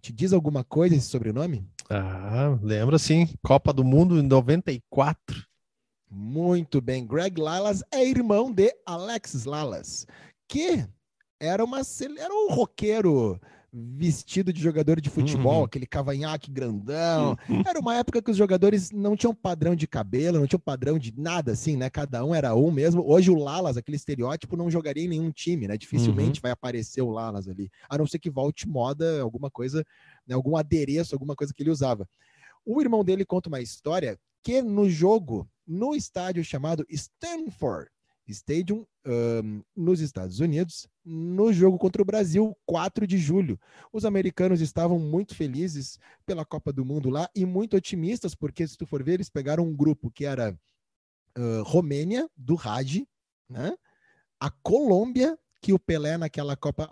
Te 0.01 0.13
diz 0.13 0.31
alguma 0.31 0.63
coisa 0.63 0.95
esse 0.95 1.07
sobrenome? 1.07 1.67
Ah, 1.89 2.57
lembra 2.61 2.99
sim. 2.99 3.27
Copa 3.43 3.73
do 3.73 3.83
Mundo 3.83 4.19
em 4.19 4.23
94. 4.23 5.46
Muito 6.09 6.79
bem. 6.81 7.05
Greg 7.05 7.39
Lalas 7.39 7.83
é 7.91 8.05
irmão 8.05 8.51
de 8.51 8.73
Alexis 8.85 9.45
Lalas, 9.45 10.07
que 10.47 10.87
era, 11.39 11.63
uma, 11.63 11.81
era 12.17 12.33
um 12.33 12.53
roqueiro 12.53 13.39
vestido 13.71 14.51
de 14.53 14.61
jogador 14.61 14.99
de 14.99 15.09
futebol, 15.09 15.59
uhum. 15.59 15.63
aquele 15.65 15.85
cavanhaque 15.85 16.49
grandão. 16.49 17.37
Uhum. 17.49 17.61
Era 17.65 17.79
uma 17.79 17.95
época 17.95 18.21
que 18.21 18.31
os 18.31 18.37
jogadores 18.37 18.91
não 18.91 19.15
tinham 19.15 19.35
padrão 19.35 19.75
de 19.75 19.85
cabelo, 19.85 20.39
não 20.39 20.47
tinham 20.47 20.59
padrão 20.59 20.97
de 20.97 21.13
nada 21.15 21.51
assim, 21.51 21.75
né? 21.75 21.89
Cada 21.89 22.23
um 22.25 22.33
era 22.33 22.55
um 22.55 22.71
mesmo. 22.71 23.03
Hoje 23.05 23.29
o 23.29 23.35
Lalas, 23.35 23.77
aquele 23.77 23.97
estereótipo, 23.97 24.55
não 24.55 24.71
jogaria 24.71 25.03
em 25.03 25.09
nenhum 25.09 25.31
time, 25.31 25.67
né? 25.67 25.77
Dificilmente 25.77 26.39
uhum. 26.39 26.43
vai 26.43 26.51
aparecer 26.51 27.01
o 27.01 27.11
Lalas 27.11 27.47
ali, 27.47 27.69
a 27.89 27.97
não 27.97 28.07
ser 28.07 28.19
que 28.19 28.29
volte 28.29 28.67
moda, 28.67 29.21
alguma 29.21 29.51
coisa, 29.51 29.83
né? 30.25 30.33
algum 30.33 30.55
adereço, 30.55 31.13
alguma 31.13 31.35
coisa 31.35 31.53
que 31.53 31.61
ele 31.61 31.69
usava. 31.69 32.07
O 32.65 32.81
irmão 32.81 33.03
dele 33.03 33.25
conta 33.25 33.49
uma 33.49 33.61
história 33.61 34.17
que 34.43 34.61
no 34.61 34.89
jogo, 34.89 35.47
no 35.67 35.93
estádio 35.93 36.43
chamado 36.43 36.85
Stanford, 36.89 37.89
Stadium, 38.27 38.85
um, 39.05 39.61
nos 39.75 39.99
Estados 39.99 40.39
Unidos, 40.39 40.87
no 41.03 41.51
jogo 41.53 41.77
contra 41.77 42.01
o 42.01 42.05
Brasil, 42.05 42.55
4 42.65 43.07
de 43.07 43.17
julho. 43.17 43.59
Os 43.91 44.05
americanos 44.05 44.61
estavam 44.61 44.99
muito 44.99 45.35
felizes 45.35 45.97
pela 46.25 46.45
Copa 46.45 46.73
do 46.73 46.85
Mundo 46.85 47.09
lá 47.09 47.29
e 47.35 47.45
muito 47.45 47.77
otimistas, 47.77 48.35
porque 48.35 48.67
se 48.67 48.77
tu 48.77 48.85
for 48.85 49.03
ver, 49.03 49.13
eles 49.13 49.29
pegaram 49.29 49.63
um 49.63 49.75
grupo 49.75 50.11
que 50.11 50.25
era 50.25 50.57
uh, 51.37 51.63
Romênia, 51.63 52.29
do 52.35 52.55
Raj, 52.55 53.03
né? 53.49 53.75
a 54.39 54.49
Colômbia, 54.49 55.37
que 55.61 55.73
o 55.73 55.79
Pelé 55.79 56.17
naquela 56.17 56.55
Copa 56.55 56.89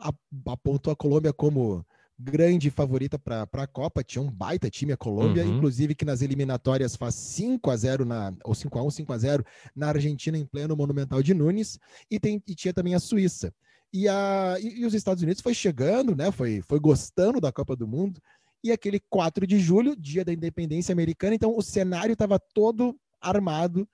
apontou 0.48 0.92
a 0.92 0.96
Colômbia 0.96 1.32
como 1.32 1.86
grande 2.18 2.70
favorita 2.70 3.20
para 3.20 3.44
a 3.52 3.68
Copa, 3.68 4.04
tinha 4.04 4.22
um 4.22 4.32
baita 4.32 4.70
time 4.70 4.94
a 4.94 4.98
Colômbia, 4.98 5.46
uhum. 5.46 5.58
inclusive 5.58 5.94
que 5.94 6.06
nas 6.06 6.22
eliminatórias 6.22 6.96
faz 6.96 7.16
5 7.16 7.70
a 7.70 7.76
0 7.76 8.06
na 8.06 8.34
ou 8.44 8.56
5 8.56 8.80
a 8.80 8.84
1, 8.84 8.90
5 8.90 9.14
a 9.14 9.18
0 9.18 9.46
na 9.76 9.90
Argentina 9.90 10.38
em 10.38 10.46
pleno 10.46 10.76
Monumental 10.76 11.22
de 11.22 11.34
Nunes 11.34 11.78
e 12.10 12.20
tem 12.20 12.42
e 12.48 12.56
tinha 12.56 12.74
também 12.74 12.96
a 12.96 13.00
Suíça. 13.00 13.54
E, 13.92 14.08
a, 14.08 14.58
e, 14.60 14.82
e 14.82 14.86
os 14.86 14.94
Estados 14.94 15.24
Unidos 15.24 15.42
foi 15.42 15.54
chegando, 15.54 16.16
né? 16.16 16.32
Foi 16.32 16.62
foi 16.62 16.80
gostando 16.80 17.42
da 17.42 17.52
Copa 17.52 17.76
do 17.76 17.88
Mundo. 17.88 18.22
E 18.64 18.72
aquele 18.72 19.00
4 19.10 19.46
de 19.46 19.60
julho, 19.60 19.96
dia 19.96 20.26
da 20.26 20.34
independência 20.34 20.92
americana, 20.92 21.36
então 21.36 21.56
o 21.56 21.62
cenário 21.62 22.14
estava 22.14 22.40
todo 22.40 22.98
armado 23.22 23.88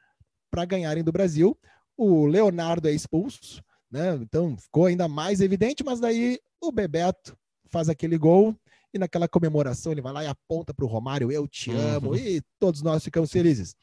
para 0.49 0.63
ganharem 0.65 1.03
do 1.03 1.11
Brasil. 1.11 1.57
O 1.97 2.25
Leonardo 2.25 2.87
é 2.87 2.91
expulso, 2.91 3.63
né? 3.89 4.15
Então 4.21 4.55
ficou 4.57 4.85
ainda 4.85 5.07
mais 5.07 5.41
evidente, 5.41 5.83
mas 5.83 5.99
daí 5.99 6.39
o 6.61 6.71
Bebeto 6.71 7.35
faz 7.71 7.89
aquele 7.89 8.17
gol 8.17 8.55
e 8.93 8.99
naquela 8.99 9.27
comemoração 9.27 9.91
ele 9.91 10.01
vai 10.01 10.13
lá 10.13 10.23
e 10.23 10.27
aponta 10.27 10.73
para 10.73 10.85
o 10.85 10.87
Romário, 10.87 11.31
eu 11.31 11.47
te 11.47 11.71
amo, 11.71 12.09
uhum. 12.09 12.15
e 12.15 12.41
todos 12.59 12.81
nós 12.81 13.03
ficamos 13.03 13.31
felizes. 13.31 13.75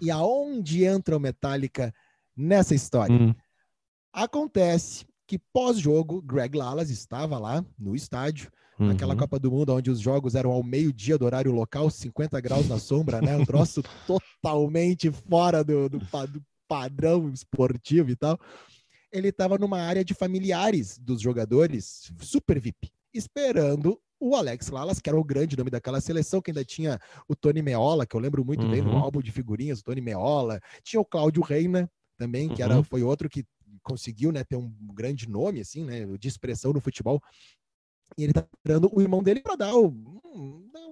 E 0.00 0.10
aonde 0.10 0.84
entra 0.84 1.16
o 1.16 1.20
Metallica 1.20 1.92
nessa 2.36 2.74
história? 2.74 3.14
Uhum. 3.14 3.34
Acontece 4.12 5.04
que 5.26 5.38
pós-jogo, 5.52 6.22
Greg 6.22 6.56
Lalas 6.56 6.90
estava 6.90 7.38
lá 7.38 7.64
no 7.78 7.96
estádio, 7.96 8.50
uhum. 8.78 8.88
naquela 8.88 9.16
Copa 9.16 9.38
do 9.38 9.50
Mundo, 9.50 9.74
onde 9.74 9.90
os 9.90 10.00
jogos 10.00 10.34
eram 10.36 10.52
ao 10.52 10.62
meio-dia 10.62 11.18
do 11.18 11.24
horário 11.24 11.52
local, 11.52 11.90
50 11.90 12.40
graus 12.40 12.68
na 12.68 12.78
sombra, 12.78 13.20
né? 13.20 13.36
Um 13.36 13.44
troço 13.44 13.82
totalmente 14.06 15.10
fora 15.10 15.64
do, 15.64 15.88
do, 15.88 15.98
do 15.98 16.42
padrão 16.68 17.30
esportivo 17.30 18.10
e 18.10 18.16
tal. 18.16 18.38
Ele 19.12 19.28
estava 19.28 19.58
numa 19.58 19.80
área 19.80 20.04
de 20.04 20.14
familiares 20.14 20.96
dos 20.98 21.20
jogadores, 21.20 22.12
super 22.20 22.60
VIP 22.60 22.92
esperando 23.12 24.00
o 24.20 24.36
Alex 24.36 24.68
Lalas, 24.68 25.00
que 25.00 25.08
era 25.08 25.18
o 25.18 25.24
grande 25.24 25.56
nome 25.56 25.70
daquela 25.70 26.00
seleção, 26.00 26.42
que 26.42 26.50
ainda 26.50 26.64
tinha 26.64 26.98
o 27.26 27.34
Tony 27.34 27.62
Meola, 27.62 28.06
que 28.06 28.14
eu 28.14 28.20
lembro 28.20 28.44
muito 28.44 28.64
uhum. 28.64 28.70
bem 28.70 28.82
no 28.82 28.90
uhum. 28.90 28.98
álbum 28.98 29.22
de 29.22 29.32
figurinhas, 29.32 29.80
o 29.80 29.84
Tony 29.84 30.00
Meola, 30.00 30.60
tinha 30.82 31.00
o 31.00 31.04
Cláudio 31.04 31.42
Reina 31.42 31.90
também, 32.18 32.48
que 32.48 32.62
uhum. 32.62 32.70
era, 32.70 32.84
foi 32.84 33.02
outro 33.02 33.30
que 33.30 33.44
conseguiu 33.82 34.30
né, 34.30 34.44
ter 34.44 34.56
um 34.56 34.70
grande 34.92 35.28
nome, 35.28 35.60
assim, 35.60 35.84
né, 35.84 36.04
de 36.18 36.28
expressão 36.28 36.72
no 36.72 36.80
futebol. 36.80 37.22
E 38.18 38.24
ele 38.24 38.32
tá 38.32 38.46
esperando 38.56 38.90
o 38.92 39.00
irmão 39.00 39.22
dele 39.22 39.40
para 39.40 39.56
dar 39.56 39.74
o, 39.74 39.88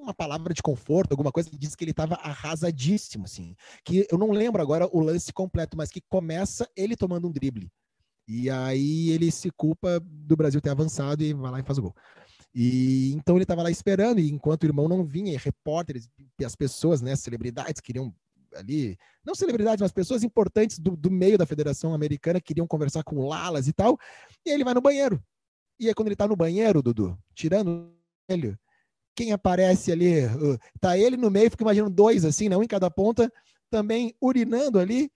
uma 0.01 0.15
palavra 0.15 0.55
de 0.55 0.63
conforto, 0.63 1.13
alguma 1.13 1.33
coisa 1.33 1.51
que 1.51 1.59
diz 1.59 1.75
que 1.75 1.85
ele 1.85 1.91
estava 1.91 2.15
arrasadíssimo, 2.15 3.25
assim. 3.25 3.55
Que 3.85 4.07
eu 4.11 4.17
não 4.17 4.31
lembro 4.31 4.63
agora 4.63 4.89
o 4.93 5.01
lance 5.01 5.33
completo, 5.33 5.77
mas 5.77 5.91
que 5.91 6.01
começa 6.09 6.69
ele 6.77 6.97
tomando 6.97 7.29
um 7.29 7.33
drible. 7.33 7.71
E 8.29 8.51
aí 8.51 9.09
ele 9.09 9.31
se 9.31 9.51
culpa 9.51 9.99
do 10.05 10.37
Brasil 10.37 10.61
ter 10.61 10.69
avançado 10.69 11.23
e 11.25 11.33
vai 11.33 11.51
lá 11.51 11.61
e 11.61 11.63
faz 11.63 11.79
o 11.79 11.83
gol. 11.83 11.95
E 12.55 13.13
então 13.15 13.37
ele 13.37 13.45
estava 13.45 13.63
lá 13.63 13.71
esperando, 13.71 14.21
e 14.21 14.31
enquanto 14.31 14.65
o 14.65 14.67
irmão 14.67 14.87
não 14.87 15.03
vinha, 15.03 15.33
e 15.33 15.37
repórteres 15.37 16.11
e 16.39 16.45
as 16.45 16.55
pessoas, 16.55 17.01
né, 17.01 17.17
celebridades 17.17 17.81
queriam 17.81 18.15
ali, 18.55 18.99
não 19.25 19.35
celebridades, 19.35 19.81
mas 19.81 19.93
pessoas 19.93 20.23
importantes 20.23 20.79
do, 20.79 20.97
do 20.97 21.11
meio 21.11 21.39
da 21.39 21.47
Federação 21.47 21.95
Americana 21.95 22.41
queriam 22.41 22.67
conversar 22.67 23.03
com 23.03 23.17
o 23.17 23.29
Lalas 23.29 23.67
e 23.67 23.73
tal, 23.73 23.99
e 24.45 24.51
ele 24.51 24.65
vai 24.65 24.75
no 24.75 24.81
banheiro. 24.81 25.23
E 25.81 25.89
aí 25.89 25.95
quando 25.95 26.09
ele 26.09 26.17
tá 26.17 26.27
no 26.27 26.37
banheiro, 26.37 26.83
Dudu, 26.83 27.19
tirando 27.35 27.93
ele, 28.29 28.57
quem 29.15 29.33
aparece 29.33 29.93
ali, 29.93 30.23
tá 30.81 30.99
ele 30.99 31.17
no 31.17 31.31
meio, 31.31 31.51
fica 31.51 31.65
imaginando 31.65 31.95
dois 31.95 32.25
assim, 32.25 32.49
né, 32.49 32.57
um 32.57 32.63
em 32.63 32.69
cada 32.69 32.91
ponta, 32.91 33.33
também 33.71 34.15
urinando 34.21 34.79
ali, 34.79 35.11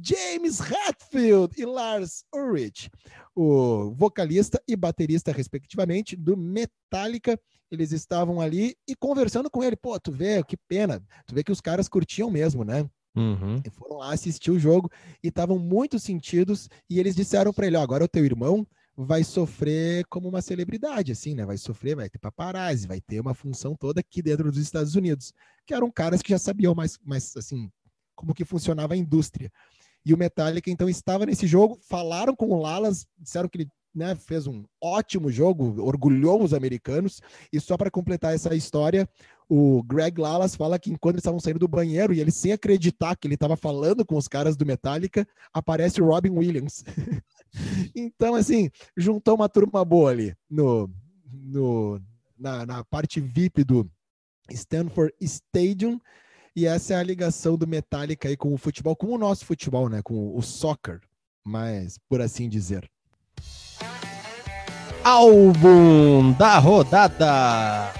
James 0.00 0.60
Hetfield 0.60 1.54
e 1.56 1.64
Lars 1.64 2.24
Ulrich, 2.34 2.90
o 3.34 3.92
vocalista 3.94 4.62
e 4.68 4.76
baterista, 4.76 5.32
respectivamente, 5.32 6.14
do 6.14 6.36
Metallica. 6.36 7.38
Eles 7.70 7.92
estavam 7.92 8.40
ali 8.40 8.76
e 8.86 8.94
conversando 8.94 9.50
com 9.50 9.64
ele. 9.64 9.76
Pô, 9.76 9.98
tu 9.98 10.12
vê, 10.12 10.42
que 10.44 10.56
pena. 10.68 11.02
Tu 11.26 11.34
vê 11.34 11.42
que 11.42 11.52
os 11.52 11.60
caras 11.60 11.88
curtiam 11.88 12.30
mesmo, 12.30 12.64
né? 12.64 12.88
Uhum. 13.16 13.60
E 13.64 13.70
foram 13.70 13.96
lá 13.96 14.12
assistir 14.12 14.50
o 14.50 14.58
jogo 14.58 14.90
e 15.22 15.28
estavam 15.28 15.58
muito 15.58 15.98
sentidos. 15.98 16.68
E 16.88 17.00
eles 17.00 17.16
disseram 17.16 17.52
para 17.52 17.66
ele: 17.66 17.76
ó, 17.76 17.82
agora 17.82 18.04
o 18.04 18.08
teu 18.08 18.24
irmão 18.24 18.66
vai 18.96 19.24
sofrer 19.24 20.06
como 20.08 20.28
uma 20.28 20.40
celebridade, 20.40 21.12
assim, 21.12 21.34
né? 21.34 21.44
Vai 21.44 21.58
sofrer, 21.58 21.96
vai 21.96 22.08
ter 22.08 22.18
paparazzi, 22.18 22.86
vai 22.86 23.00
ter 23.00 23.20
uma 23.20 23.34
função 23.34 23.74
toda 23.74 24.00
aqui 24.00 24.22
dentro 24.22 24.50
dos 24.50 24.60
Estados 24.60 24.94
Unidos. 24.94 25.32
Que 25.66 25.74
eram 25.74 25.90
caras 25.90 26.22
que 26.22 26.30
já 26.30 26.38
sabiam 26.38 26.74
mais, 26.74 26.98
mais 27.04 27.36
assim, 27.36 27.70
como 28.14 28.34
que 28.34 28.44
funcionava 28.44 28.94
a 28.94 28.96
indústria. 28.96 29.50
E 30.06 30.14
o 30.14 30.16
Metallica, 30.16 30.70
então, 30.70 30.88
estava 30.88 31.26
nesse 31.26 31.48
jogo, 31.48 31.76
falaram 31.82 32.36
com 32.36 32.46
o 32.46 32.60
Lalas, 32.62 33.04
disseram 33.18 33.48
que 33.48 33.58
ele 33.58 33.68
né, 33.92 34.14
fez 34.14 34.46
um 34.46 34.62
ótimo 34.80 35.32
jogo, 35.32 35.82
orgulhou 35.82 36.44
os 36.44 36.54
americanos. 36.54 37.20
E 37.52 37.58
só 37.58 37.76
para 37.76 37.90
completar 37.90 38.32
essa 38.32 38.54
história, 38.54 39.08
o 39.48 39.82
Greg 39.82 40.20
Lalas 40.20 40.54
fala 40.54 40.78
que 40.78 40.92
enquanto 40.92 41.16
eles 41.16 41.22
estavam 41.22 41.40
saindo 41.40 41.58
do 41.58 41.66
banheiro 41.66 42.14
e 42.14 42.20
ele 42.20 42.30
sem 42.30 42.52
acreditar 42.52 43.16
que 43.16 43.26
ele 43.26 43.34
estava 43.34 43.56
falando 43.56 44.06
com 44.06 44.16
os 44.16 44.28
caras 44.28 44.56
do 44.56 44.64
Metallica, 44.64 45.26
aparece 45.52 46.00
o 46.00 46.06
Robin 46.06 46.30
Williams. 46.30 46.84
então, 47.92 48.36
assim, 48.36 48.70
juntou 48.96 49.34
uma 49.34 49.48
turma 49.48 49.84
boa 49.84 50.12
ali 50.12 50.36
no, 50.48 50.88
no, 51.32 52.00
na, 52.38 52.64
na 52.64 52.84
parte 52.84 53.20
VIP 53.20 53.64
do 53.64 53.90
Stanford 54.52 55.12
Stadium. 55.20 55.98
E 56.56 56.64
essa 56.64 56.94
é 56.94 56.96
a 56.96 57.02
ligação 57.02 57.54
do 57.54 57.66
Metallica 57.66 58.30
aí 58.30 58.36
com 58.36 58.54
o 58.54 58.56
futebol, 58.56 58.96
com 58.96 59.08
o 59.08 59.18
nosso 59.18 59.44
futebol, 59.44 59.90
né? 59.90 60.00
Com 60.02 60.34
o 60.34 60.40
soccer, 60.40 61.00
mas 61.44 61.98
por 62.08 62.18
assim 62.22 62.48
dizer. 62.48 62.88
Álbum 65.04 66.32
da 66.32 66.58
rodada. 66.58 67.92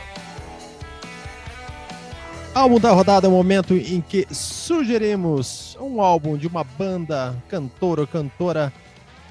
Álbum 2.54 2.80
da 2.80 2.92
rodada 2.92 3.26
é 3.26 3.28
o 3.28 3.32
momento 3.32 3.74
em 3.74 4.00
que 4.00 4.26
sugerimos 4.34 5.76
um 5.78 6.00
álbum 6.00 6.38
de 6.38 6.46
uma 6.46 6.64
banda, 6.64 7.36
cantor 7.50 8.00
ou 8.00 8.07
cantora 8.07 8.72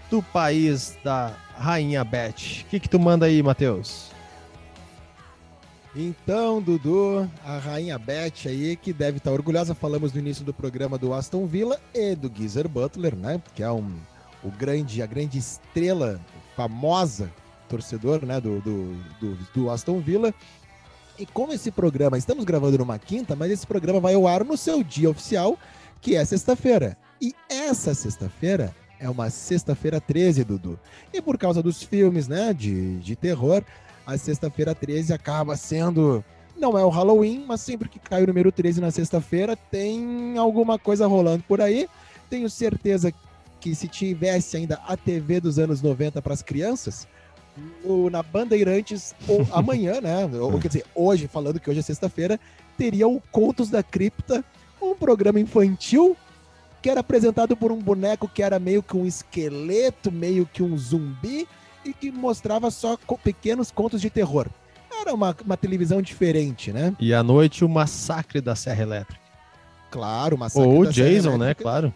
do 0.08 0.22
país 0.22 0.96
da 1.04 1.36
Rainha 1.58 2.04
Beth. 2.04 2.62
O 2.62 2.66
que, 2.70 2.80
que 2.80 2.88
tu 2.88 3.00
manda 3.00 3.26
aí, 3.26 3.42
Matheus? 3.42 4.15
Então, 5.98 6.62
Dudu, 6.62 7.30
a 7.46 7.58
rainha 7.58 7.98
Beth 7.98 8.48
aí, 8.48 8.76
que 8.76 8.92
deve 8.92 9.18
estar 9.18 9.32
orgulhosa, 9.32 9.74
falamos 9.74 10.12
no 10.12 10.20
início 10.20 10.44
do 10.44 10.54
programa 10.54 10.98
do 10.98 11.14
Aston 11.14 11.46
Villa 11.46 11.80
e 11.94 12.14
do 12.14 12.30
Geezer 12.30 12.68
Butler, 12.68 13.16
né? 13.16 13.42
Que 13.56 13.64
é 13.64 13.72
um, 13.72 13.96
o 14.44 14.52
grande, 14.52 15.02
a 15.02 15.06
grande 15.06 15.38
estrela, 15.38 16.20
famosa 16.54 17.32
torcedor, 17.70 18.26
né, 18.26 18.42
do, 18.42 18.60
do, 18.60 18.94
do, 19.22 19.38
do 19.54 19.70
Aston 19.70 20.02
Villa. 20.02 20.34
E 21.18 21.26
como 21.26 21.54
esse 21.54 21.72
programa, 21.72 22.18
estamos 22.18 22.44
gravando 22.44 22.78
numa 22.78 23.00
quinta, 23.00 23.34
mas 23.34 23.50
esse 23.50 23.66
programa 23.66 24.02
vai 24.02 24.16
ao 24.16 24.28
ar 24.28 24.44
no 24.44 24.58
seu 24.58 24.84
dia 24.84 25.10
oficial, 25.10 25.58
que 26.02 26.16
é 26.16 26.26
sexta-feira. 26.26 26.98
E 27.22 27.34
essa 27.50 27.94
sexta-feira 27.94 28.76
é 29.00 29.10
uma 29.10 29.30
sexta-feira 29.30 30.02
13, 30.02 30.44
Dudu. 30.44 30.78
E 31.14 31.22
por 31.22 31.38
causa 31.38 31.64
dos 31.64 31.82
filmes, 31.82 32.28
né, 32.28 32.54
de, 32.54 33.00
de 33.00 33.16
terror, 33.16 33.64
a 34.06 34.18
sexta-feira 34.18 34.76
13 34.76 35.14
acaba 35.14 35.56
sendo. 35.56 36.24
Não 36.58 36.78
é 36.78 36.86
o 36.86 36.90
Halloween, 36.90 37.44
mas 37.46 37.62
sempre 37.62 37.90
que 37.90 38.00
cai 38.00 38.24
o 38.24 38.28
número 38.28 38.52
13 38.52 38.80
na 38.80 38.90
sexta-feira, 38.90 39.58
tem 39.58 40.38
alguma 40.38 40.80
coisa 40.80 41.06
rolando 41.06 41.44
por 41.44 41.60
aí. 41.60 41.90
Tenho 42.30 42.50
certeza 42.50 43.14
que 43.60 43.76
se 43.76 43.88
tivesse 43.88 44.56
ainda 44.56 44.80
a 44.88 44.96
TV 44.96 45.42
dos 45.42 45.60
anos 45.60 45.82
90 45.82 46.22
para 46.22 46.34
as 46.34 46.42
crianças, 46.42 47.08
no, 47.84 48.10
na 48.10 48.24
Bandeirantes, 48.24 49.14
ou 49.28 49.46
amanhã, 49.52 50.00
né? 50.00 50.26
Ou 50.40 50.60
quer 50.60 50.68
dizer, 50.68 50.86
hoje, 50.94 51.28
falando 51.28 51.60
que 51.60 51.70
hoje 51.70 51.80
é 51.80 51.84
sexta-feira, 51.84 52.40
teria 52.78 53.08
o 53.08 53.22
Contos 53.32 53.70
da 53.70 53.84
Cripta, 53.84 54.44
um 54.82 54.96
programa 54.96 55.40
infantil 55.40 56.16
que 56.82 56.90
era 56.90 57.00
apresentado 57.00 57.58
por 57.58 57.72
um 57.72 57.80
boneco 57.80 58.30
que 58.32 58.44
era 58.44 58.60
meio 58.60 58.84
que 58.84 58.96
um 58.96 59.08
esqueleto, 59.08 60.12
meio 60.12 60.46
que 60.46 60.62
um 60.62 60.78
zumbi, 60.78 61.48
e 61.86 61.94
que 61.94 62.12
mostrava 62.12 62.72
só 62.72 62.98
pequenos 63.24 63.72
contos 63.72 64.02
de 64.02 64.10
terror. 64.10 64.48
Era 65.00 65.14
uma, 65.14 65.36
uma 65.46 65.56
televisão 65.56 66.02
diferente, 66.02 66.72
né? 66.72 66.96
E 67.00 67.14
à 67.14 67.22
noite 67.22 67.64
o 67.64 67.70
massacre 67.70 68.42
da 68.42 68.56
Serra 68.56 68.82
Elétrica. 68.82 69.22
Claro, 69.92 70.36
o 70.36 70.40
massacre 70.40 70.68
Ou 70.68 70.82
o 70.82 70.92
Jason, 70.92 71.38
né? 71.38 71.54
Claro. 71.54 71.94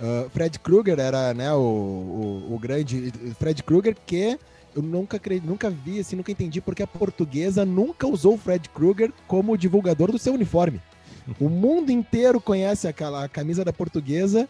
Uh, 0.00 0.30
Fred 0.30 0.58
Krueger 0.60 0.98
era 0.98 1.34
né, 1.34 1.52
o, 1.52 1.58
o, 1.58 2.54
o 2.54 2.58
grande. 2.58 3.12
Fred 3.38 3.62
Krueger 3.62 3.96
que 4.06 4.38
eu 4.74 4.82
nunca, 4.82 5.20
nunca 5.42 5.68
vi, 5.70 5.98
assim, 5.98 6.14
nunca 6.14 6.30
entendi 6.30 6.60
porque 6.60 6.82
a 6.82 6.86
portuguesa 6.86 7.64
nunca 7.64 8.06
usou 8.06 8.34
o 8.34 8.38
Fred 8.38 8.68
Krueger 8.68 9.12
como 9.26 9.58
divulgador 9.58 10.12
do 10.12 10.18
seu 10.18 10.34
uniforme. 10.34 10.80
O 11.38 11.50
mundo 11.50 11.90
inteiro 11.90 12.40
conhece 12.40 12.88
aquela 12.88 13.28
camisa 13.28 13.62
da 13.62 13.70
portuguesa 13.70 14.48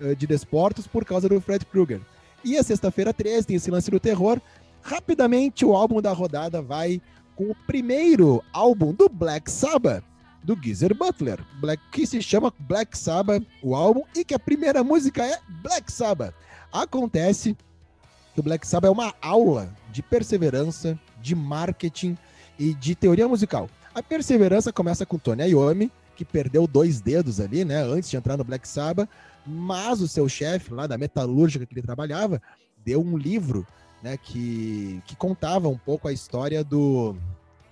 uh, 0.00 0.14
de 0.14 0.24
desportos 0.24 0.86
por 0.86 1.04
causa 1.04 1.28
do 1.28 1.40
Fred 1.40 1.64
Krueger. 1.66 2.00
E 2.44 2.58
a 2.58 2.62
sexta-feira 2.62 3.12
13 3.12 3.46
tem 3.46 3.56
esse 3.56 3.70
lance 3.70 3.90
do 3.90 4.00
terror. 4.00 4.40
Rapidamente, 4.82 5.64
o 5.64 5.74
álbum 5.74 6.00
da 6.00 6.12
rodada 6.12 6.60
vai 6.60 7.00
com 7.36 7.50
o 7.50 7.56
primeiro 7.66 8.42
álbum 8.52 8.92
do 8.92 9.08
Black 9.08 9.50
Sabbath, 9.50 10.04
do 10.42 10.58
Geezer 10.60 10.94
Butler, 10.94 11.38
Black, 11.60 11.82
que 11.92 12.06
se 12.06 12.20
chama 12.20 12.52
Black 12.58 12.98
Sabbath, 12.98 13.44
o 13.62 13.74
álbum, 13.74 14.02
e 14.14 14.24
que 14.24 14.34
a 14.34 14.38
primeira 14.38 14.82
música 14.82 15.24
é 15.24 15.38
Black 15.62 15.90
Sabbath. 15.90 16.34
Acontece 16.72 17.56
que 18.34 18.40
o 18.40 18.42
Black 18.42 18.66
Sabbath 18.66 18.88
é 18.88 18.92
uma 18.92 19.14
aula 19.22 19.72
de 19.90 20.02
perseverança, 20.02 20.98
de 21.20 21.34
marketing 21.34 22.18
e 22.58 22.74
de 22.74 22.94
teoria 22.94 23.28
musical. 23.28 23.68
A 23.94 24.02
perseverança 24.02 24.72
começa 24.72 25.06
com 25.06 25.18
Tony 25.18 25.50
Iommi, 25.50 25.92
que 26.16 26.24
perdeu 26.24 26.66
dois 26.66 27.00
dedos 27.00 27.40
ali, 27.40 27.64
né, 27.64 27.82
antes 27.82 28.10
de 28.10 28.16
entrar 28.16 28.36
no 28.36 28.44
Black 28.44 28.66
Sabbath, 28.66 29.08
mas 29.46 30.00
o 30.00 30.08
seu 30.08 30.28
chefe 30.28 30.72
lá 30.72 30.86
da 30.86 30.96
metalúrgica 30.96 31.66
que 31.66 31.74
ele 31.74 31.82
trabalhava 31.82 32.40
deu 32.84 33.00
um 33.00 33.16
livro 33.16 33.66
né, 34.02 34.16
que, 34.16 35.02
que 35.06 35.14
contava 35.14 35.68
um 35.68 35.78
pouco 35.78 36.08
a 36.08 36.12
história 36.12 36.64
do. 36.64 37.16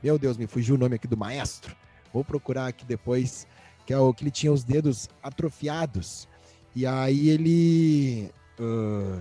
Meu 0.03 0.19
Deus, 0.19 0.37
me 0.37 0.47
fugiu 0.47 0.77
o 0.77 0.79
nome 0.79 0.95
aqui 0.95 1.09
do 1.09 1.17
maestro. 1.17 1.77
Vou 2.13 2.25
procurar 2.25 2.69
aqui 2.69 2.85
depois, 2.85 3.47
que 3.85 3.93
é 3.93 3.99
o 3.99 4.15
que 4.15 4.23
ele 4.23 4.31
tinha 4.31 4.53
os 4.53 4.65
dedos 4.65 5.09
atrofiados. 5.23 6.29
E 6.75 6.87
aí 6.87 7.29
ele. 7.29 8.31
Uh, 8.59 9.21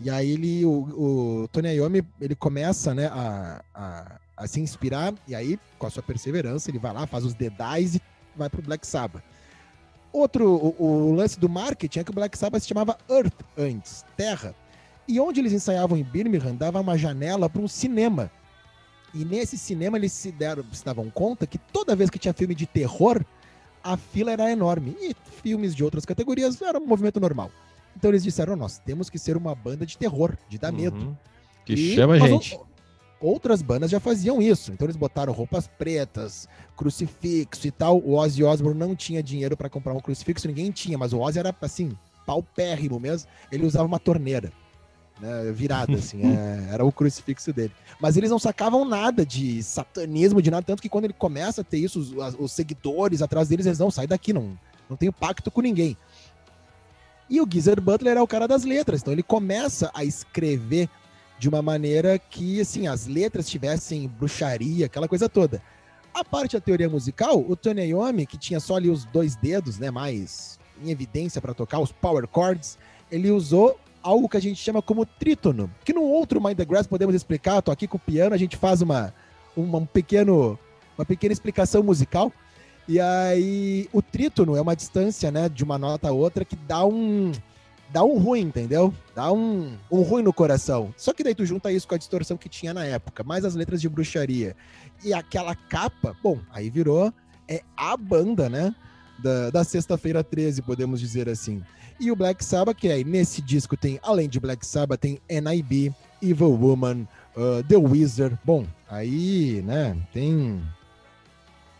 e 0.00 0.08
aí 0.08 0.30
ele, 0.30 0.64
o, 0.64 1.42
o 1.42 1.48
Tony 1.48 1.70
Iommi, 1.74 2.06
ele 2.20 2.36
começa 2.36 2.94
né, 2.94 3.06
a, 3.06 3.62
a, 3.74 4.20
a, 4.36 4.46
se 4.46 4.60
inspirar, 4.60 5.12
e 5.26 5.34
aí, 5.34 5.58
com 5.76 5.88
a 5.88 5.90
sua 5.90 6.04
perseverança, 6.04 6.70
ele 6.70 6.78
vai 6.78 6.92
lá, 6.92 7.04
faz 7.04 7.24
os 7.24 7.34
dedais 7.34 7.96
e 7.96 8.02
vai 8.36 8.48
pro 8.48 8.62
Black 8.62 8.86
Sabbath. 8.86 9.24
Outro, 10.12 10.50
o, 10.50 10.82
o, 10.82 11.14
lance 11.14 11.38
do 11.38 11.48
marketing 11.48 12.00
é 12.00 12.04
que 12.04 12.10
o 12.10 12.14
Black 12.14 12.36
Sabbath 12.36 12.62
se 12.62 12.68
chamava 12.68 12.96
Earth 13.08 13.44
antes, 13.56 14.04
Terra. 14.16 14.54
E 15.06 15.20
onde 15.20 15.40
eles 15.40 15.52
ensaiavam 15.52 15.96
em 15.96 16.02
Birmingham, 16.02 16.54
dava 16.54 16.80
uma 16.80 16.96
janela 16.96 17.48
para 17.48 17.62
um 17.62 17.68
cinema. 17.68 18.30
E 19.14 19.24
nesse 19.24 19.56
cinema 19.56 19.96
eles 19.96 20.12
se, 20.12 20.30
deram, 20.30 20.64
se 20.72 20.84
davam 20.84 21.10
conta 21.10 21.46
que 21.46 21.58
toda 21.58 21.96
vez 21.96 22.10
que 22.10 22.18
tinha 22.18 22.34
filme 22.34 22.54
de 22.54 22.66
terror, 22.66 23.24
a 23.82 23.96
fila 23.96 24.32
era 24.32 24.50
enorme. 24.50 24.96
E 25.00 25.14
filmes 25.42 25.74
de 25.74 25.82
outras 25.82 26.04
categorias 26.04 26.60
era 26.60 26.78
um 26.78 26.86
movimento 26.86 27.18
normal. 27.20 27.50
Então 27.96 28.10
eles 28.10 28.22
disseram: 28.22 28.54
nós 28.56 28.78
temos 28.78 29.08
que 29.08 29.18
ser 29.18 29.36
uma 29.36 29.54
banda 29.54 29.86
de 29.86 29.96
terror, 29.96 30.36
de 30.48 30.58
dar 30.58 30.72
medo. 30.72 30.96
Uhum. 30.96 31.16
Que 31.64 31.72
e 31.74 31.94
chama 31.94 32.14
a 32.14 32.18
gente. 32.18 32.58
Outras 33.20 33.62
bandas 33.62 33.90
já 33.90 33.98
faziam 33.98 34.40
isso. 34.40 34.72
Então 34.72 34.86
eles 34.86 34.96
botaram 34.96 35.32
roupas 35.32 35.66
pretas, 35.66 36.48
crucifixo 36.76 37.66
e 37.66 37.70
tal. 37.70 37.98
O 37.98 38.14
Ozzy 38.14 38.44
Osbourne 38.44 38.78
não 38.78 38.94
tinha 38.94 39.22
dinheiro 39.22 39.56
para 39.56 39.68
comprar 39.68 39.92
um 39.92 40.00
crucifixo, 40.00 40.46
ninguém 40.46 40.70
tinha, 40.70 40.96
mas 40.96 41.12
o 41.12 41.18
Ozzy 41.18 41.38
era 41.38 41.54
assim, 41.60 41.96
paupérrimo 42.24 43.00
mesmo. 43.00 43.28
Ele 43.50 43.66
usava 43.66 43.86
uma 43.86 43.98
torneira. 43.98 44.52
Né, 45.20 45.50
virada, 45.50 45.96
assim, 45.96 46.22
é, 46.30 46.68
era 46.72 46.84
o 46.84 46.92
crucifixo 46.92 47.52
dele. 47.52 47.72
Mas 48.00 48.16
eles 48.16 48.30
não 48.30 48.38
sacavam 48.38 48.84
nada 48.84 49.26
de 49.26 49.60
satanismo, 49.64 50.40
de 50.40 50.48
nada, 50.48 50.62
tanto 50.62 50.80
que 50.80 50.88
quando 50.88 51.06
ele 51.06 51.12
começa 51.12 51.62
a 51.62 51.64
ter 51.64 51.78
isso, 51.78 51.98
os, 51.98 52.36
os 52.38 52.52
seguidores 52.52 53.20
atrás 53.20 53.48
deles, 53.48 53.66
eles 53.66 53.80
não 53.80 53.90
saem 53.90 54.06
daqui, 54.06 54.32
não, 54.32 54.56
não 54.88 54.96
tem 54.96 55.10
pacto 55.10 55.50
com 55.50 55.60
ninguém. 55.60 55.96
E 57.28 57.40
o 57.40 57.48
Geezer 57.50 57.80
Butler 57.80 58.16
é 58.16 58.22
o 58.22 58.28
cara 58.28 58.46
das 58.46 58.64
letras, 58.64 59.00
então 59.00 59.12
ele 59.12 59.24
começa 59.24 59.90
a 59.92 60.04
escrever 60.04 60.88
de 61.38 61.48
uma 61.48 61.62
maneira 61.62 62.18
que, 62.18 62.60
assim, 62.60 62.86
as 62.86 63.06
letras 63.06 63.48
tivessem 63.48 64.08
bruxaria, 64.08 64.86
aquela 64.86 65.08
coisa 65.08 65.28
toda. 65.28 65.62
A 66.12 66.24
parte 66.24 66.56
da 66.56 66.60
teoria 66.60 66.88
musical, 66.88 67.44
o 67.48 67.54
Tony 67.54 67.82
Iommi, 67.82 68.26
que 68.26 68.36
tinha 68.36 68.58
só 68.58 68.76
ali 68.76 68.90
os 68.90 69.04
dois 69.04 69.36
dedos, 69.36 69.78
né, 69.78 69.90
mais 69.90 70.58
em 70.82 70.90
evidência 70.90 71.40
para 71.40 71.54
tocar 71.54 71.78
os 71.78 71.92
power 71.92 72.28
chords, 72.32 72.78
ele 73.10 73.30
usou 73.30 73.78
algo 74.02 74.28
que 74.28 74.36
a 74.36 74.40
gente 74.40 74.60
chama 74.60 74.80
como 74.80 75.04
trítono, 75.04 75.70
que 75.84 75.92
no 75.92 76.02
outro 76.02 76.42
Mind 76.42 76.56
the 76.56 76.64
Grass 76.64 76.86
podemos 76.86 77.14
explicar, 77.14 77.62
tô 77.62 77.70
aqui 77.70 77.86
com 77.86 77.96
o 77.96 78.00
piano, 78.00 78.34
a 78.34 78.38
gente 78.38 78.56
faz 78.56 78.80
uma, 78.80 79.12
uma, 79.56 79.78
um 79.78 79.86
pequeno, 79.86 80.58
uma 80.96 81.04
pequena 81.04 81.32
explicação 81.32 81.82
musical, 81.82 82.32
e 82.86 82.98
aí 82.98 83.88
o 83.92 84.00
trítono 84.00 84.56
é 84.56 84.60
uma 84.60 84.74
distância, 84.74 85.30
né, 85.30 85.48
de 85.48 85.62
uma 85.62 85.78
nota 85.78 86.08
a 86.08 86.12
outra 86.12 86.44
que 86.44 86.56
dá 86.56 86.84
um, 86.84 87.32
dá 87.90 88.04
um 88.04 88.18
ruim, 88.18 88.42
entendeu? 88.42 88.92
Dá 89.14 89.32
um, 89.32 89.76
um 89.90 90.02
ruim 90.02 90.22
no 90.22 90.32
coração. 90.32 90.92
Só 90.96 91.12
que 91.12 91.24
daí 91.24 91.34
tu 91.34 91.44
junta 91.44 91.72
isso 91.72 91.86
com 91.88 91.94
a 91.94 91.98
distorção 91.98 92.36
que 92.36 92.48
tinha 92.48 92.74
na 92.74 92.84
época, 92.84 93.22
mais 93.24 93.44
as 93.44 93.54
letras 93.54 93.80
de 93.80 93.88
bruxaria. 93.88 94.56
E 95.04 95.12
aquela 95.12 95.54
capa, 95.54 96.16
bom, 96.22 96.38
aí 96.52 96.70
virou 96.70 97.12
é 97.48 97.62
a 97.76 97.96
banda, 97.96 98.48
né? 98.48 98.74
Da, 99.18 99.50
da 99.50 99.64
sexta-feira 99.64 100.22
13, 100.22 100.62
podemos 100.62 101.00
dizer 101.00 101.28
assim. 101.28 101.62
E 101.98 102.12
o 102.12 102.16
Black 102.16 102.44
Sabbath, 102.44 102.76
que 102.76 102.88
aí 102.88 103.02
nesse 103.02 103.42
disco 103.42 103.76
tem, 103.76 103.98
além 104.02 104.28
de 104.28 104.38
Black 104.38 104.64
Sabbath, 104.64 105.00
tem 105.00 105.18
NIB, 105.28 105.92
Evil 106.22 106.52
Woman, 106.52 107.08
uh, 107.36 107.62
The 107.66 107.76
Wizard. 107.76 108.38
Bom, 108.44 108.64
aí, 108.88 109.62
né, 109.62 109.96
tem, 110.12 110.62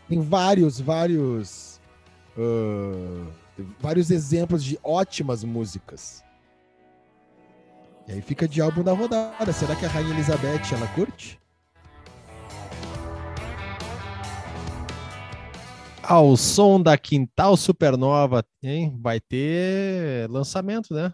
tem 0.08 0.20
vários, 0.20 0.80
vários. 0.80 1.80
Uh, 2.36 3.26
vários 3.80 4.10
exemplos 4.10 4.62
de 4.62 4.78
ótimas 4.82 5.44
músicas. 5.44 6.24
E 8.06 8.12
aí 8.12 8.22
fica 8.22 8.48
de 8.48 8.60
álbum 8.60 8.82
da 8.82 8.92
rodada. 8.92 9.52
Será 9.52 9.76
que 9.76 9.84
a 9.84 9.88
Rainha 9.88 10.14
Elizabeth 10.14 10.72
ela 10.72 10.86
curte? 10.94 11.38
Ao 16.02 16.34
som 16.38 16.80
da 16.80 16.96
Quintal 16.96 17.54
Supernova, 17.54 18.42
hein? 18.62 18.96
Vai 18.98 19.20
ter 19.20 20.26
lançamento, 20.30 20.94
né? 20.94 21.12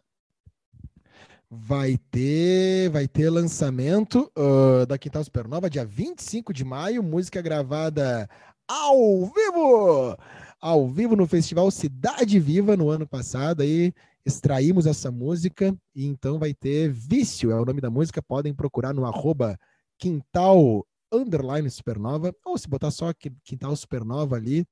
Vai 1.51 1.99
ter, 2.11 2.91
vai 2.91 3.09
ter 3.09 3.29
lançamento 3.29 4.31
uh, 4.39 4.87
da 4.87 4.97
Quintal 4.97 5.25
Supernova, 5.25 5.69
dia 5.69 5.85
25 5.85 6.53
de 6.53 6.65
maio, 6.65 7.03
música 7.03 7.43
gravada 7.43 8.29
ao 8.69 9.27
vivo 9.27 10.17
ao 10.65 10.89
vivo 10.89 11.15
no 11.15 11.27
festival 11.27 11.71
Cidade 11.71 12.41
Viva 12.41 12.75
no 12.75 12.89
ano 12.89 13.07
passado. 13.07 13.61
Aí 13.61 13.93
extraímos 14.25 14.87
essa 14.87 15.11
música 15.11 15.77
e 15.95 16.07
então 16.07 16.39
vai 16.39 16.55
ter 16.55 16.91
Vício, 16.91 17.51
é 17.51 17.61
o 17.61 17.67
nome 17.67 17.83
da 17.83 17.91
música. 17.91 18.23
Podem 18.23 18.55
procurar 18.55 18.95
no 18.95 19.05
arroba 19.05 19.59
quintal 19.99 20.87
underline 21.13 21.69
supernova, 21.69 22.35
ou 22.43 22.57
se 22.57 22.67
botar 22.67 22.91
só 22.91 23.13
quintal 23.45 23.77
supernova 23.77 24.37
ali, 24.37 24.67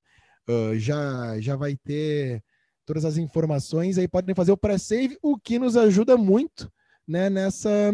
uh, 0.48 0.78
já, 0.78 1.38
já 1.38 1.56
vai 1.56 1.76
ter 1.76 2.42
todas 2.86 3.04
as 3.04 3.18
informações. 3.18 3.98
Aí 3.98 4.08
podem 4.08 4.34
fazer 4.34 4.50
o 4.50 4.56
pré-save, 4.56 5.18
o 5.20 5.38
que 5.38 5.58
nos 5.58 5.76
ajuda 5.76 6.16
muito 6.16 6.72
né, 7.06 7.28
nessa, 7.28 7.92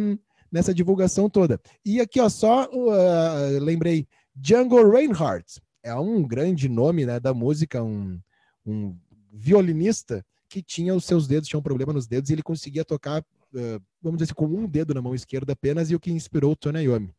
nessa 0.53 0.73
divulgação 0.73 1.29
toda. 1.29 1.61
E 1.85 2.01
aqui, 2.01 2.21
ó, 2.21 2.29
só 2.29 2.71
uh, 2.71 3.59
lembrei 3.61 4.07
Django 4.37 4.89
Reinhardt 4.89 5.61
é 5.83 5.95
um 5.95 6.23
grande 6.27 6.69
nome 6.69 7.07
né, 7.07 7.19
da 7.21 7.33
música, 7.33 7.83
um, 7.83 8.21
um 8.67 8.97
violinista 9.33 10.25
que 10.49 10.63
tinha 10.63 10.95
os 10.95 11.05
seus 11.05 11.27
dedos, 11.27 11.49
tinha 11.49 11.61
um 11.61 11.63
problema 11.63 11.93
nos 11.93 12.07
dedos, 12.07 12.31
e 12.31 12.33
ele 12.33 12.43
conseguia 12.43 12.85
tocar, 12.85 13.21
uh, 13.21 13.83
vamos 14.01 14.19
dizer 14.19 14.33
assim, 14.33 14.35
com 14.35 14.47
um 14.47 14.67
dedo 14.67 14.95
na 14.95 15.03
mão 15.03 15.15
esquerda 15.15 15.53
apenas, 15.53 15.91
e 15.91 15.95
o 15.95 16.01
que 16.01 16.11
inspirou 16.11 16.53
o 16.53 16.57
Tony 16.57 16.85
Iommi. 16.85 17.15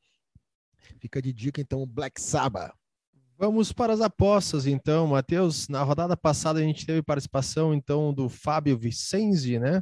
Fica 1.00 1.22
de 1.22 1.32
dica, 1.32 1.62
então, 1.62 1.86
Black 1.86 2.20
Sabbath. 2.20 2.74
Vamos 3.38 3.72
para 3.72 3.94
as 3.94 4.02
apostas, 4.02 4.66
então, 4.66 5.08
Matheus. 5.08 5.70
Na 5.70 5.82
rodada 5.84 6.18
passada 6.18 6.60
a 6.60 6.64
gente 6.64 6.86
teve 6.86 7.02
participação, 7.02 7.74
então, 7.74 8.14
do 8.14 8.28
Fábio 8.28 8.78
Vicenzi, 8.78 9.60
né? 9.60 9.82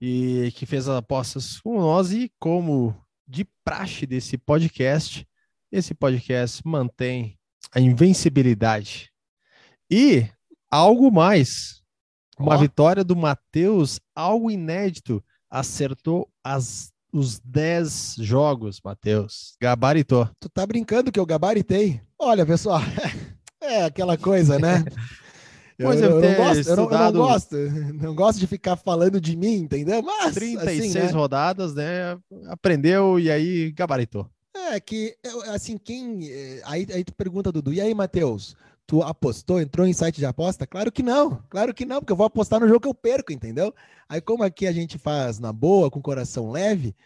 E 0.00 0.52
que 0.54 0.64
fez 0.64 0.88
as 0.88 0.96
apostas 0.96 1.58
com 1.60 1.80
nós, 1.80 2.12
e 2.12 2.30
como 2.38 2.94
de 3.26 3.44
praxe 3.64 4.06
desse 4.06 4.38
podcast, 4.38 5.26
esse 5.72 5.92
podcast 5.92 6.62
mantém 6.64 7.37
a 7.74 7.80
invencibilidade. 7.80 9.10
E 9.90 10.26
algo 10.70 11.10
mais, 11.10 11.82
uma 12.38 12.54
oh. 12.54 12.58
vitória 12.58 13.02
do 13.02 13.16
Matheus, 13.16 14.00
algo 14.14 14.50
inédito, 14.50 15.22
acertou 15.50 16.28
as, 16.44 16.92
os 17.12 17.38
10 17.40 18.16
jogos, 18.18 18.80
Matheus. 18.84 19.56
Gabaritou. 19.60 20.28
Tu 20.38 20.48
tá 20.48 20.66
brincando 20.66 21.10
que 21.10 21.18
eu 21.18 21.26
gabaritei? 21.26 22.00
Olha, 22.18 22.44
pessoal, 22.44 22.80
é 23.60 23.84
aquela 23.84 24.16
coisa, 24.16 24.58
né? 24.58 24.84
Eu, 25.78 25.92
eu, 25.92 26.20
não 26.20 26.34
gosto, 26.34 26.68
eu, 26.68 26.76
não, 26.76 26.84
eu, 26.84 26.90
não, 26.90 27.12
gosto, 27.12 27.56
não 28.02 28.14
gosto 28.14 28.40
de 28.40 28.48
ficar 28.48 28.74
falando 28.74 29.20
de 29.20 29.36
mim, 29.36 29.58
entendeu? 29.58 30.02
Mas 30.02 30.34
36 30.34 30.96
assim, 30.96 31.06
né? 31.06 31.12
rodadas, 31.12 31.72
né? 31.72 32.18
Aprendeu 32.48 33.20
e 33.20 33.30
aí 33.30 33.70
gabaritou. 33.70 34.28
É 34.70 34.80
que, 34.80 35.16
assim, 35.46 35.78
quem. 35.78 36.28
Eh, 36.30 36.60
aí, 36.64 36.86
aí 36.92 37.04
tu 37.04 37.14
pergunta, 37.14 37.50
Dudu, 37.50 37.72
e 37.72 37.80
aí, 37.80 37.94
Matheus? 37.94 38.56
Tu 38.86 39.02
apostou, 39.02 39.60
entrou 39.60 39.86
em 39.86 39.92
site 39.92 40.16
de 40.16 40.24
aposta? 40.24 40.66
Claro 40.66 40.90
que 40.90 41.02
não, 41.02 41.42
claro 41.50 41.74
que 41.74 41.84
não, 41.84 42.00
porque 42.00 42.12
eu 42.12 42.16
vou 42.16 42.24
apostar 42.26 42.58
no 42.58 42.66
jogo 42.66 42.80
que 42.80 42.88
eu 42.88 42.94
perco, 42.94 43.32
entendeu? 43.32 43.74
Aí, 44.08 44.20
como 44.20 44.42
aqui 44.42 44.66
a 44.66 44.72
gente 44.72 44.96
faz 44.96 45.38
na 45.38 45.52
boa, 45.52 45.90
com 45.90 46.00
coração 46.00 46.50
leve, 46.50 46.96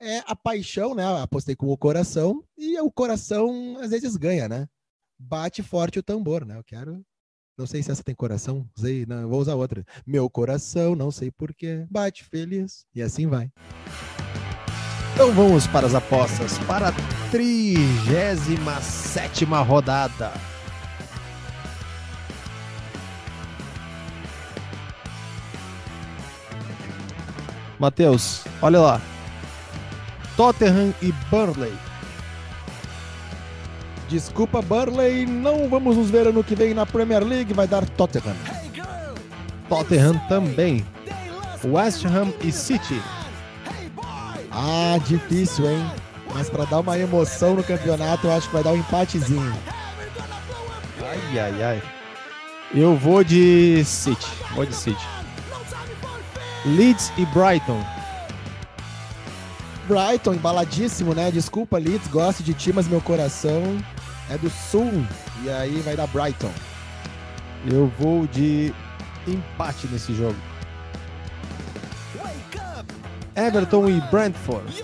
é 0.00 0.18
a 0.26 0.36
paixão, 0.36 0.94
né? 0.94 1.04
Apostei 1.20 1.56
com 1.56 1.66
o 1.68 1.76
coração 1.76 2.44
e 2.56 2.78
o 2.80 2.90
coração 2.90 3.76
às 3.80 3.90
vezes 3.90 4.16
ganha, 4.16 4.48
né? 4.48 4.68
Bate 5.18 5.62
forte 5.62 5.98
o 5.98 6.02
tambor, 6.02 6.44
né? 6.44 6.56
Eu 6.56 6.64
quero. 6.64 7.04
Não 7.56 7.66
sei 7.66 7.82
se 7.82 7.90
essa 7.90 8.02
tem 8.02 8.14
coração, 8.14 8.68
não, 9.06 9.28
vou 9.28 9.40
usar 9.40 9.54
outra. 9.54 9.84
Meu 10.06 10.28
coração, 10.30 10.96
não 10.96 11.10
sei 11.10 11.30
porquê, 11.30 11.86
bate 11.90 12.24
feliz. 12.24 12.86
E 12.94 13.02
assim 13.02 13.26
vai. 13.26 13.50
Então 15.14 15.32
vamos 15.32 15.66
para 15.66 15.86
as 15.86 15.94
apostas 15.94 16.58
para 16.60 16.88
a 16.88 16.92
37 17.30 19.44
rodada. 19.44 20.32
Matheus, 27.78 28.44
olha 28.62 28.80
lá. 28.80 29.00
Tottenham 30.36 30.94
e 31.02 31.12
Burnley. 31.30 31.74
Desculpa, 34.08 34.62
Burnley, 34.62 35.26
não 35.26 35.68
vamos 35.68 35.96
nos 35.96 36.08
ver 36.08 36.28
ano 36.28 36.44
que 36.44 36.54
vem 36.54 36.74
na 36.74 36.86
Premier 36.86 37.24
League, 37.24 37.52
vai 37.52 37.66
dar 37.66 37.84
Tottenham. 37.84 38.36
Tottenham 39.68 40.16
também. 40.28 40.86
West 41.64 42.04
Ham 42.06 42.32
e 42.42 42.52
City. 42.52 43.00
Ah, 44.52 44.98
difícil, 45.06 45.70
hein? 45.70 45.90
Mas 46.34 46.48
para 46.50 46.64
dar 46.64 46.80
uma 46.80 46.98
emoção 46.98 47.54
no 47.54 47.64
campeonato, 47.64 48.26
eu 48.26 48.32
acho 48.32 48.48
que 48.48 48.54
vai 48.54 48.62
dar 48.62 48.72
um 48.72 48.76
empatezinho. 48.76 49.52
Ai, 51.00 51.38
ai, 51.38 51.62
ai. 51.62 51.82
Eu 52.74 52.96
vou 52.96 53.24
de 53.24 53.82
City. 53.84 54.26
Vou 54.54 54.64
de 54.64 54.74
City. 54.74 55.06
Leeds 56.64 57.12
e 57.18 57.26
Brighton. 57.26 57.84
Brighton, 59.86 60.34
embaladíssimo, 60.34 61.14
né? 61.14 61.30
Desculpa, 61.30 61.78
Leeds, 61.78 62.08
gosto 62.08 62.42
de 62.42 62.54
ti, 62.54 62.72
mas 62.72 62.86
meu 62.86 63.00
coração 63.00 63.62
é 64.30 64.38
do 64.38 64.48
Sul. 64.48 65.04
E 65.44 65.50
aí 65.50 65.80
vai 65.80 65.96
dar 65.96 66.06
Brighton. 66.06 66.52
Eu 67.70 67.92
vou 67.98 68.26
de 68.26 68.72
empate 69.26 69.86
nesse 69.88 70.14
jogo. 70.14 70.36
Everton 73.34 73.88
e 73.88 74.00
Brentford. 74.10 74.82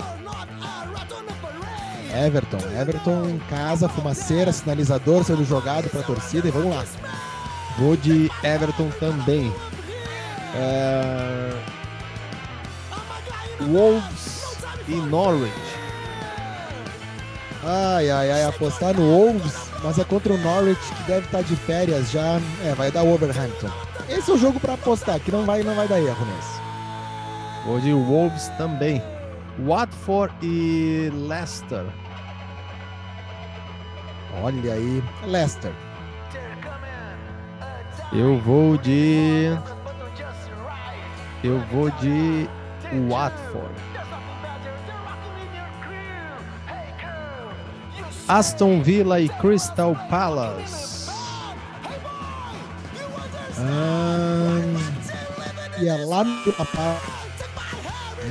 Everton, 2.15 2.59
Everton 2.81 3.29
em 3.29 3.39
casa, 3.51 3.89
fumaceira, 3.89 4.53
sinalizador 4.53 5.23
sendo 5.25 5.45
jogado 5.45 5.91
para 5.91 6.01
a 6.01 6.05
torcida 6.05 6.49
e 6.49 6.51
vamos 6.51 6.75
lá. 6.75 6.85
Vou 7.79 7.97
de 7.97 8.31
Everton 8.43 8.91
também. 8.99 9.53
É... 10.55 11.51
Wolves 13.61 14.57
e 14.89 14.95
Norwich. 14.95 15.53
Ai, 17.63 18.11
ai, 18.11 18.31
ai, 18.31 18.45
apostar 18.45 18.95
no 18.95 19.03
Wolves, 19.03 19.55
mas 19.83 19.99
é 19.99 20.05
contra 20.05 20.33
o 20.33 20.39
Norwich 20.39 20.81
que 20.81 21.03
deve 21.03 21.27
estar 21.27 21.43
de 21.43 21.55
férias 21.55 22.11
já. 22.11 22.41
É, 22.65 22.75
vai 22.75 22.91
dar 22.91 23.03
Wolverhampton. 23.03 23.71
Esse 24.09 24.31
é 24.31 24.35
o 24.35 24.39
jogo 24.39 24.59
para 24.59 24.75
apostar, 24.75 25.21
que 25.21 25.31
não 25.31 25.45
vai, 25.45 25.63
não 25.63 25.75
vai 25.75 25.87
dar 25.87 26.01
erro 26.01 26.25
nesse. 26.25 26.68
Hoje 27.67 27.93
o 27.93 28.03
Wolves 28.05 28.49
também. 28.57 29.03
Watford 29.67 30.35
e 30.43 31.11
Leicester. 31.13 31.85
Olha 34.43 34.75
aí, 34.75 35.03
Leicester. 35.25 35.73
Eu 38.13 38.39
vou 38.39 38.79
de. 38.79 39.59
Eu 41.43 41.61
vou 41.73 41.91
de 41.91 42.49
Watford. 43.09 43.75
Aston 48.29 48.83
Villa 48.83 49.21
e 49.21 49.29
Crystal 49.29 49.97
Palace. 50.11 51.11
Ah, 53.59 54.61
e 55.81 55.89
é 55.89 56.05
lá 56.05 56.25
no 56.25 56.45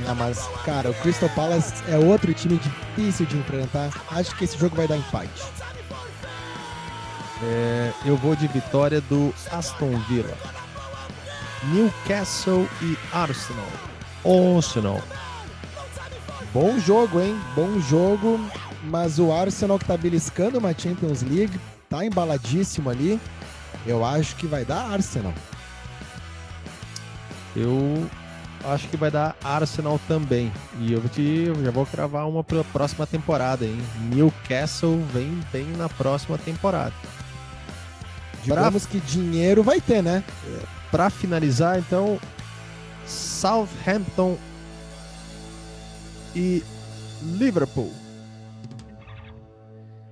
ah, 0.08 0.16
mas, 0.16 0.48
cara, 0.64 0.90
o 0.90 0.94
Crystal 0.94 1.30
Palace 1.30 1.84
é 1.90 1.98
outro 1.98 2.34
time 2.34 2.58
difícil 2.58 3.26
de 3.26 3.36
enfrentar. 3.36 3.90
Acho 4.10 4.34
que 4.38 4.46
esse 4.46 4.58
jogo 4.58 4.74
vai 4.74 4.88
dar 4.88 4.96
empate. 4.96 5.44
É, 7.44 7.92
eu 8.06 8.16
vou 8.16 8.34
de 8.34 8.48
vitória 8.48 9.02
do 9.02 9.34
Aston 9.52 9.98
Villa. 10.08 10.34
Newcastle 11.66 12.70
e 12.82 12.98
Arsenal. 13.12 13.68
Arsenal. 14.56 15.02
Bom 16.54 16.80
jogo, 16.80 17.20
hein? 17.20 17.38
Bom 17.54 17.78
jogo. 17.82 18.40
Mas 18.86 19.20
o 19.20 19.34
Arsenal 19.34 19.78
que 19.78 19.86
tá 19.86 19.98
beliscando 19.98 20.58
uma 20.58 20.74
Champions 20.74 21.22
League, 21.22 21.60
tá 21.90 22.06
embaladíssimo 22.06 22.90
ali. 22.90 23.20
Eu 23.86 24.06
acho 24.06 24.38
que 24.38 24.48
vai 24.48 24.64
dar 24.64 24.90
Arsenal. 24.90 25.34
Eu 27.54 28.10
acho 28.66 28.88
que 28.88 28.98
vai 28.98 29.12
dar 29.12 29.36
Arsenal 29.44 30.00
também. 30.08 30.52
E 30.80 30.94
eu, 30.94 31.02
te, 31.10 31.22
eu 31.48 31.64
já 31.64 31.72
vou 31.72 31.86
cravar 31.86 32.28
uma 32.28 32.44
para 32.44 32.62
a 32.62 32.64
próxima 32.64 33.06
temporada, 33.06 33.66
hein? 33.66 33.78
Newcastle 34.14 35.00
vem 35.14 35.40
bem 35.52 35.66
na 35.78 35.90
próxima 35.90 36.38
temporada. 36.38 36.94
Digamos 38.44 38.86
pra... 38.86 38.92
que 38.92 39.06
dinheiro 39.06 39.64
vai 39.64 39.82
ter, 39.82 40.02
né? 40.02 40.24
Para 40.90 41.10
finalizar, 41.10 41.78
então, 41.80 42.20
Southampton 43.06 44.38
e 46.36 46.64
Liverpool. 47.22 47.92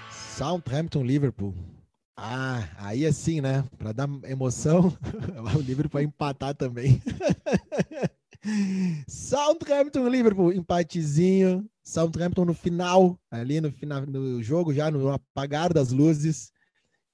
Southampton, 0.10 1.04
Liverpool. 1.04 1.54
Ah, 2.18 2.64
aí 2.78 3.06
assim, 3.06 3.42
né? 3.42 3.64
Para 3.78 3.92
dar 3.92 4.10
emoção, 4.24 4.92
o 5.56 5.60
Liverpool 5.60 5.92
vai 6.00 6.04
empatar 6.04 6.56
também. 6.56 7.02
Southampton 9.08 10.08
Liverpool, 10.08 10.54
empatezinho. 10.54 11.68
Southampton 11.84 12.46
no 12.46 12.54
final, 12.54 13.20
ali 13.30 13.62
no 13.62 13.72
final 13.72 14.06
do 14.06 14.42
jogo, 14.42 14.74
já 14.74 14.90
no 14.90 15.10
apagar 15.10 15.72
das 15.74 15.92
luzes. 15.92 16.52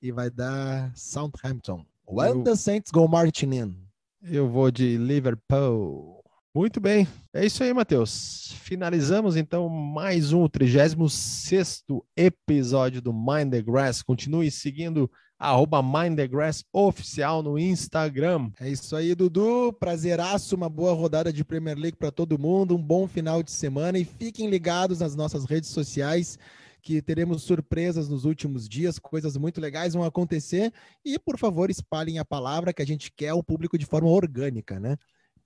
E 0.01 0.11
vai 0.11 0.29
dar 0.29 0.91
Southampton. 0.95 1.85
When 2.07 2.43
the 2.43 2.55
Saints 2.55 2.91
go 2.91 3.07
marching 3.07 3.53
in. 3.53 3.75
Eu 4.23 4.49
vou 4.49 4.71
de 4.71 4.97
Liverpool. 4.97 6.23
Muito 6.53 6.81
bem. 6.81 7.07
É 7.33 7.45
isso 7.45 7.63
aí, 7.63 7.73
Matheus. 7.73 8.53
Finalizamos 8.63 9.37
então 9.37 9.69
mais 9.69 10.33
um 10.33 10.49
36 10.49 11.83
episódio 12.15 13.01
do 13.01 13.13
Mind 13.13 13.51
the 13.51 13.61
Grass. 13.61 14.01
Continue 14.01 14.51
seguindo 14.51 15.09
arroba 15.41 15.81
Mind 15.81 16.15
the 16.15 16.27
Grass 16.27 16.63
oficial 16.71 17.41
no 17.41 17.57
Instagram. 17.57 18.51
É 18.59 18.69
isso 18.69 18.95
aí, 18.95 19.15
Dudu. 19.15 19.73
Prazeraço, 19.73 20.55
uma 20.55 20.69
boa 20.69 20.93
rodada 20.93 21.33
de 21.33 21.43
Premier 21.43 21.75
League 21.75 21.97
para 21.97 22.11
todo 22.11 22.37
mundo, 22.37 22.75
um 22.75 22.81
bom 22.81 23.07
final 23.07 23.41
de 23.41 23.49
semana 23.49 23.97
e 23.97 24.05
fiquem 24.05 24.51
ligados 24.51 24.99
nas 24.99 25.15
nossas 25.15 25.45
redes 25.45 25.71
sociais 25.71 26.37
que 26.83 27.01
teremos 27.01 27.41
surpresas 27.41 28.07
nos 28.07 28.23
últimos 28.23 28.69
dias, 28.69 28.99
coisas 28.99 29.35
muito 29.35 29.59
legais 29.59 29.93
vão 29.93 30.03
acontecer. 30.03 30.71
E, 31.03 31.17
por 31.17 31.39
favor, 31.39 31.71
espalhem 31.71 32.19
a 32.19 32.25
palavra 32.25 32.71
que 32.71 32.81
a 32.81 32.85
gente 32.85 33.11
quer 33.11 33.33
o 33.33 33.43
público 33.43 33.77
de 33.77 33.85
forma 33.85 34.09
orgânica, 34.09 34.79
né? 34.79 34.95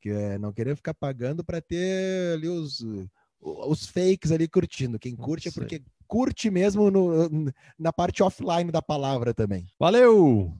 Que 0.01 0.09
é, 0.09 0.37
não 0.37 0.51
querer 0.51 0.75
ficar 0.75 0.93
pagando 0.93 1.43
para 1.43 1.61
ter 1.61 2.33
ali 2.33 2.47
os, 2.47 2.85
os 3.41 3.87
fakes 3.87 4.31
ali 4.31 4.47
curtindo. 4.47 4.99
Quem 4.99 5.15
curte 5.15 5.49
é 5.49 5.51
porque 5.51 5.81
curte 6.07 6.49
mesmo 6.49 6.89
no, 6.89 7.29
na 7.77 7.91
parte 7.91 8.23
offline 8.23 8.71
da 8.71 8.81
palavra 8.81 9.33
também. 9.33 9.67
Valeu! 9.79 10.53